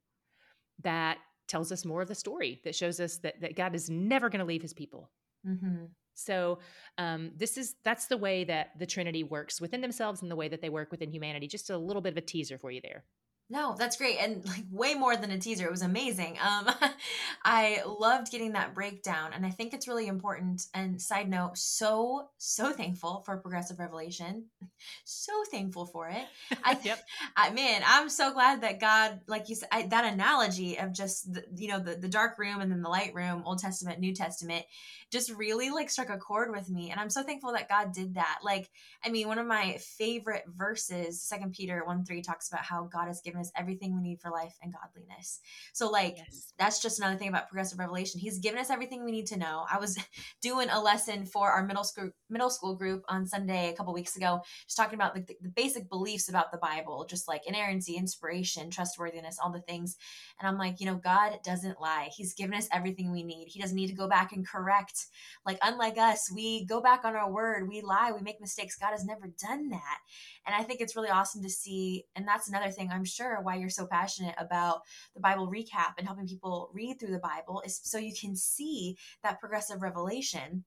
that 0.82 1.18
tells 1.46 1.72
us 1.72 1.84
more 1.84 2.02
of 2.02 2.08
the 2.08 2.14
story 2.14 2.60
that 2.64 2.74
shows 2.74 3.00
us 3.00 3.18
that 3.18 3.40
that 3.40 3.56
God 3.56 3.74
is 3.74 3.90
never 3.90 4.28
going 4.28 4.40
to 4.40 4.46
leave 4.46 4.62
his 4.62 4.74
people 4.74 5.10
mm-hmm. 5.46 5.84
So 6.20 6.58
um, 6.98 7.32
this 7.36 7.56
is 7.56 7.74
that's 7.84 8.06
the 8.06 8.16
way 8.16 8.44
that 8.44 8.78
the 8.78 8.86
Trinity 8.86 9.24
works 9.24 9.60
within 9.60 9.80
themselves 9.80 10.22
and 10.22 10.30
the 10.30 10.36
way 10.36 10.48
that 10.48 10.60
they 10.60 10.68
work 10.68 10.90
within 10.90 11.10
humanity. 11.10 11.48
Just 11.48 11.70
a 11.70 11.78
little 11.78 12.02
bit 12.02 12.12
of 12.12 12.18
a 12.18 12.20
teaser 12.20 12.58
for 12.58 12.70
you 12.70 12.80
there. 12.82 13.04
No, 13.52 13.74
that's 13.76 13.96
great. 13.96 14.18
And 14.20 14.46
like 14.46 14.62
way 14.70 14.94
more 14.94 15.16
than 15.16 15.32
a 15.32 15.38
teaser. 15.38 15.66
It 15.66 15.72
was 15.72 15.82
amazing. 15.82 16.38
Um, 16.40 16.72
I 17.44 17.82
loved 17.84 18.30
getting 18.30 18.52
that 18.52 18.76
breakdown. 18.76 19.32
And 19.34 19.44
I 19.44 19.50
think 19.50 19.74
it's 19.74 19.88
really 19.88 20.06
important. 20.06 20.66
And 20.72 21.02
side 21.02 21.28
note, 21.28 21.58
so, 21.58 22.28
so 22.38 22.72
thankful 22.72 23.24
for 23.26 23.36
Progressive 23.38 23.78
Revelation. 23.78 24.46
So 25.04 25.32
thankful 25.50 25.84
for 25.84 26.08
it. 26.08 26.24
I, 26.64 26.78
yep. 26.84 27.04
I, 27.36 27.50
man, 27.50 27.82
I'm 27.86 28.08
so 28.08 28.32
glad 28.32 28.62
that 28.62 28.80
God, 28.80 29.20
like 29.26 29.50
you 29.50 29.54
said, 29.54 29.68
I, 29.70 29.82
that 29.88 30.10
analogy 30.10 30.78
of 30.78 30.94
just, 30.94 31.30
the, 31.34 31.44
you 31.54 31.68
know, 31.68 31.80
the, 31.80 31.96
the 31.96 32.08
dark 32.08 32.38
room 32.38 32.62
and 32.62 32.72
then 32.72 32.80
the 32.80 32.88
light 32.88 33.14
room, 33.14 33.42
Old 33.44 33.58
Testament, 33.58 34.00
New 34.00 34.14
Testament, 34.14 34.64
just 35.10 35.32
really 35.32 35.70
like 35.70 35.90
struck 35.90 36.08
a 36.10 36.16
chord 36.16 36.50
with 36.50 36.70
me. 36.70 36.90
And 36.90 37.00
I'm 37.00 37.10
so 37.10 37.22
thankful 37.22 37.52
that 37.52 37.68
God 37.68 37.92
did 37.92 38.14
that. 38.14 38.40
Like, 38.42 38.70
I 39.04 39.10
mean, 39.10 39.28
one 39.28 39.38
of 39.38 39.46
my 39.46 39.78
favorite 39.80 40.44
verses, 40.46 41.20
Second 41.20 41.52
Peter 41.52 41.82
1 41.84 42.04
3 42.04 42.22
talks 42.22 42.48
about 42.48 42.64
how 42.64 42.84
God 42.84 43.06
has 43.06 43.20
given 43.20 43.40
us 43.40 43.50
everything 43.56 43.94
we 43.94 44.02
need 44.02 44.20
for 44.20 44.30
life 44.30 44.54
and 44.62 44.72
godliness. 44.72 45.40
So, 45.72 45.90
like, 45.90 46.16
yes. 46.18 46.52
that's 46.58 46.80
just 46.80 46.98
another 47.00 47.16
thing 47.16 47.28
about 47.28 47.48
progressive 47.48 47.78
revelation. 47.78 48.20
He's 48.20 48.38
given 48.38 48.60
us 48.60 48.70
everything 48.70 49.04
we 49.04 49.12
need 49.12 49.26
to 49.26 49.38
know. 49.38 49.66
I 49.70 49.78
was 49.78 49.98
doing 50.42 50.68
a 50.70 50.80
lesson 50.80 51.26
for 51.26 51.50
our 51.50 51.64
middle 51.66 51.84
school 51.84 52.10
middle 52.28 52.50
school 52.50 52.76
group 52.76 53.04
on 53.08 53.26
Sunday 53.26 53.70
a 53.70 53.76
couple 53.76 53.92
weeks 53.92 54.16
ago, 54.16 54.40
just 54.66 54.76
talking 54.76 54.94
about 54.94 55.14
the, 55.14 55.24
the 55.40 55.48
basic 55.48 55.88
beliefs 55.88 56.28
about 56.28 56.52
the 56.52 56.58
Bible, 56.58 57.04
just 57.08 57.26
like 57.26 57.46
inerrancy, 57.46 57.96
inspiration, 57.96 58.70
trustworthiness, 58.70 59.38
all 59.42 59.50
the 59.50 59.60
things. 59.60 59.96
And 60.38 60.48
I'm 60.48 60.58
like, 60.58 60.80
you 60.80 60.86
know, 60.86 60.94
God 60.94 61.38
doesn't 61.44 61.80
lie. 61.80 62.10
He's 62.14 62.34
given 62.34 62.54
us 62.54 62.68
everything 62.72 63.10
we 63.10 63.24
need. 63.24 63.48
He 63.48 63.60
doesn't 63.60 63.76
need 63.76 63.88
to 63.88 63.94
go 63.94 64.08
back 64.08 64.32
and 64.32 64.46
correct. 64.46 64.99
Like, 65.46 65.58
unlike 65.62 65.98
us, 65.98 66.30
we 66.34 66.64
go 66.66 66.80
back 66.80 67.04
on 67.04 67.16
our 67.16 67.30
word, 67.30 67.68
we 67.68 67.80
lie, 67.80 68.12
we 68.12 68.22
make 68.22 68.40
mistakes. 68.40 68.76
God 68.76 68.90
has 68.90 69.04
never 69.04 69.28
done 69.40 69.70
that. 69.70 69.98
And 70.46 70.54
I 70.54 70.62
think 70.62 70.80
it's 70.80 70.96
really 70.96 71.08
awesome 71.08 71.42
to 71.42 71.50
see. 71.50 72.04
And 72.16 72.26
that's 72.26 72.48
another 72.48 72.70
thing 72.70 72.90
I'm 72.90 73.04
sure 73.04 73.40
why 73.42 73.56
you're 73.56 73.68
so 73.70 73.86
passionate 73.86 74.34
about 74.38 74.80
the 75.14 75.20
Bible 75.20 75.50
recap 75.50 75.94
and 75.98 76.06
helping 76.06 76.26
people 76.26 76.70
read 76.72 76.98
through 76.98 77.12
the 77.12 77.18
Bible 77.18 77.62
is 77.64 77.80
so 77.82 77.98
you 77.98 78.14
can 78.18 78.36
see 78.36 78.96
that 79.22 79.40
progressive 79.40 79.82
revelation. 79.82 80.64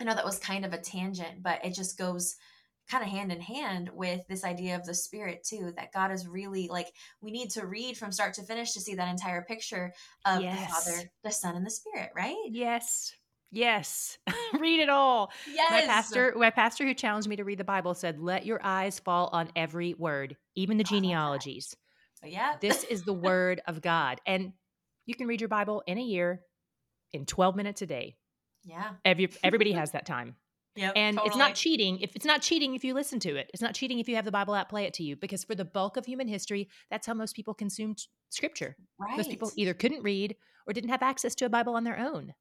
I 0.00 0.04
know 0.04 0.14
that 0.14 0.24
was 0.24 0.38
kind 0.38 0.64
of 0.64 0.72
a 0.72 0.78
tangent, 0.78 1.42
but 1.42 1.64
it 1.64 1.74
just 1.74 1.98
goes 1.98 2.36
kind 2.90 3.04
of 3.04 3.10
hand 3.10 3.30
in 3.30 3.40
hand 3.40 3.88
with 3.94 4.26
this 4.28 4.44
idea 4.44 4.74
of 4.74 4.84
the 4.84 4.94
spirit 4.94 5.44
too 5.44 5.72
that 5.76 5.92
god 5.92 6.10
is 6.10 6.26
really 6.26 6.68
like 6.68 6.88
we 7.20 7.30
need 7.30 7.48
to 7.48 7.64
read 7.64 7.96
from 7.96 8.10
start 8.10 8.34
to 8.34 8.42
finish 8.42 8.72
to 8.72 8.80
see 8.80 8.94
that 8.94 9.08
entire 9.08 9.42
picture 9.42 9.92
of 10.26 10.42
yes. 10.42 10.58
the 10.58 10.90
father 10.90 11.10
the 11.22 11.30
son 11.30 11.54
and 11.54 11.64
the 11.64 11.70
spirit 11.70 12.10
right 12.16 12.36
yes 12.50 13.12
Yes, 13.52 14.18
read 14.60 14.80
it 14.80 14.88
all. 14.88 15.32
Yes. 15.52 15.70
My 15.70 15.80
pastor, 15.82 16.34
my 16.36 16.50
pastor 16.50 16.84
who 16.84 16.94
challenged 16.94 17.28
me 17.28 17.36
to 17.36 17.44
read 17.44 17.58
the 17.58 17.64
Bible 17.64 17.94
said, 17.94 18.20
"Let 18.20 18.46
your 18.46 18.60
eyes 18.62 18.98
fall 19.00 19.28
on 19.32 19.50
every 19.56 19.94
word, 19.94 20.36
even 20.54 20.76
the 20.76 20.84
genealogies." 20.84 21.74
Oh, 22.22 22.28
yeah, 22.28 22.56
this 22.60 22.84
is 22.84 23.02
the 23.02 23.12
word 23.12 23.60
of 23.66 23.80
God, 23.80 24.20
and 24.26 24.52
you 25.06 25.14
can 25.14 25.26
read 25.26 25.40
your 25.40 25.48
Bible 25.48 25.82
in 25.86 25.98
a 25.98 26.02
year, 26.02 26.42
in 27.12 27.26
twelve 27.26 27.56
minutes 27.56 27.82
a 27.82 27.86
day. 27.86 28.16
Yeah, 28.64 28.92
Every, 29.04 29.30
everybody 29.42 29.72
has 29.80 29.92
that 29.92 30.06
time. 30.06 30.36
Yeah, 30.76 30.92
and 30.94 31.16
totally. 31.16 31.28
it's 31.28 31.36
not 31.36 31.54
cheating 31.56 31.98
if 31.98 32.14
it's 32.14 32.24
not 32.24 32.42
cheating 32.42 32.76
if 32.76 32.84
you 32.84 32.94
listen 32.94 33.18
to 33.20 33.34
it. 33.34 33.50
It's 33.52 33.62
not 33.62 33.74
cheating 33.74 33.98
if 33.98 34.08
you 34.08 34.14
have 34.14 34.24
the 34.24 34.30
Bible 34.30 34.54
app 34.54 34.68
play 34.68 34.84
it 34.84 34.94
to 34.94 35.02
you 35.02 35.16
because 35.16 35.42
for 35.42 35.56
the 35.56 35.64
bulk 35.64 35.96
of 35.96 36.06
human 36.06 36.28
history, 36.28 36.68
that's 36.88 37.06
how 37.06 37.14
most 37.14 37.34
people 37.34 37.54
consumed 37.54 37.98
scripture. 38.28 38.76
Right. 39.00 39.16
Most 39.16 39.30
people 39.30 39.50
either 39.56 39.74
couldn't 39.74 40.04
read 40.04 40.36
or 40.68 40.72
didn't 40.72 40.90
have 40.90 41.02
access 41.02 41.34
to 41.36 41.46
a 41.46 41.48
Bible 41.48 41.74
on 41.74 41.82
their 41.82 41.98
own. 41.98 42.34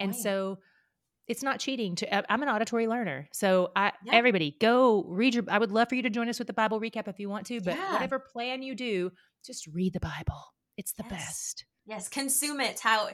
And 0.00 0.14
so 0.14 0.58
it's 1.28 1.42
not 1.42 1.60
cheating 1.60 1.94
to 1.94 2.32
i'm 2.32 2.42
an 2.42 2.48
auditory 2.48 2.86
learner 2.86 3.28
so 3.32 3.70
i 3.76 3.92
yeah. 4.04 4.12
everybody 4.14 4.56
go 4.60 5.04
read 5.08 5.34
your 5.34 5.44
i 5.48 5.58
would 5.58 5.70
love 5.70 5.88
for 5.88 5.94
you 5.94 6.02
to 6.02 6.10
join 6.10 6.28
us 6.28 6.38
with 6.38 6.46
the 6.46 6.52
bible 6.52 6.80
recap 6.80 7.08
if 7.08 7.18
you 7.18 7.28
want 7.28 7.46
to 7.46 7.60
but 7.60 7.76
yeah. 7.76 7.92
whatever 7.92 8.18
plan 8.18 8.62
you 8.62 8.74
do 8.74 9.10
just 9.44 9.66
read 9.68 9.92
the 9.92 10.00
bible 10.00 10.54
it's 10.76 10.92
the 10.92 11.04
yes. 11.08 11.12
best 11.12 11.64
Yes, 11.84 12.08
consume 12.08 12.60
it 12.60 12.78
how 12.78 13.08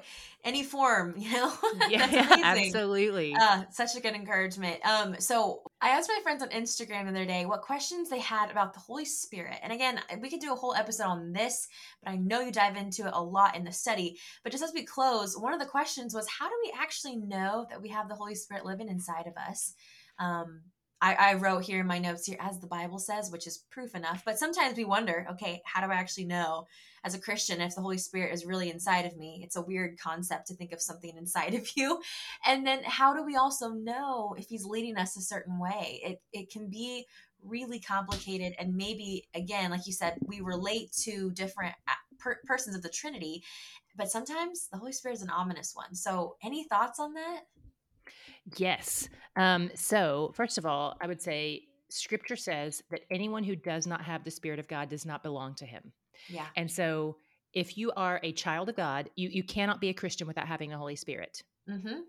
any 0.45 0.63
form, 0.63 1.15
you 1.19 1.33
know. 1.33 1.53
yeah, 1.89 2.41
absolutely. 2.45 3.35
Uh, 3.35 3.63
such 3.71 3.97
a 3.97 4.01
good 4.01 4.15
encouragement. 4.15 4.85
Um, 4.85 5.17
so 5.19 5.63
I 5.81 5.91
asked 5.91 6.11
my 6.15 6.21
friends 6.23 6.43
on 6.43 6.51
Instagram 6.51 7.05
the 7.05 7.11
other 7.11 7.25
day 7.25 7.47
what 7.47 7.63
questions 7.63 8.11
they 8.11 8.19
had 8.19 8.51
about 8.51 8.75
the 8.75 8.81
Holy 8.81 9.07
Spirit. 9.07 9.59
And 9.63 9.73
again, 9.73 10.01
we 10.21 10.29
could 10.29 10.41
do 10.41 10.53
a 10.53 10.57
whole 10.57 10.75
episode 10.75 11.05
on 11.05 11.33
this, 11.33 11.69
but 12.03 12.11
I 12.11 12.17
know 12.17 12.41
you 12.41 12.53
dive 12.53 12.77
into 12.77 13.07
it 13.07 13.15
a 13.15 13.23
lot 13.23 13.57
in 13.57 13.65
the 13.65 13.73
study. 13.73 14.19
But 14.43 14.53
just 14.53 14.65
as 14.65 14.75
we 14.75 14.85
close, 14.85 15.37
one 15.37 15.55
of 15.55 15.61
the 15.61 15.67
questions 15.67 16.15
was 16.15 16.29
how 16.29 16.49
do 16.49 16.55
we 16.63 16.73
actually 16.79 17.17
know 17.17 17.67
that 17.71 17.81
we 17.81 17.89
have 17.89 18.09
the 18.09 18.15
Holy 18.15 18.35
Spirit 18.35 18.67
living 18.67 18.89
inside 18.89 19.27
of 19.27 19.37
us? 19.37 19.73
Um, 20.19 20.61
I, 21.01 21.15
I, 21.15 21.35
wrote 21.35 21.63
here 21.63 21.81
in 21.81 21.87
my 21.87 21.99
notes 21.99 22.27
here 22.27 22.39
as 22.41 22.59
the 22.59 22.67
Bible 22.67 22.99
says, 22.99 23.31
which 23.31 23.47
is 23.47 23.65
proof 23.71 23.95
enough. 23.95 24.23
But 24.25 24.39
sometimes 24.39 24.77
we 24.77 24.85
wonder, 24.85 25.27
okay, 25.31 25.63
how 25.65 25.87
do 25.87 25.93
I 25.93 25.97
actually 25.97 26.25
know 26.25 26.67
as 27.05 27.15
a 27.15 27.21
Christian 27.21 27.61
if 27.61 27.75
the 27.75 27.81
Holy 27.81 27.99
Spirit 27.99 28.33
is 28.33 28.47
really 28.47 28.71
inside 28.71 29.07
of 29.07 29.17
me? 29.17 29.41
It's 29.45 29.57
a 29.57 29.63
weird 29.63 29.99
concept 29.99 30.49
to 30.49 30.55
think 30.55 30.73
of 30.73 30.83
something 30.83 31.17
inside 31.17 31.55
of 31.55 31.69
you. 31.77 32.01
And 32.47 32.67
then 32.67 32.81
how 32.85 33.15
do 33.15 33.25
we 33.25 33.37
also 33.37 33.71
know 33.71 34.35
if 34.39 34.49
He's 34.49 34.65
leading 34.65 34.97
us 34.97 35.17
a 35.17 35.23
certain 35.23 35.59
way? 35.59 36.01
It 36.03 36.23
it 36.33 36.51
can 36.51 36.69
be 36.69 37.07
really 37.45 37.79
complicated, 37.81 38.55
and 38.59 38.75
maybe 38.75 39.29
again, 39.35 39.71
like 39.71 39.87
you 39.87 39.93
said, 39.93 40.15
we 40.27 40.41
relate 40.41 40.93
to 41.05 41.31
different 41.33 41.75
uh, 41.87 41.93
per- 42.19 42.41
persons 42.45 42.77
of 42.77 42.83
the 42.83 42.89
Trinity, 42.89 43.43
but 43.97 44.11
sometimes 44.11 44.69
the 44.69 44.79
Holy 44.79 44.93
Spirit 44.93 45.17
is 45.17 45.23
an 45.23 45.31
ominous 45.31 45.73
one. 45.75 45.95
So, 45.95 46.37
any 46.43 46.65
thoughts 46.65 46.99
on 46.99 47.15
that? 47.15 47.43
Yes. 48.57 49.09
Um, 49.37 49.71
so, 49.75 50.33
first 50.35 50.59
of 50.59 50.67
all, 50.67 50.97
I 51.01 51.07
would 51.07 51.23
say 51.23 51.63
scripture 51.91 52.37
says 52.37 52.83
that 52.91 53.01
anyone 53.11 53.45
who 53.45 53.57
does 53.57 53.87
not 53.87 54.03
have 54.03 54.25
the 54.25 54.31
Spirit 54.31 54.59
of 54.59 54.69
God 54.69 54.89
does 54.89 55.07
not 55.07 55.23
belong 55.23 55.55
to 55.57 55.67
him. 55.67 55.93
Yeah. 56.29 56.47
And 56.57 56.71
so, 56.71 57.17
if 57.55 57.79
you 57.79 57.93
are 57.97 58.21
a 58.23 58.33
child 58.33 58.69
of 58.69 58.77
God, 58.77 59.09
you, 59.17 59.29
you 59.31 59.43
cannot 59.43 59.81
be 59.81 59.89
a 59.89 59.95
Christian 59.95 60.27
without 60.27 60.47
having 60.47 60.71
the 60.71 60.77
Holy 60.77 60.97
Spirit. 60.97 61.43
Mm-hmm. 61.69 62.01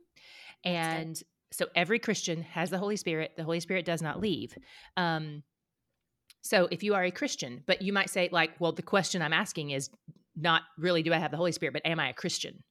And 0.65 1.21
so, 1.51 1.67
every 1.75 1.99
Christian 1.99 2.41
has 2.43 2.69
the 2.69 2.77
Holy 2.77 2.97
Spirit. 2.97 3.31
The 3.37 3.43
Holy 3.43 3.59
Spirit 3.59 3.85
does 3.85 4.01
not 4.01 4.19
leave. 4.19 4.57
Um, 4.97 5.43
so, 6.41 6.67
if 6.71 6.83
you 6.83 6.95
are 6.95 7.03
a 7.03 7.11
Christian, 7.11 7.63
but 7.65 7.81
you 7.81 7.93
might 7.93 8.09
say, 8.09 8.29
like, 8.31 8.51
well, 8.59 8.71
the 8.71 8.81
question 8.81 9.21
I'm 9.21 9.33
asking 9.33 9.71
is 9.71 9.89
not 10.35 10.63
really, 10.77 11.03
do 11.03 11.13
I 11.13 11.17
have 11.17 11.31
the 11.31 11.37
Holy 11.37 11.51
Spirit, 11.51 11.73
but 11.73 11.85
am 11.85 11.99
I 11.99 12.09
a 12.09 12.13
Christian? 12.13 12.63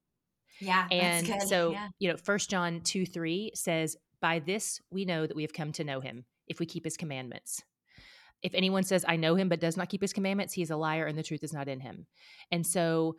Yeah. 0.61 0.89
And 0.91 1.43
so, 1.47 1.73
yeah. 1.73 1.89
you 1.99 2.11
know, 2.11 2.17
First 2.17 2.51
John 2.51 2.81
2 2.81 3.07
3 3.07 3.53
says, 3.55 3.97
By 4.21 4.41
this 4.41 4.81
we 4.91 5.05
know 5.05 5.27
that 5.27 5.37
we 5.37 5.43
have 5.43 5.53
come 5.53 5.73
to 5.73 5.85
know 5.85 6.01
him 6.01 6.25
if 6.49 6.61
we 6.61 6.67
keep 6.67 6.85
his 6.85 6.97
commandments. 6.97 7.63
If 8.43 8.55
anyone 8.55 8.85
says, 8.85 9.05
I 9.09 9.17
know 9.17 9.35
him, 9.35 9.49
but 9.49 9.61
does 9.61 9.77
not 9.77 9.89
keep 9.89 10.01
his 10.01 10.13
commandments, 10.13 10.55
he 10.55 10.63
is 10.63 10.71
a 10.71 10.77
liar 10.77 11.07
and 11.07 11.19
the 11.19 11.23
truth 11.23 11.43
is 11.43 11.53
not 11.53 11.69
in 11.69 11.81
him. 11.81 12.07
And 12.51 12.67
so, 12.67 13.17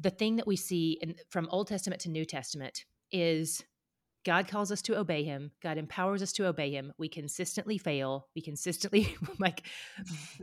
the 0.00 0.10
thing 0.10 0.36
that 0.36 0.46
we 0.46 0.56
see 0.56 0.96
in, 1.02 1.16
from 1.28 1.48
Old 1.50 1.66
Testament 1.66 2.02
to 2.02 2.08
New 2.08 2.24
Testament 2.24 2.84
is 3.10 3.64
God 4.24 4.48
calls 4.48 4.70
us 4.70 4.82
to 4.82 4.98
obey 4.98 5.24
him. 5.24 5.52
God 5.62 5.78
empowers 5.78 6.22
us 6.22 6.32
to 6.32 6.46
obey 6.46 6.70
him. 6.70 6.92
We 6.98 7.08
consistently 7.08 7.78
fail. 7.78 8.26
We 8.34 8.42
consistently 8.42 9.16
like 9.38 9.62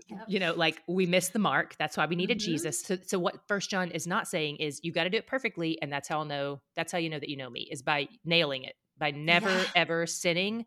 yep. 0.09 0.26
you 0.28 0.39
know, 0.39 0.53
like 0.53 0.82
we 0.88 1.05
miss 1.05 1.30
the 1.30 1.39
mark. 1.39 1.76
That's 1.78 1.95
why 1.95 2.05
we 2.05 2.16
needed 2.16 2.39
mm-hmm. 2.39 2.51
Jesus. 2.51 2.82
So, 2.82 2.97
so 3.05 3.20
what 3.20 3.47
first 3.47 3.70
John 3.70 3.91
is 3.91 4.07
not 4.07 4.28
saying 4.28 4.57
is 4.57 4.80
you 4.84 4.91
got 4.91 5.03
to 5.03 5.09
do 5.09 5.18
it 5.18 5.28
perfectly 5.28 5.80
and 5.82 5.91
that's 5.91 6.07
how 6.07 6.20
I'll 6.20 6.26
know 6.26 6.61
that's 6.76 6.91
how 6.91 6.97
you 6.97 7.09
know 7.09 7.20
that 7.20 7.30
you 7.30 7.38
know 7.38 7.49
me 7.49 7.68
is 7.72 7.82
by 7.82 8.07
nailing 8.24 8.63
it, 8.63 8.76
by 8.97 9.11
never 9.11 9.51
yeah. 9.51 9.66
ever 9.76 10.07
sinning 10.07 10.66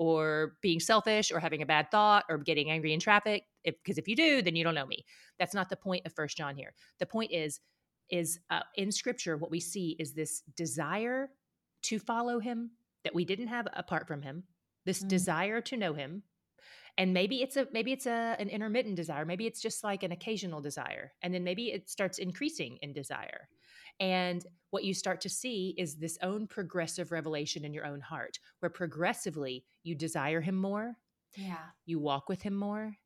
or 0.00 0.56
being 0.62 0.80
selfish 0.80 1.30
or 1.30 1.38
having 1.38 1.60
a 1.60 1.66
bad 1.66 1.90
thought 1.90 2.24
or 2.30 2.38
getting 2.38 2.70
angry 2.70 2.94
in 2.94 2.98
traffic 2.98 3.44
because 3.62 3.98
if, 3.98 4.04
if 4.04 4.08
you 4.08 4.16
do 4.16 4.40
then 4.40 4.56
you 4.56 4.64
don't 4.64 4.74
know 4.74 4.86
me. 4.86 5.04
That's 5.38 5.52
not 5.52 5.68
the 5.68 5.76
point 5.76 6.06
of 6.06 6.14
first 6.14 6.38
John 6.38 6.56
here. 6.56 6.72
The 6.98 7.06
point 7.06 7.32
is 7.32 7.60
is 8.08 8.40
uh, 8.48 8.62
in 8.76 8.90
scripture 8.90 9.36
what 9.36 9.50
we 9.50 9.60
see 9.60 9.96
is 10.00 10.14
this 10.14 10.40
desire 10.56 11.28
to 11.82 11.98
follow 11.98 12.40
him 12.40 12.70
that 13.04 13.14
we 13.14 13.26
didn't 13.26 13.48
have 13.48 13.68
apart 13.74 14.08
from 14.08 14.22
him 14.22 14.42
this 14.86 15.00
mm-hmm. 15.00 15.08
desire 15.08 15.60
to 15.60 15.76
know 15.76 15.92
him 15.92 16.22
and 16.96 17.12
maybe 17.12 17.42
it's 17.42 17.56
a 17.58 17.68
maybe 17.70 17.92
it's 17.92 18.06
a 18.06 18.36
an 18.38 18.48
intermittent 18.48 18.96
desire 18.96 19.26
maybe 19.26 19.46
it's 19.46 19.60
just 19.60 19.84
like 19.84 20.02
an 20.02 20.12
occasional 20.12 20.62
desire 20.62 21.12
and 21.22 21.32
then 21.32 21.44
maybe 21.44 21.72
it 21.72 21.88
starts 21.90 22.18
increasing 22.18 22.78
in 22.80 22.92
desire 22.92 23.48
and 24.00 24.44
what 24.70 24.84
you 24.84 24.94
start 24.94 25.20
to 25.20 25.28
see 25.28 25.74
is 25.76 25.96
this 25.96 26.18
own 26.22 26.46
progressive 26.46 27.12
revelation 27.12 27.64
in 27.64 27.74
your 27.74 27.86
own 27.86 28.00
heart 28.00 28.38
where 28.60 28.70
progressively 28.70 29.64
you 29.82 29.94
desire 29.94 30.40
him 30.40 30.56
more 30.56 30.96
yeah 31.36 31.68
you 31.86 31.98
walk 31.98 32.28
with 32.28 32.42
him 32.42 32.54
more 32.54 32.96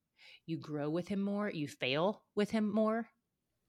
you 0.47 0.57
grow 0.57 0.88
with 0.88 1.09
him 1.09 1.20
more 1.20 1.51
you 1.51 1.68
fail 1.68 2.22
with 2.34 2.51
him 2.51 2.72
more 2.72 3.09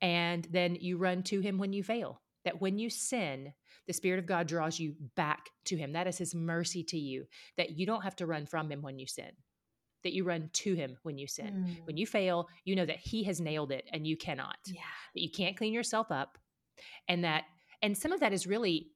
and 0.02 0.48
then 0.52 0.76
you 0.80 0.98
run 0.98 1.24
to 1.24 1.40
him 1.40 1.58
when 1.58 1.74
you 1.74 1.84
fail 1.84 2.22
that 2.46 2.62
when 2.62 2.78
you 2.80 2.90
sin, 2.90 3.54
the 3.88 3.94
Spirit 3.94 4.20
of 4.20 4.26
God 4.26 4.48
draws 4.48 4.80
you 4.80 4.96
back 5.16 5.50
to 5.66 5.76
Him. 5.76 5.94
That 5.94 6.08
is 6.08 6.18
His 6.18 6.34
mercy 6.34 6.84
to 6.86 6.98
you, 6.98 7.26
that 7.58 7.72
you 7.72 7.86
don't 7.86 8.04
have 8.04 8.16
to 8.18 8.26
run 8.26 8.46
from 8.46 8.72
Him 8.72 8.82
when 8.82 8.98
you 8.98 9.08
sin, 9.08 9.32
that 10.04 10.14
you 10.14 10.24
run 10.24 10.50
to 10.54 10.76
Him 10.76 10.98
when 11.04 11.18
you 11.18 11.28
sin. 11.28 11.66
Mm. 11.68 11.86
When 11.88 11.98
you 11.98 12.06
fail, 12.06 12.48
you 12.64 12.76
know 12.76 12.86
that 12.86 13.00
He 13.00 13.24
has 13.24 13.42
nailed 13.42 13.72
it 13.72 13.90
and 13.92 14.08
you 14.08 14.16
cannot. 14.16 14.58
Yeah. 14.68 14.82
That 15.14 15.22
you 15.22 15.32
can't 15.32 15.58
clean 15.58 15.74
yourself 15.74 16.12
up. 16.12 16.38
And 17.08 17.24
that, 17.24 17.44
and 17.82 17.98
some 17.98 18.12
of 18.12 18.20
that 18.20 18.34
is 18.34 18.48
really, 18.48 18.88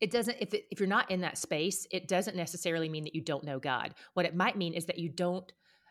it 0.00 0.10
doesn't, 0.10 0.36
if, 0.40 0.54
it, 0.54 0.64
if 0.70 0.80
you're 0.80 0.88
not 0.88 1.10
in 1.10 1.20
that 1.20 1.38
space, 1.38 1.86
it 1.90 2.08
doesn't 2.08 2.36
necessarily 2.36 2.88
mean 2.88 3.04
that 3.04 3.14
you 3.14 3.22
don't 3.22 3.44
know 3.44 3.58
God. 3.58 3.94
What 4.14 4.26
it 4.26 4.34
might 4.34 4.56
mean 4.56 4.74
is 4.74 4.86
that 4.86 4.98
you 4.98 5.08
don't 5.08 5.50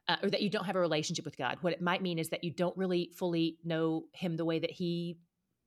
uh, 0.10 0.18
or 0.22 0.30
that 0.30 0.42
you 0.42 0.50
don't 0.50 0.66
have 0.66 0.76
a 0.76 0.82
relationship 0.82 1.24
with 1.24 1.38
God. 1.38 1.60
What 1.62 1.72
it 1.72 1.82
might 1.82 2.02
mean 2.02 2.20
is 2.20 2.28
that 2.30 2.44
you 2.44 2.52
don't 2.52 2.76
really 2.76 3.12
fully 3.16 3.58
know 3.64 4.04
Him 4.12 4.36
the 4.36 4.44
way 4.44 4.60
that 4.60 4.72
He 4.72 5.18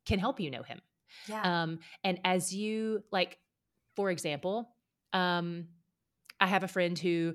can 0.06 0.18
help 0.18 0.40
you 0.40 0.50
know 0.50 0.62
him. 0.62 0.80
Yeah. 1.28 1.62
Um, 1.62 1.80
and 2.02 2.18
as 2.24 2.54
you 2.54 3.02
like, 3.10 3.38
for 3.94 4.10
example, 4.10 4.70
um, 5.12 5.66
I 6.40 6.46
have 6.46 6.62
a 6.62 6.68
friend 6.68 6.98
who 6.98 7.34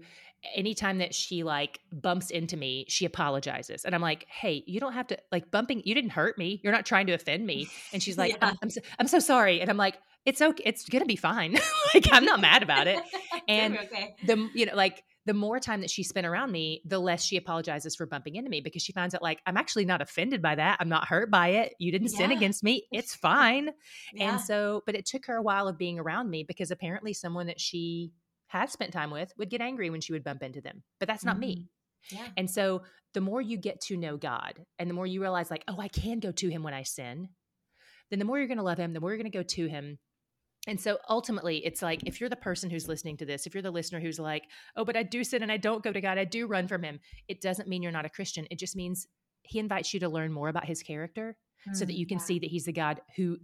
anytime 0.56 1.00
that 1.00 1.14
she 1.14 1.44
like 1.44 1.80
bumps 1.92 2.30
into 2.30 2.58
me, 2.58 2.86
she 2.88 3.06
apologizes. 3.06 3.86
And 3.86 3.94
I'm 3.94 4.02
like, 4.02 4.26
hey, 4.28 4.64
you 4.66 4.80
don't 4.80 4.94
have 4.94 5.08
to 5.08 5.18
like 5.32 5.52
bumping, 5.52 5.82
you 5.86 5.94
didn't 5.94 6.12
hurt 6.12 6.38
me. 6.38 6.60
You're 6.64 6.74
not 6.74 6.86
trying 6.86 7.08
to 7.08 7.14
offend 7.14 7.46
me. 7.46 7.70
And 7.94 8.02
she's 8.02 8.18
like, 8.18 8.34
yeah. 8.34 8.50
I'm, 8.50 8.58
I'm, 8.64 8.70
so, 8.70 8.82
I'm 9.00 9.08
so 9.08 9.20
sorry. 9.20 9.62
And 9.62 9.70
I'm 9.70 9.78
like, 9.78 9.98
it's 10.26 10.42
okay. 10.42 10.64
It's 10.66 10.88
gonna 10.88 11.06
be 11.06 11.16
fine. 11.16 11.58
like 11.94 12.08
I'm 12.12 12.26
not 12.26 12.40
mad 12.40 12.64
about 12.64 12.88
it. 12.88 13.02
And 13.48 13.76
okay. 13.76 14.16
the 14.26 14.50
you 14.54 14.68
know, 14.68 14.76
like 14.76 15.04
the 15.26 15.34
more 15.34 15.60
time 15.60 15.82
that 15.82 15.90
she 15.90 16.04
spent 16.04 16.28
around 16.28 16.52
me, 16.52 16.82
the 16.86 17.00
less 17.00 17.24
she 17.24 17.38
apologizes 17.38 17.96
for 17.96 18.06
bumping 18.06 18.36
into 18.36 18.50
me 18.50 18.62
because 18.62 18.84
she 18.84 18.94
finds 18.94 19.16
out 19.16 19.22
like 19.22 19.42
I'm 19.46 19.58
actually 19.58 19.86
not 19.86 20.00
offended 20.00 20.42
by 20.44 20.56
that. 20.56 20.78
I'm 20.80 20.90
not 20.90 21.08
hurt 21.08 21.32
by 21.32 21.50
it. 21.50 21.74
You 21.80 21.92
didn't 21.92 22.12
yeah. 22.12 22.18
sin 22.18 22.32
against 22.32 22.64
me. 22.64 22.84
It's 22.92 23.16
fine. 23.16 23.72
yeah. 24.14 24.34
And 24.34 24.42
so, 24.42 24.84
but 24.86 24.96
it 24.96 25.06
took 25.06 25.26
her 25.26 25.36
a 25.36 25.42
while 25.42 25.68
of 25.68 25.78
being 25.78 26.00
around 26.00 26.30
me 26.30 26.44
because 26.44 26.72
apparently 26.72 27.14
someone 27.14 27.48
that 27.48 27.60
she 27.60 28.12
had 28.52 28.70
spent 28.70 28.92
time 28.94 29.12
with 29.12 29.32
would 29.38 29.50
get 29.50 29.62
angry 29.62 29.90
when 29.90 30.02
she 30.02 30.14
would 30.14 30.24
bump 30.24 30.44
into 30.44 30.62
them. 30.62 30.84
But 31.00 31.08
that's 31.08 31.26
not 31.26 31.34
mm-hmm. 31.34 31.42
me. 31.42 31.70
Yeah. 32.12 32.28
And 32.38 32.50
so 32.50 32.84
the 33.14 33.22
more 33.22 33.42
you 33.42 33.58
get 33.58 33.82
to 33.82 33.98
know 33.98 34.18
God 34.18 34.60
and 34.80 34.90
the 34.90 34.94
more 34.94 35.06
you 35.06 35.22
realize 35.22 35.52
like, 35.52 35.64
oh, 35.68 35.80
I 35.80 35.88
can 35.88 36.20
go 36.20 36.32
to 36.32 36.50
him 36.50 36.64
when 36.64 36.74
I 36.74 36.84
sin, 36.84 37.30
then 38.10 38.20
the 38.20 38.26
more 38.26 38.38
you're 38.38 38.48
going 38.48 38.58
to 38.58 38.64
love 38.64 38.78
him, 38.78 38.94
the 38.94 39.00
more 39.00 39.12
you're 39.12 39.18
going 39.18 39.32
to 39.32 39.38
go 39.38 39.44
to 39.44 39.68
him 39.68 40.00
and 40.68 40.80
so 40.80 41.00
ultimately, 41.10 41.66
it's 41.66 41.82
like 41.82 42.02
if 42.06 42.20
you're 42.20 42.30
the 42.30 42.36
person 42.36 42.70
who's 42.70 42.88
listening 42.88 43.18
to 43.18 43.26
this, 43.26 43.48
if 43.48 43.54
you're 43.56 43.64
the 43.64 43.72
listener 43.72 44.00
who's 44.00 44.20
like, 44.20 44.44
oh, 44.76 44.86
but 44.86 44.96
I 44.96 45.04
do 45.04 45.24
sin 45.24 45.42
and 45.42 45.52
I 45.52 45.58
don't 45.58 45.84
go 45.84 45.92
to 45.92 46.02
God, 46.02 46.20
I 46.20 46.26
do 46.26 46.46
run 46.46 46.68
from 46.68 46.84
him, 46.84 47.00
it 47.28 47.42
doesn't 47.42 47.68
mean 47.68 47.82
you're 47.82 47.92
not 47.92 48.06
a 48.06 48.10
Christian. 48.10 48.46
It 48.52 48.60
just 48.60 48.76
means 48.76 49.08
he 49.42 49.58
invites 49.58 49.94
you 49.94 50.00
to 50.02 50.10
learn 50.10 50.32
more 50.32 50.50
about 50.50 50.66
his 50.66 50.84
character 50.84 51.36
mm, 51.68 51.76
so 51.76 51.84
that 51.86 51.98
you 51.98 52.06
can 52.06 52.20
yeah. 52.20 52.24
see 52.24 52.40
that 52.40 52.50
he's 52.50 52.66
the 52.66 52.74
God 52.74 53.02
who, 53.16 53.38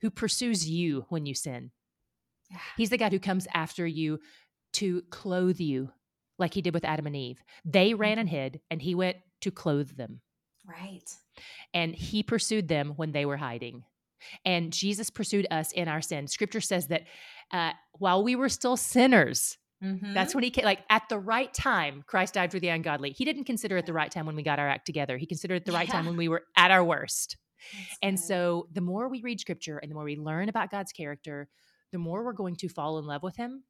who 0.00 0.10
pursues 0.10 0.68
you 0.68 1.04
when 1.10 1.26
you 1.26 1.34
sin. 1.34 1.72
Yeah. 2.50 2.58
He's 2.76 2.90
the 2.90 2.98
God 2.98 3.12
who 3.12 3.18
comes 3.18 3.46
after 3.54 3.86
you 3.86 4.20
to 4.74 5.02
clothe 5.10 5.60
you 5.60 5.90
like 6.38 6.54
he 6.54 6.62
did 6.62 6.74
with 6.74 6.84
Adam 6.84 7.06
and 7.06 7.16
Eve. 7.16 7.42
They 7.64 7.94
ran 7.94 8.18
and 8.18 8.28
mm-hmm. 8.28 8.36
hid, 8.36 8.60
and 8.70 8.82
he 8.82 8.94
went 8.94 9.16
to 9.42 9.50
clothe 9.50 9.96
them. 9.96 10.20
Right. 10.66 11.08
And 11.72 11.94
he 11.94 12.22
pursued 12.22 12.68
them 12.68 12.94
when 12.96 13.12
they 13.12 13.24
were 13.24 13.36
hiding. 13.36 13.84
And 14.44 14.72
Jesus 14.72 15.10
pursued 15.10 15.46
us 15.50 15.72
in 15.72 15.88
our 15.88 16.00
sin. 16.00 16.26
Scripture 16.26 16.60
says 16.60 16.88
that 16.88 17.04
uh, 17.52 17.72
while 17.92 18.24
we 18.24 18.34
were 18.34 18.48
still 18.48 18.76
sinners, 18.76 19.56
mm-hmm. 19.82 20.14
that's 20.14 20.34
when 20.34 20.42
he 20.42 20.50
came, 20.50 20.64
like 20.64 20.80
at 20.90 21.08
the 21.08 21.18
right 21.18 21.52
time, 21.54 22.02
Christ 22.06 22.34
died 22.34 22.50
for 22.50 22.58
the 22.58 22.68
ungodly. 22.68 23.10
He 23.10 23.24
didn't 23.24 23.44
consider 23.44 23.76
it 23.76 23.86
the 23.86 23.92
right 23.92 24.10
time 24.10 24.26
when 24.26 24.34
we 24.34 24.42
got 24.42 24.58
our 24.58 24.68
act 24.68 24.86
together. 24.86 25.16
He 25.16 25.26
considered 25.26 25.56
it 25.56 25.64
the 25.64 25.72
right 25.72 25.86
yeah. 25.86 25.94
time 25.94 26.06
when 26.06 26.16
we 26.16 26.28
were 26.28 26.42
at 26.56 26.70
our 26.70 26.82
worst. 26.82 27.36
That's 27.72 27.98
and 28.02 28.16
good. 28.16 28.24
so 28.24 28.68
the 28.72 28.80
more 28.80 29.08
we 29.08 29.22
read 29.22 29.40
scripture 29.40 29.78
and 29.78 29.90
the 29.90 29.94
more 29.94 30.04
we 30.04 30.16
learn 30.16 30.48
about 30.48 30.70
God's 30.70 30.92
character, 30.92 31.48
the 31.96 32.00
more 32.00 32.22
we're 32.22 32.34
going 32.34 32.56
to 32.56 32.68
fall 32.68 32.98
in 32.98 33.06
love 33.06 33.22
with 33.22 33.36
him. 33.36 33.64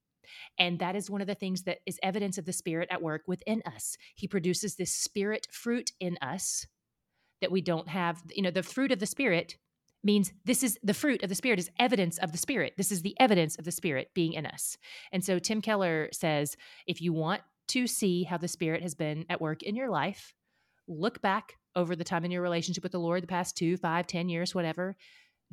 And 0.58 0.80
that 0.80 0.96
is 0.96 1.08
one 1.08 1.20
of 1.20 1.28
the 1.28 1.36
things 1.36 1.62
that 1.62 1.78
is 1.86 2.00
evidence 2.02 2.38
of 2.38 2.44
the 2.44 2.52
Spirit 2.52 2.88
at 2.90 3.00
work 3.00 3.22
within 3.28 3.62
us. 3.64 3.96
He 4.16 4.26
produces 4.26 4.74
this 4.74 4.92
Spirit 4.92 5.46
fruit 5.52 5.92
in 6.00 6.18
us 6.20 6.66
that 7.40 7.52
we 7.52 7.60
don't 7.60 7.88
have. 7.88 8.24
You 8.34 8.42
know, 8.42 8.50
the 8.50 8.64
fruit 8.64 8.90
of 8.90 8.98
the 8.98 9.06
Spirit 9.06 9.58
means 10.02 10.32
this 10.44 10.64
is 10.64 10.76
the 10.82 10.94
fruit 10.94 11.22
of 11.22 11.28
the 11.28 11.34
spirit 11.34 11.58
is 11.58 11.70
evidence 11.80 12.18
of 12.18 12.30
the 12.30 12.38
spirit 12.38 12.74
this 12.76 12.92
is 12.92 13.02
the 13.02 13.16
evidence 13.18 13.56
of 13.58 13.64
the 13.64 13.72
spirit 13.72 14.08
being 14.14 14.34
in 14.34 14.46
us 14.46 14.76
and 15.10 15.24
so 15.24 15.38
tim 15.40 15.60
keller 15.60 16.08
says 16.12 16.54
if 16.86 17.00
you 17.00 17.12
want 17.12 17.40
to 17.66 17.88
see 17.88 18.22
how 18.22 18.36
the 18.36 18.46
spirit 18.46 18.82
has 18.82 18.94
been 18.94 19.24
at 19.28 19.40
work 19.40 19.64
in 19.64 19.74
your 19.74 19.90
life 19.90 20.32
look 20.86 21.20
back 21.22 21.54
over 21.74 21.96
the 21.96 22.04
time 22.04 22.24
in 22.24 22.30
your 22.30 22.42
relationship 22.42 22.84
with 22.84 22.92
the 22.92 23.00
lord 23.00 23.22
the 23.22 23.26
past 23.26 23.56
two 23.56 23.76
five 23.76 24.06
ten 24.06 24.28
years 24.28 24.54
whatever 24.54 24.94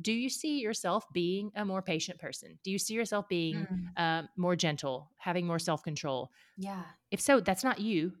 do 0.00 0.12
you 0.12 0.28
see 0.28 0.60
yourself 0.60 1.04
being 1.12 1.50
a 1.56 1.64
more 1.64 1.82
patient 1.82 2.18
person 2.18 2.58
do 2.64 2.70
you 2.70 2.78
see 2.78 2.94
yourself 2.94 3.28
being 3.28 3.66
mm. 3.98 4.28
more 4.36 4.56
gentle 4.56 5.10
having 5.16 5.46
more 5.46 5.58
self-control 5.58 6.30
yeah 6.56 6.82
if 7.10 7.20
so 7.20 7.40
that's 7.40 7.64
not 7.64 7.80
you 7.80 8.12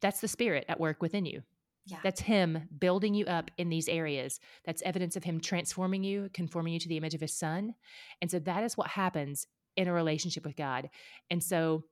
that's 0.00 0.20
the 0.20 0.28
spirit 0.28 0.64
at 0.68 0.78
work 0.78 1.02
within 1.02 1.26
you 1.26 1.42
yeah. 1.86 1.98
That's 2.02 2.20
him 2.20 2.68
building 2.80 3.14
you 3.14 3.26
up 3.26 3.50
in 3.58 3.68
these 3.68 3.88
areas. 3.88 4.40
That's 4.64 4.82
evidence 4.82 5.14
of 5.14 5.22
him 5.22 5.40
transforming 5.40 6.02
you, 6.02 6.28
conforming 6.34 6.72
you 6.72 6.80
to 6.80 6.88
the 6.88 6.96
image 6.96 7.14
of 7.14 7.20
his 7.20 7.32
son. 7.32 7.74
And 8.20 8.28
so 8.28 8.40
that 8.40 8.64
is 8.64 8.76
what 8.76 8.88
happens 8.88 9.46
in 9.76 9.86
a 9.86 9.92
relationship 9.92 10.44
with 10.44 10.56
God. 10.56 10.90
And 11.30 11.42
so 11.42 11.84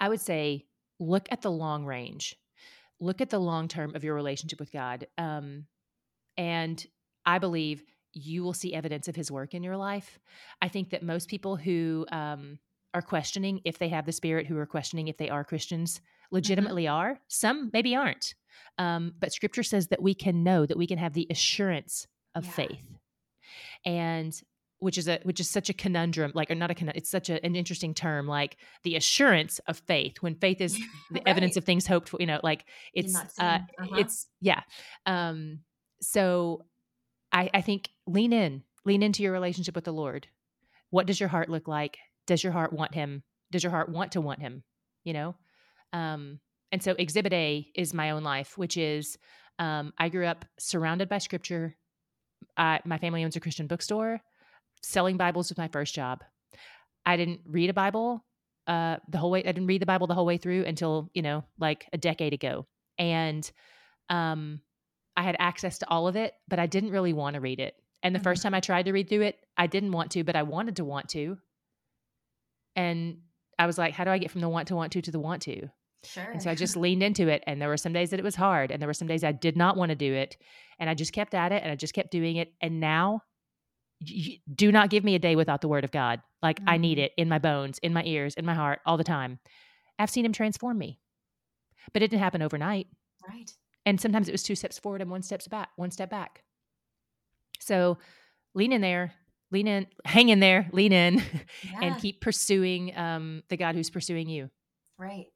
I 0.00 0.08
would 0.08 0.20
say 0.20 0.64
look 0.98 1.28
at 1.30 1.42
the 1.42 1.50
long 1.50 1.84
range, 1.84 2.36
look 2.98 3.20
at 3.20 3.28
the 3.28 3.38
long 3.38 3.68
term 3.68 3.94
of 3.94 4.02
your 4.02 4.14
relationship 4.14 4.58
with 4.58 4.72
God. 4.72 5.06
Um, 5.18 5.66
and 6.38 6.84
I 7.26 7.38
believe 7.38 7.82
you 8.12 8.42
will 8.42 8.54
see 8.54 8.72
evidence 8.72 9.08
of 9.08 9.16
his 9.16 9.30
work 9.30 9.52
in 9.52 9.62
your 9.62 9.76
life. 9.76 10.18
I 10.62 10.68
think 10.68 10.90
that 10.90 11.02
most 11.02 11.28
people 11.28 11.56
who 11.56 12.06
um, 12.10 12.58
are 12.94 13.02
questioning 13.02 13.60
if 13.64 13.78
they 13.78 13.88
have 13.90 14.06
the 14.06 14.12
spirit, 14.12 14.46
who 14.46 14.56
are 14.56 14.66
questioning 14.66 15.08
if 15.08 15.18
they 15.18 15.28
are 15.28 15.44
Christians, 15.44 15.98
mm-hmm. 15.98 16.36
legitimately 16.36 16.84
mm-hmm. 16.84 16.94
are. 16.94 17.20
Some 17.28 17.70
maybe 17.72 17.94
aren't. 17.94 18.34
Um, 18.78 19.12
but 19.18 19.32
scripture 19.32 19.62
says 19.62 19.88
that 19.88 20.02
we 20.02 20.14
can 20.14 20.42
know 20.42 20.64
that 20.64 20.78
we 20.78 20.86
can 20.86 20.98
have 20.98 21.12
the 21.12 21.26
assurance 21.30 22.06
of 22.34 22.46
yeah. 22.46 22.50
faith. 22.52 22.98
And 23.84 24.40
which 24.78 24.98
is 24.98 25.08
a 25.08 25.20
which 25.22 25.40
is 25.40 25.48
such 25.48 25.70
a 25.70 25.72
conundrum 25.72 26.30
like 26.34 26.50
or 26.50 26.54
not 26.54 26.70
a 26.70 26.74
conundrum 26.74 26.98
it's 26.98 27.10
such 27.10 27.30
a, 27.30 27.42
an 27.44 27.56
interesting 27.56 27.94
term 27.94 28.26
like 28.26 28.58
the 28.82 28.94
assurance 28.94 29.58
of 29.66 29.78
faith 29.78 30.18
when 30.20 30.34
faith 30.34 30.60
is 30.60 30.74
the 31.10 31.14
right. 31.14 31.22
evidence 31.24 31.56
of 31.56 31.64
things 31.64 31.86
hoped 31.86 32.10
for 32.10 32.18
you 32.20 32.26
know 32.26 32.40
like 32.42 32.66
it's 32.92 33.16
uh 33.16 33.20
uh-huh. 33.38 33.96
it's 33.96 34.28
yeah 34.40 34.60
um 35.06 35.60
so 36.02 36.62
i 37.32 37.50
i 37.54 37.60
think 37.60 37.90
lean 38.06 38.32
in 38.32 38.62
lean 38.84 39.02
into 39.02 39.22
your 39.22 39.32
relationship 39.32 39.74
with 39.74 39.84
the 39.84 39.92
lord 39.92 40.28
what 40.90 41.06
does 41.06 41.20
your 41.20 41.28
heart 41.28 41.48
look 41.48 41.68
like 41.68 41.98
does 42.26 42.42
your 42.42 42.52
heart 42.52 42.72
want 42.72 42.94
him 42.94 43.22
does 43.50 43.62
your 43.62 43.70
heart 43.70 43.88
want 43.88 44.12
to 44.12 44.20
want 44.20 44.40
him 44.40 44.62
you 45.04 45.12
know 45.12 45.34
um 45.92 46.40
and 46.72 46.82
so 46.82 46.94
exhibit 46.98 47.32
A 47.32 47.66
is 47.74 47.94
my 47.94 48.10
own 48.10 48.22
life, 48.22 48.58
which 48.58 48.76
is 48.76 49.16
um, 49.58 49.92
I 49.98 50.08
grew 50.08 50.26
up 50.26 50.44
surrounded 50.58 51.08
by 51.08 51.18
scripture. 51.18 51.76
I, 52.56 52.80
my 52.84 52.98
family 52.98 53.24
owns 53.24 53.36
a 53.36 53.40
Christian 53.40 53.66
bookstore. 53.66 54.20
Selling 54.82 55.16
Bibles 55.16 55.48
was 55.48 55.58
my 55.58 55.68
first 55.68 55.94
job. 55.94 56.22
I 57.04 57.16
didn't 57.16 57.40
read 57.46 57.70
a 57.70 57.74
Bible 57.74 58.24
uh, 58.66 58.96
the 59.08 59.18
whole 59.18 59.30
way. 59.30 59.40
I 59.40 59.52
didn't 59.52 59.68
read 59.68 59.80
the 59.80 59.86
Bible 59.86 60.06
the 60.06 60.14
whole 60.14 60.26
way 60.26 60.36
through 60.36 60.64
until 60.64 61.10
you 61.14 61.22
know, 61.22 61.44
like 61.58 61.86
a 61.92 61.98
decade 61.98 62.34
ago, 62.34 62.66
and 62.98 63.50
um, 64.10 64.60
I 65.16 65.22
had 65.22 65.36
access 65.38 65.78
to 65.78 65.88
all 65.88 66.08
of 66.08 66.16
it, 66.16 66.34
but 66.48 66.58
I 66.58 66.66
didn't 66.66 66.90
really 66.90 67.12
want 67.12 67.34
to 67.34 67.40
read 67.40 67.60
it. 67.60 67.74
And 68.02 68.14
the 68.14 68.18
mm-hmm. 68.18 68.24
first 68.24 68.42
time 68.42 68.54
I 68.54 68.60
tried 68.60 68.84
to 68.84 68.92
read 68.92 69.08
through 69.08 69.22
it, 69.22 69.38
I 69.56 69.66
didn't 69.66 69.92
want 69.92 70.12
to, 70.12 70.24
but 70.24 70.36
I 70.36 70.42
wanted 70.42 70.76
to 70.76 70.84
want 70.84 71.08
to. 71.10 71.38
And 72.74 73.18
I 73.58 73.66
was 73.66 73.78
like, 73.78 73.94
how 73.94 74.04
do 74.04 74.10
I 74.10 74.18
get 74.18 74.30
from 74.30 74.42
the 74.42 74.48
want 74.48 74.68
to 74.68 74.76
want 74.76 74.92
to 74.92 75.02
to 75.02 75.10
the 75.10 75.18
want 75.18 75.42
to? 75.42 75.68
Sure. 76.04 76.30
And 76.30 76.42
so 76.42 76.50
I 76.50 76.54
just 76.54 76.76
leaned 76.76 77.02
into 77.02 77.28
it. 77.28 77.42
And 77.46 77.60
there 77.60 77.68
were 77.68 77.76
some 77.76 77.92
days 77.92 78.10
that 78.10 78.20
it 78.20 78.24
was 78.24 78.36
hard. 78.36 78.70
And 78.70 78.80
there 78.80 78.88
were 78.88 78.94
some 78.94 79.08
days 79.08 79.24
I 79.24 79.32
did 79.32 79.56
not 79.56 79.76
want 79.76 79.90
to 79.90 79.96
do 79.96 80.12
it. 80.12 80.36
And 80.78 80.90
I 80.90 80.94
just 80.94 81.12
kept 81.12 81.34
at 81.34 81.52
it 81.52 81.62
and 81.62 81.72
I 81.72 81.76
just 81.76 81.94
kept 81.94 82.10
doing 82.10 82.36
it. 82.36 82.52
And 82.60 82.80
now, 82.80 83.22
do 84.54 84.70
not 84.70 84.90
give 84.90 85.04
me 85.04 85.14
a 85.14 85.18
day 85.18 85.36
without 85.36 85.62
the 85.62 85.68
word 85.68 85.84
of 85.84 85.90
God. 85.90 86.20
Like 86.42 86.60
mm-hmm. 86.60 86.68
I 86.68 86.76
need 86.76 86.98
mm-hmm. 86.98 87.04
it 87.06 87.12
in 87.16 87.28
my 87.28 87.38
bones, 87.38 87.78
in 87.78 87.94
my 87.94 88.02
ears, 88.04 88.34
in 88.34 88.44
my 88.44 88.54
heart, 88.54 88.80
all 88.84 88.98
the 88.98 89.04
time. 89.04 89.38
I've 89.98 90.10
seen 90.10 90.24
him 90.24 90.32
transform 90.32 90.76
me. 90.78 91.00
But 91.92 92.02
it 92.02 92.10
didn't 92.10 92.22
happen 92.22 92.42
overnight. 92.42 92.88
Right. 93.26 93.50
And 93.86 94.00
sometimes 94.00 94.28
it 94.28 94.32
was 94.32 94.42
two 94.42 94.56
steps 94.56 94.78
forward 94.78 95.00
and 95.00 95.10
one 95.10 95.22
steps 95.22 95.46
back, 95.46 95.70
one 95.76 95.92
step 95.92 96.10
back. 96.10 96.42
So 97.60 97.98
lean 98.52 98.72
in 98.72 98.80
there, 98.80 99.14
lean 99.52 99.68
in, 99.68 99.86
hang 100.04 100.28
in 100.28 100.40
there, 100.40 100.68
lean 100.72 100.92
in, 100.92 101.14
yeah. 101.62 101.80
and 101.80 101.98
keep 101.98 102.20
pursuing 102.20 102.96
um, 102.98 103.44
the 103.48 103.56
God 103.56 103.76
who's 103.76 103.88
pursuing 103.88 104.28
you. 104.28 104.50
Right. 104.98 105.26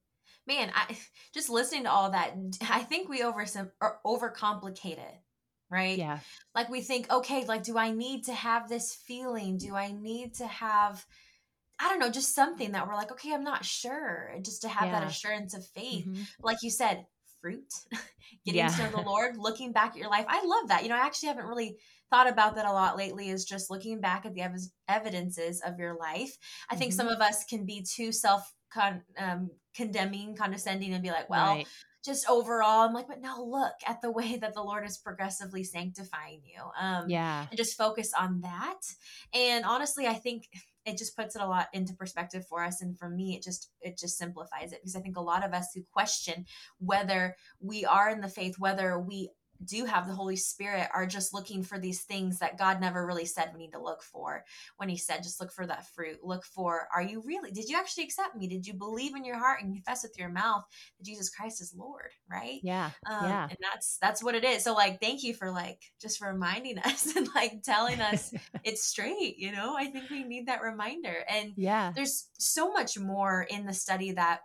Man, 0.47 0.73
I 0.75 0.97
just 1.35 1.49
listening 1.49 1.85
to 1.85 1.91
all 1.91 2.11
that, 2.11 2.35
I 2.69 2.81
think 2.81 3.09
we 3.09 3.23
over 3.23 3.47
some 3.47 3.71
overcomplicate 4.05 4.99
it, 4.99 5.15
right? 5.71 5.97
Yeah. 5.97 6.19
Like 6.53 6.69
we 6.69 6.81
think, 6.81 7.11
okay, 7.11 7.45
like, 7.45 7.63
do 7.63 7.79
I 7.79 7.93
need 7.93 8.25
to 8.25 8.35
have 8.35 8.69
this 8.69 8.97
feeling? 9.07 9.59
Do 9.59 9.77
I 9.77 9.93
need 9.93 10.35
to 10.35 10.47
have, 10.49 11.07
I 11.79 11.89
don't 11.89 12.01
know, 12.01 12.11
just 12.11 12.35
something 12.35 12.73
that 12.73 12.89
we're 12.89 12.97
like, 12.97 13.13
okay, 13.13 13.33
I'm 13.33 13.45
not 13.45 13.65
sure, 13.65 14.35
just 14.43 14.63
to 14.63 14.69
have 14.69 14.89
yeah. 14.89 15.01
that 15.01 15.09
assurance 15.09 15.55
of 15.55 15.65
faith. 15.69 16.07
Mm-hmm. 16.07 16.23
Like 16.43 16.59
you 16.63 16.71
said, 16.71 17.07
fruit, 17.41 17.73
getting 18.45 18.61
yeah. 18.61 18.69
to 18.69 18.83
know 18.85 18.91
the 18.91 19.01
Lord, 19.09 19.37
looking 19.37 19.73
back 19.73 19.93
at 19.93 19.99
your 19.99 20.11
life. 20.11 20.27
I 20.29 20.45
love 20.45 20.69
that. 20.69 20.83
You 20.83 20.89
know, 20.89 20.97
I 20.97 21.07
actually 21.07 21.29
haven't 21.29 21.47
really 21.47 21.77
thought 22.11 22.29
about 22.29 22.57
that 22.57 22.67
a 22.67 22.73
lot 22.73 22.97
lately 22.97 23.29
is 23.29 23.45
just 23.45 23.71
looking 23.71 24.01
back 24.01 24.27
at 24.27 24.35
the 24.35 24.43
ev- 24.43 24.57
evidences 24.89 25.61
of 25.61 25.79
your 25.79 25.97
life. 25.97 26.37
I 26.69 26.77
think 26.77 26.91
mm-hmm. 26.91 26.97
some 26.97 27.09
of 27.09 27.21
us 27.21 27.45
can 27.45 27.65
be 27.65 27.85
too 27.89 28.13
self 28.13 28.53
con- 28.73 29.03
um, 29.19 29.51
condemning, 29.75 30.37
condescending, 30.37 30.93
and 30.93 31.03
be 31.03 31.11
like, 31.11 31.31
well, 31.31 31.57
right. 31.57 31.69
just 32.05 32.29
overall, 32.29 32.87
I'm 32.87 32.95
like, 32.95 33.09
but 33.09 33.21
no, 33.21 33.45
look 33.45 33.75
at 33.87 34.01
the 34.03 34.11
way 34.11 34.37
that 34.37 34.55
the 34.55 34.63
Lord 34.63 34.85
is 34.87 34.99
progressively 34.99 35.65
sanctifying 35.65 36.43
you. 36.45 36.63
Um, 36.79 37.09
yeah. 37.09 37.47
And 37.49 37.57
just 37.57 37.79
focus 37.79 38.13
on 38.19 38.41
that. 38.41 38.81
And 39.33 39.65
honestly, 39.65 40.07
I 40.07 40.15
think 40.15 40.49
it 40.87 40.97
just 40.97 41.17
puts 41.17 41.37
it 41.37 41.43
a 41.43 41.47
lot 41.47 41.69
into 41.73 41.95
perspective 41.95 42.47
for 42.49 42.65
us 42.65 42.81
and 42.81 42.99
for 42.99 43.09
me 43.09 43.35
it 43.35 43.43
just 43.43 43.71
it 43.81 43.99
just 43.99 44.17
simplifies 44.17 44.73
it 44.73 44.81
because 44.81 44.97
i 44.97 45.01
think 45.01 45.17
a 45.17 45.21
lot 45.21 45.45
of 45.45 45.53
us 45.53 45.69
who 45.75 45.83
question 45.93 46.45
whether 46.79 47.37
we 47.61 47.85
are 47.85 48.11
in 48.11 48.21
the 48.21 48.29
faith 48.29 48.55
whether 48.59 48.99
we 48.99 49.31
do 49.65 49.85
have 49.85 50.07
the 50.07 50.15
Holy 50.15 50.37
Spirit 50.37 50.89
are 50.95 51.07
just 51.07 51.35
looking 51.35 51.63
for 51.63 51.79
these 51.79 52.03
things 52.03 52.39
that 52.39 52.59
God 52.59 52.81
never 52.81 53.07
really 53.07 53.25
said 53.25 53.51
we 53.53 53.61
need 53.61 53.73
to 53.73 53.83
look 53.83 54.03
for. 54.03 54.45
When 54.77 54.89
He 54.89 54.97
said, 54.97 55.23
just 55.23 55.41
look 55.41 55.53
for 55.53 55.67
that 55.67 55.87
fruit. 55.89 56.19
Look 56.23 56.45
for, 56.45 56.89
are 56.95 57.03
you 57.03 57.23
really, 57.25 57.51
did 57.51 57.69
you 57.69 57.77
actually 57.77 58.05
accept 58.05 58.37
me? 58.37 58.49
Did 58.49 58.67
you 58.67 58.75
believe 58.75 59.15
in 59.15 59.25
your 59.25 59.39
heart 59.39 59.63
and 59.63 59.75
confess 59.75 60.03
with 60.03 60.19
your 60.19 60.29
mouth 60.29 60.65
that 60.99 61.05
Jesus 61.05 61.31
Christ 61.31 61.61
is 61.61 61.75
Lord? 61.77 62.11
Right? 62.31 62.61
Yeah. 62.63 62.91
Um, 63.11 63.25
yeah. 63.25 63.45
And 63.45 63.59
that's, 63.61 63.99
that's 64.01 64.23
what 64.23 64.35
it 64.35 64.45
is. 64.45 64.65
So, 64.65 64.75
like, 64.75 65.01
thank 65.01 65.23
you 65.23 65.35
for 65.35 65.51
like 65.51 65.81
just 66.01 66.21
reminding 66.21 66.79
us 66.85 67.15
and 67.15 67.29
like 67.35 67.63
telling 67.63 68.01
us 68.01 68.33
it's 68.65 68.85
straight. 68.85 69.39
You 69.39 69.53
know, 69.53 69.77
I 69.77 69.87
think 69.87 70.11
we 70.11 70.25
need 70.25 70.47
that 70.47 70.63
reminder. 70.63 71.25
And 71.29 71.53
yeah, 71.57 71.93
there's 71.95 72.29
so 72.39 72.73
much 72.73 72.99
more 72.99 73.47
in 73.51 73.67
the 73.67 73.73
study 73.73 74.13
that 74.13 74.41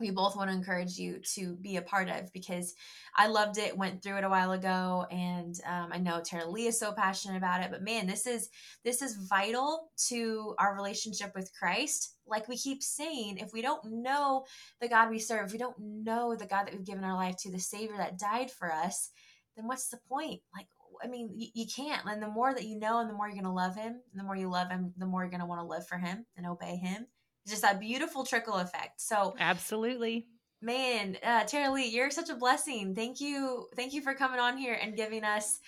we 0.00 0.10
both 0.10 0.36
want 0.36 0.50
to 0.50 0.56
encourage 0.56 0.98
you 0.98 1.20
to 1.34 1.54
be 1.56 1.76
a 1.76 1.82
part 1.82 2.08
of 2.08 2.32
because 2.32 2.74
I 3.16 3.28
loved 3.28 3.58
it, 3.58 3.76
went 3.76 4.02
through 4.02 4.18
it 4.18 4.24
a 4.24 4.28
while 4.28 4.52
ago, 4.52 5.06
and 5.10 5.54
um, 5.66 5.90
I 5.92 5.98
know 5.98 6.20
Tara-Leigh 6.20 6.66
is 6.66 6.78
so 6.78 6.92
passionate 6.92 7.36
about 7.36 7.62
it. 7.62 7.70
But 7.70 7.82
man, 7.82 8.06
this 8.06 8.26
is 8.26 8.50
this 8.84 9.02
is 9.02 9.16
vital 9.28 9.90
to 10.08 10.54
our 10.58 10.74
relationship 10.74 11.32
with 11.34 11.52
Christ. 11.56 12.16
Like 12.26 12.48
we 12.48 12.56
keep 12.56 12.82
saying, 12.82 13.38
if 13.38 13.52
we 13.52 13.62
don't 13.62 13.84
know 14.02 14.44
the 14.80 14.88
God 14.88 15.10
we 15.10 15.18
serve, 15.20 15.46
if 15.46 15.52
we 15.52 15.58
don't 15.58 15.78
know 15.78 16.34
the 16.34 16.46
God 16.46 16.64
that 16.64 16.74
we've 16.74 16.86
given 16.86 17.04
our 17.04 17.14
life 17.16 17.36
to, 17.38 17.52
the 17.52 17.60
Savior 17.60 17.96
that 17.96 18.18
died 18.18 18.50
for 18.50 18.72
us, 18.72 19.10
then 19.56 19.68
what's 19.68 19.88
the 19.88 19.98
point? 20.08 20.40
Like 20.54 20.66
I 21.02 21.06
mean, 21.06 21.30
you, 21.36 21.48
you, 21.54 21.66
can't. 21.66 22.04
And 22.06 22.22
the 22.22 22.28
more 22.28 22.54
that 22.54 22.64
you 22.64 22.78
know, 22.78 23.00
and 23.00 23.10
the 23.10 23.14
more 23.14 23.26
you're 23.26 23.34
going 23.34 23.44
to 23.44 23.50
love 23.50 23.76
him, 23.76 24.00
the 24.14 24.22
more 24.22 24.36
you 24.36 24.48
love 24.48 24.70
him, 24.70 24.92
the 24.96 25.06
more 25.06 25.22
you're 25.22 25.30
going 25.30 25.40
to 25.40 25.46
want 25.46 25.60
to 25.60 25.66
live 25.66 25.86
for 25.86 25.98
him 25.98 26.24
and 26.36 26.46
obey 26.46 26.76
him 26.76 27.06
just 27.46 27.62
that 27.62 27.80
beautiful 27.80 28.24
trickle 28.24 28.54
effect. 28.54 29.00
So 29.00 29.34
absolutely. 29.38 30.26
Man, 30.62 31.18
uh, 31.22 31.44
Tara-Leigh, 31.44 31.88
you're 31.88 32.10
such 32.10 32.30
a 32.30 32.34
blessing. 32.34 32.94
Thank 32.94 33.20
you. 33.20 33.66
Thank 33.76 33.92
you 33.92 34.00
for 34.00 34.14
coming 34.14 34.40
on 34.40 34.56
here 34.56 34.78
and 34.80 34.96
giving 34.96 35.22
us 35.22 35.60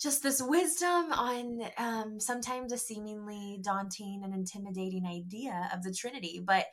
just 0.00 0.22
this 0.22 0.40
wisdom 0.40 1.12
on 1.12 1.60
um, 1.76 2.20
sometimes 2.20 2.72
a 2.72 2.78
seemingly 2.78 3.58
daunting 3.62 4.20
and 4.22 4.32
intimidating 4.32 5.04
idea 5.04 5.68
of 5.74 5.82
the 5.82 5.92
Trinity. 5.92 6.40
But 6.44 6.66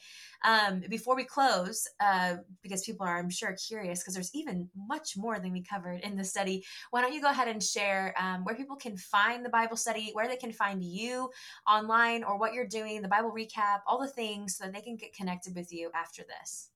um, 0.44 0.84
before 0.90 1.16
we 1.16 1.24
close, 1.24 1.88
uh, 2.00 2.36
because 2.62 2.84
people 2.84 3.06
are, 3.06 3.18
I'm 3.18 3.30
sure, 3.30 3.56
curious, 3.68 4.02
because 4.02 4.14
there's 4.14 4.34
even 4.36 4.70
much 4.76 5.18
more 5.18 5.40
than 5.40 5.52
we 5.52 5.64
covered 5.64 6.02
in 6.02 6.16
the 6.16 6.24
study, 6.24 6.64
why 6.92 7.02
don't 7.02 7.14
you 7.14 7.22
go 7.22 7.32
ahead 7.32 7.48
and 7.48 7.64
share 7.64 8.14
um, 8.20 8.44
where 8.44 8.56
people 8.56 8.76
can 8.76 8.96
find 8.96 9.44
the 9.44 9.50
Bible 9.50 9.78
study, 9.78 10.12
where 10.14 10.28
they 10.28 10.36
can 10.36 10.52
find 10.52 10.84
you 10.84 11.30
online, 11.68 12.24
or 12.24 12.38
what 12.38 12.54
you're 12.54 12.68
doing, 12.68 13.02
the 13.02 13.08
Bible 13.08 13.34
recap, 13.36 13.80
all 13.88 14.00
the 14.00 14.08
things, 14.08 14.58
so 14.58 14.66
that 14.66 14.74
they 14.74 14.82
can 14.82 14.98
get 14.98 15.16
connected 15.16 15.56
with 15.56 15.74
you 15.74 15.90
after 15.96 16.24
this. 16.24 16.70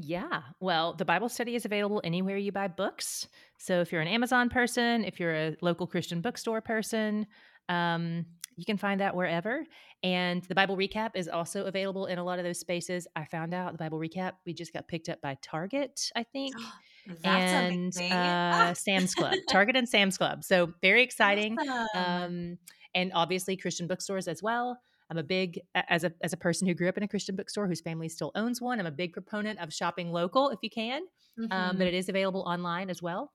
Yeah. 0.00 0.42
Well, 0.60 0.94
the 0.94 1.04
Bible 1.04 1.28
study 1.28 1.56
is 1.56 1.64
available 1.64 2.00
anywhere 2.04 2.36
you 2.36 2.52
buy 2.52 2.68
books. 2.68 3.26
So 3.58 3.80
if 3.80 3.90
you're 3.90 4.00
an 4.00 4.08
Amazon 4.08 4.48
person, 4.48 5.04
if 5.04 5.18
you're 5.18 5.34
a 5.34 5.56
local 5.60 5.88
Christian 5.88 6.20
bookstore 6.20 6.60
person, 6.60 7.26
um, 7.68 8.24
you 8.56 8.64
can 8.64 8.76
find 8.76 9.00
that 9.00 9.16
wherever. 9.16 9.64
And 10.04 10.42
the 10.44 10.54
Bible 10.54 10.76
recap 10.76 11.10
is 11.14 11.28
also 11.28 11.66
available 11.66 12.06
in 12.06 12.18
a 12.18 12.24
lot 12.24 12.38
of 12.38 12.44
those 12.44 12.60
spaces. 12.60 13.08
I 13.16 13.24
found 13.24 13.52
out 13.52 13.72
the 13.72 13.78
Bible 13.78 13.98
recap 13.98 14.34
we 14.46 14.54
just 14.54 14.72
got 14.72 14.86
picked 14.86 15.08
up 15.08 15.20
by 15.20 15.36
Target, 15.42 16.10
I 16.14 16.22
think, 16.22 16.54
and 17.24 17.96
uh, 17.96 18.74
Sam's 18.74 19.14
Club, 19.14 19.34
Target 19.50 19.76
and 19.76 19.88
Sam's 19.88 20.16
Club. 20.16 20.44
So 20.44 20.72
very 20.80 21.02
exciting. 21.02 21.56
Awesome. 21.58 21.88
Um, 21.94 22.58
and 22.94 23.12
obviously 23.14 23.56
Christian 23.56 23.88
bookstores 23.88 24.28
as 24.28 24.42
well. 24.42 24.78
I'm 25.10 25.18
a 25.18 25.22
big 25.22 25.60
as 25.74 26.04
a 26.04 26.12
as 26.22 26.32
a 26.32 26.36
person 26.36 26.66
who 26.66 26.74
grew 26.74 26.88
up 26.88 26.96
in 26.96 27.02
a 27.02 27.08
Christian 27.08 27.36
bookstore 27.36 27.66
whose 27.66 27.80
family 27.80 28.08
still 28.08 28.30
owns 28.34 28.60
one. 28.60 28.78
I'm 28.78 28.86
a 28.86 28.90
big 28.90 29.12
proponent 29.12 29.58
of 29.58 29.72
shopping 29.72 30.12
local 30.12 30.50
if 30.50 30.58
you 30.62 30.70
can, 30.70 31.02
mm-hmm. 31.38 31.52
um, 31.52 31.78
but 31.78 31.86
it 31.86 31.94
is 31.94 32.08
available 32.08 32.42
online 32.42 32.90
as 32.90 33.02
well. 33.02 33.32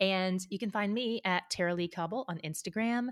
And 0.00 0.40
you 0.50 0.58
can 0.58 0.70
find 0.70 0.92
me 0.92 1.20
at 1.24 1.48
Tara-Leigh 1.50 1.88
Cobble 1.88 2.24
on 2.28 2.38
Instagram. 2.38 3.08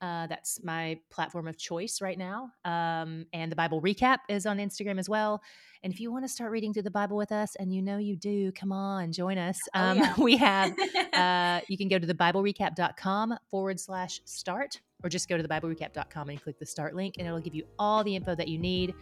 Uh, 0.00 0.28
that's 0.28 0.62
my 0.62 1.00
platform 1.10 1.48
of 1.48 1.58
choice 1.58 2.00
right 2.00 2.16
now. 2.16 2.50
Um, 2.64 3.26
and 3.32 3.50
the 3.50 3.56
Bible 3.56 3.82
Recap 3.82 4.18
is 4.28 4.46
on 4.46 4.58
Instagram 4.58 5.00
as 5.00 5.08
well. 5.08 5.42
And 5.82 5.92
if 5.92 5.98
you 5.98 6.12
want 6.12 6.24
to 6.24 6.28
start 6.28 6.52
reading 6.52 6.72
through 6.72 6.82
the 6.82 6.90
Bible 6.90 7.16
with 7.16 7.32
us, 7.32 7.56
and 7.56 7.74
you 7.74 7.82
know 7.82 7.98
you 7.98 8.16
do, 8.16 8.52
come 8.52 8.70
on, 8.70 9.10
join 9.10 9.38
us. 9.38 9.58
Oh, 9.74 9.80
um, 9.80 9.98
oh, 9.98 10.02
yeah. 10.02 10.14
we 10.18 10.36
have, 10.36 10.76
uh, 11.12 11.60
you 11.68 11.76
can 11.76 11.88
go 11.88 11.98
to 11.98 12.06
the 12.06 12.14
BibleRecap.com 12.14 13.38
forward 13.50 13.80
slash 13.80 14.20
start 14.24 14.80
or 15.02 15.08
just 15.08 15.28
go 15.28 15.36
to 15.36 15.42
thebiblerecap.com 15.42 16.28
and 16.28 16.42
click 16.42 16.58
the 16.58 16.66
start 16.66 16.94
link, 16.94 17.16
and 17.18 17.26
it'll 17.26 17.40
give 17.40 17.54
you 17.54 17.64
all 17.78 18.02
the 18.02 18.14
info 18.14 18.34
that 18.34 18.48
you 18.48 18.58
need. 18.58 18.94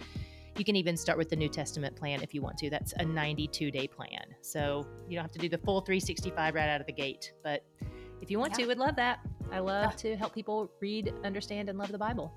You 0.58 0.64
can 0.64 0.76
even 0.76 0.96
start 0.96 1.18
with 1.18 1.28
the 1.28 1.36
New 1.36 1.48
Testament 1.48 1.96
plan 1.96 2.22
if 2.22 2.32
you 2.32 2.40
want 2.40 2.56
to. 2.58 2.70
That's 2.70 2.92
a 2.94 3.04
92 3.04 3.70
day 3.70 3.86
plan. 3.86 4.24
So 4.40 4.86
you 5.08 5.16
don't 5.16 5.24
have 5.24 5.32
to 5.32 5.38
do 5.38 5.48
the 5.48 5.58
full 5.58 5.80
365 5.80 6.54
right 6.54 6.68
out 6.68 6.80
of 6.80 6.86
the 6.86 6.92
gate. 6.92 7.32
But 7.42 7.62
if 8.22 8.30
you 8.30 8.38
want 8.38 8.52
yeah. 8.52 8.64
to, 8.64 8.66
would 8.68 8.78
love 8.78 8.96
that. 8.96 9.20
I 9.52 9.58
love 9.58 9.92
yeah. 9.92 9.96
to 9.96 10.16
help 10.16 10.34
people 10.34 10.70
read, 10.80 11.12
understand, 11.24 11.68
and 11.68 11.78
love 11.78 11.92
the 11.92 11.98
Bible. 11.98 12.32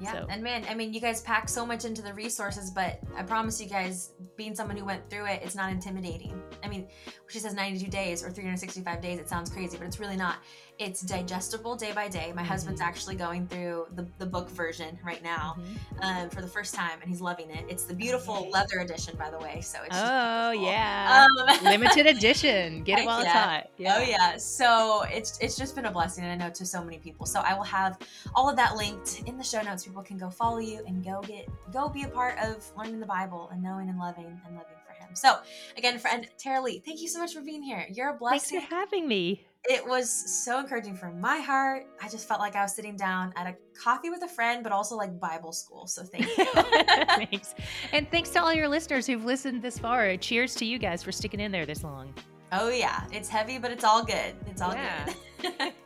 Yeah. 0.00 0.12
So. 0.12 0.26
And 0.28 0.42
man, 0.42 0.64
I 0.68 0.74
mean, 0.74 0.92
you 0.92 1.00
guys 1.00 1.22
pack 1.22 1.48
so 1.48 1.64
much 1.64 1.84
into 1.84 2.02
the 2.02 2.12
resources, 2.12 2.70
but 2.70 3.00
I 3.16 3.22
promise 3.22 3.60
you 3.60 3.68
guys, 3.68 4.12
being 4.36 4.54
someone 4.54 4.76
who 4.76 4.84
went 4.84 5.08
through 5.08 5.26
it, 5.26 5.40
it's 5.44 5.54
not 5.54 5.70
intimidating. 5.70 6.40
I 6.62 6.68
mean, 6.68 6.88
she 7.28 7.38
says 7.38 7.54
92 7.54 7.90
days 7.90 8.22
or 8.22 8.30
365 8.30 9.00
days, 9.00 9.18
it 9.18 9.28
sounds 9.28 9.50
crazy, 9.50 9.76
but 9.78 9.86
it's 9.86 10.00
really 10.00 10.16
not. 10.16 10.36
It's 10.78 11.02
digestible 11.02 11.76
day 11.76 11.92
by 11.92 12.08
day. 12.08 12.32
My 12.34 12.42
mm-hmm. 12.42 12.50
husband's 12.50 12.80
actually 12.80 13.14
going 13.14 13.46
through 13.46 13.86
the, 13.94 14.06
the 14.18 14.26
book 14.26 14.50
version 14.50 14.98
right 15.04 15.22
now 15.22 15.56
mm-hmm. 15.56 16.00
um, 16.00 16.30
for 16.30 16.42
the 16.42 16.48
first 16.48 16.74
time, 16.74 16.98
and 17.00 17.08
he's 17.08 17.20
loving 17.20 17.48
it. 17.50 17.64
It's 17.68 17.84
the 17.84 17.94
beautiful 17.94 18.50
leather 18.50 18.80
edition, 18.80 19.16
by 19.16 19.30
the 19.30 19.38
way. 19.38 19.60
So 19.60 19.78
it's 19.84 19.96
oh 19.96 20.50
yeah, 20.50 21.26
um, 21.26 21.64
limited 21.64 22.06
edition. 22.06 22.82
Get 22.82 22.98
it 22.98 23.06
while 23.06 23.22
yeah. 23.22 23.24
it's 23.24 23.32
hot. 23.32 23.70
Yeah. 23.78 23.96
Oh 23.96 24.02
yeah. 24.02 24.36
So 24.36 25.02
it's 25.02 25.38
it's 25.38 25.56
just 25.56 25.76
been 25.76 25.84
a 25.84 25.92
blessing, 25.92 26.24
and 26.24 26.42
I 26.42 26.46
know 26.46 26.52
to 26.52 26.66
so 26.66 26.82
many 26.82 26.98
people. 26.98 27.24
So 27.24 27.40
I 27.40 27.54
will 27.54 27.62
have 27.62 27.98
all 28.34 28.50
of 28.50 28.56
that 28.56 28.76
linked 28.76 29.22
in 29.26 29.38
the 29.38 29.44
show 29.44 29.62
notes. 29.62 29.84
People 29.84 30.02
can 30.02 30.18
go 30.18 30.28
follow 30.28 30.58
you 30.58 30.82
and 30.88 31.04
go 31.04 31.22
get 31.22 31.48
go 31.72 31.88
be 31.88 32.02
a 32.02 32.08
part 32.08 32.36
of 32.38 32.68
learning 32.76 32.98
the 32.98 33.06
Bible 33.06 33.48
and 33.52 33.62
knowing 33.62 33.88
and 33.88 33.98
loving 33.98 34.40
and 34.44 34.56
living 34.56 34.76
for 34.84 34.92
Him. 34.92 35.14
So 35.14 35.38
again, 35.76 36.00
friend 36.00 36.26
Tara-Leigh, 36.36 36.82
thank 36.84 37.00
you 37.00 37.08
so 37.08 37.20
much 37.20 37.32
for 37.32 37.42
being 37.42 37.62
here. 37.62 37.86
You're 37.92 38.10
a 38.10 38.14
blessing. 38.14 38.58
Thanks 38.58 38.68
for 38.68 38.74
having 38.74 39.06
me 39.06 39.44
it 39.66 39.86
was 39.86 40.10
so 40.10 40.58
encouraging 40.60 40.94
for 40.94 41.10
my 41.10 41.38
heart. 41.38 41.86
I 42.02 42.08
just 42.08 42.28
felt 42.28 42.40
like 42.40 42.54
I 42.54 42.62
was 42.62 42.74
sitting 42.74 42.96
down 42.96 43.32
at 43.36 43.46
a 43.46 43.56
coffee 43.78 44.10
with 44.10 44.22
a 44.22 44.28
friend, 44.28 44.62
but 44.62 44.72
also 44.72 44.94
like 44.94 45.18
Bible 45.18 45.52
school. 45.52 45.86
So 45.86 46.02
thank 46.02 46.26
you. 46.36 46.44
thanks. 47.26 47.54
And 47.92 48.10
thanks 48.10 48.30
to 48.30 48.42
all 48.42 48.52
your 48.52 48.68
listeners 48.68 49.06
who've 49.06 49.24
listened 49.24 49.62
this 49.62 49.78
far. 49.78 50.16
Cheers 50.18 50.54
to 50.56 50.66
you 50.66 50.78
guys 50.78 51.02
for 51.02 51.12
sticking 51.12 51.40
in 51.40 51.50
there 51.50 51.64
this 51.64 51.82
long. 51.82 52.12
Oh, 52.52 52.68
yeah. 52.68 53.04
It's 53.10 53.28
heavy, 53.28 53.58
but 53.58 53.70
it's 53.70 53.84
all 53.84 54.04
good. 54.04 54.34
It's 54.46 54.60
all 54.60 54.74
yeah. 54.74 55.12
good. 55.40 55.72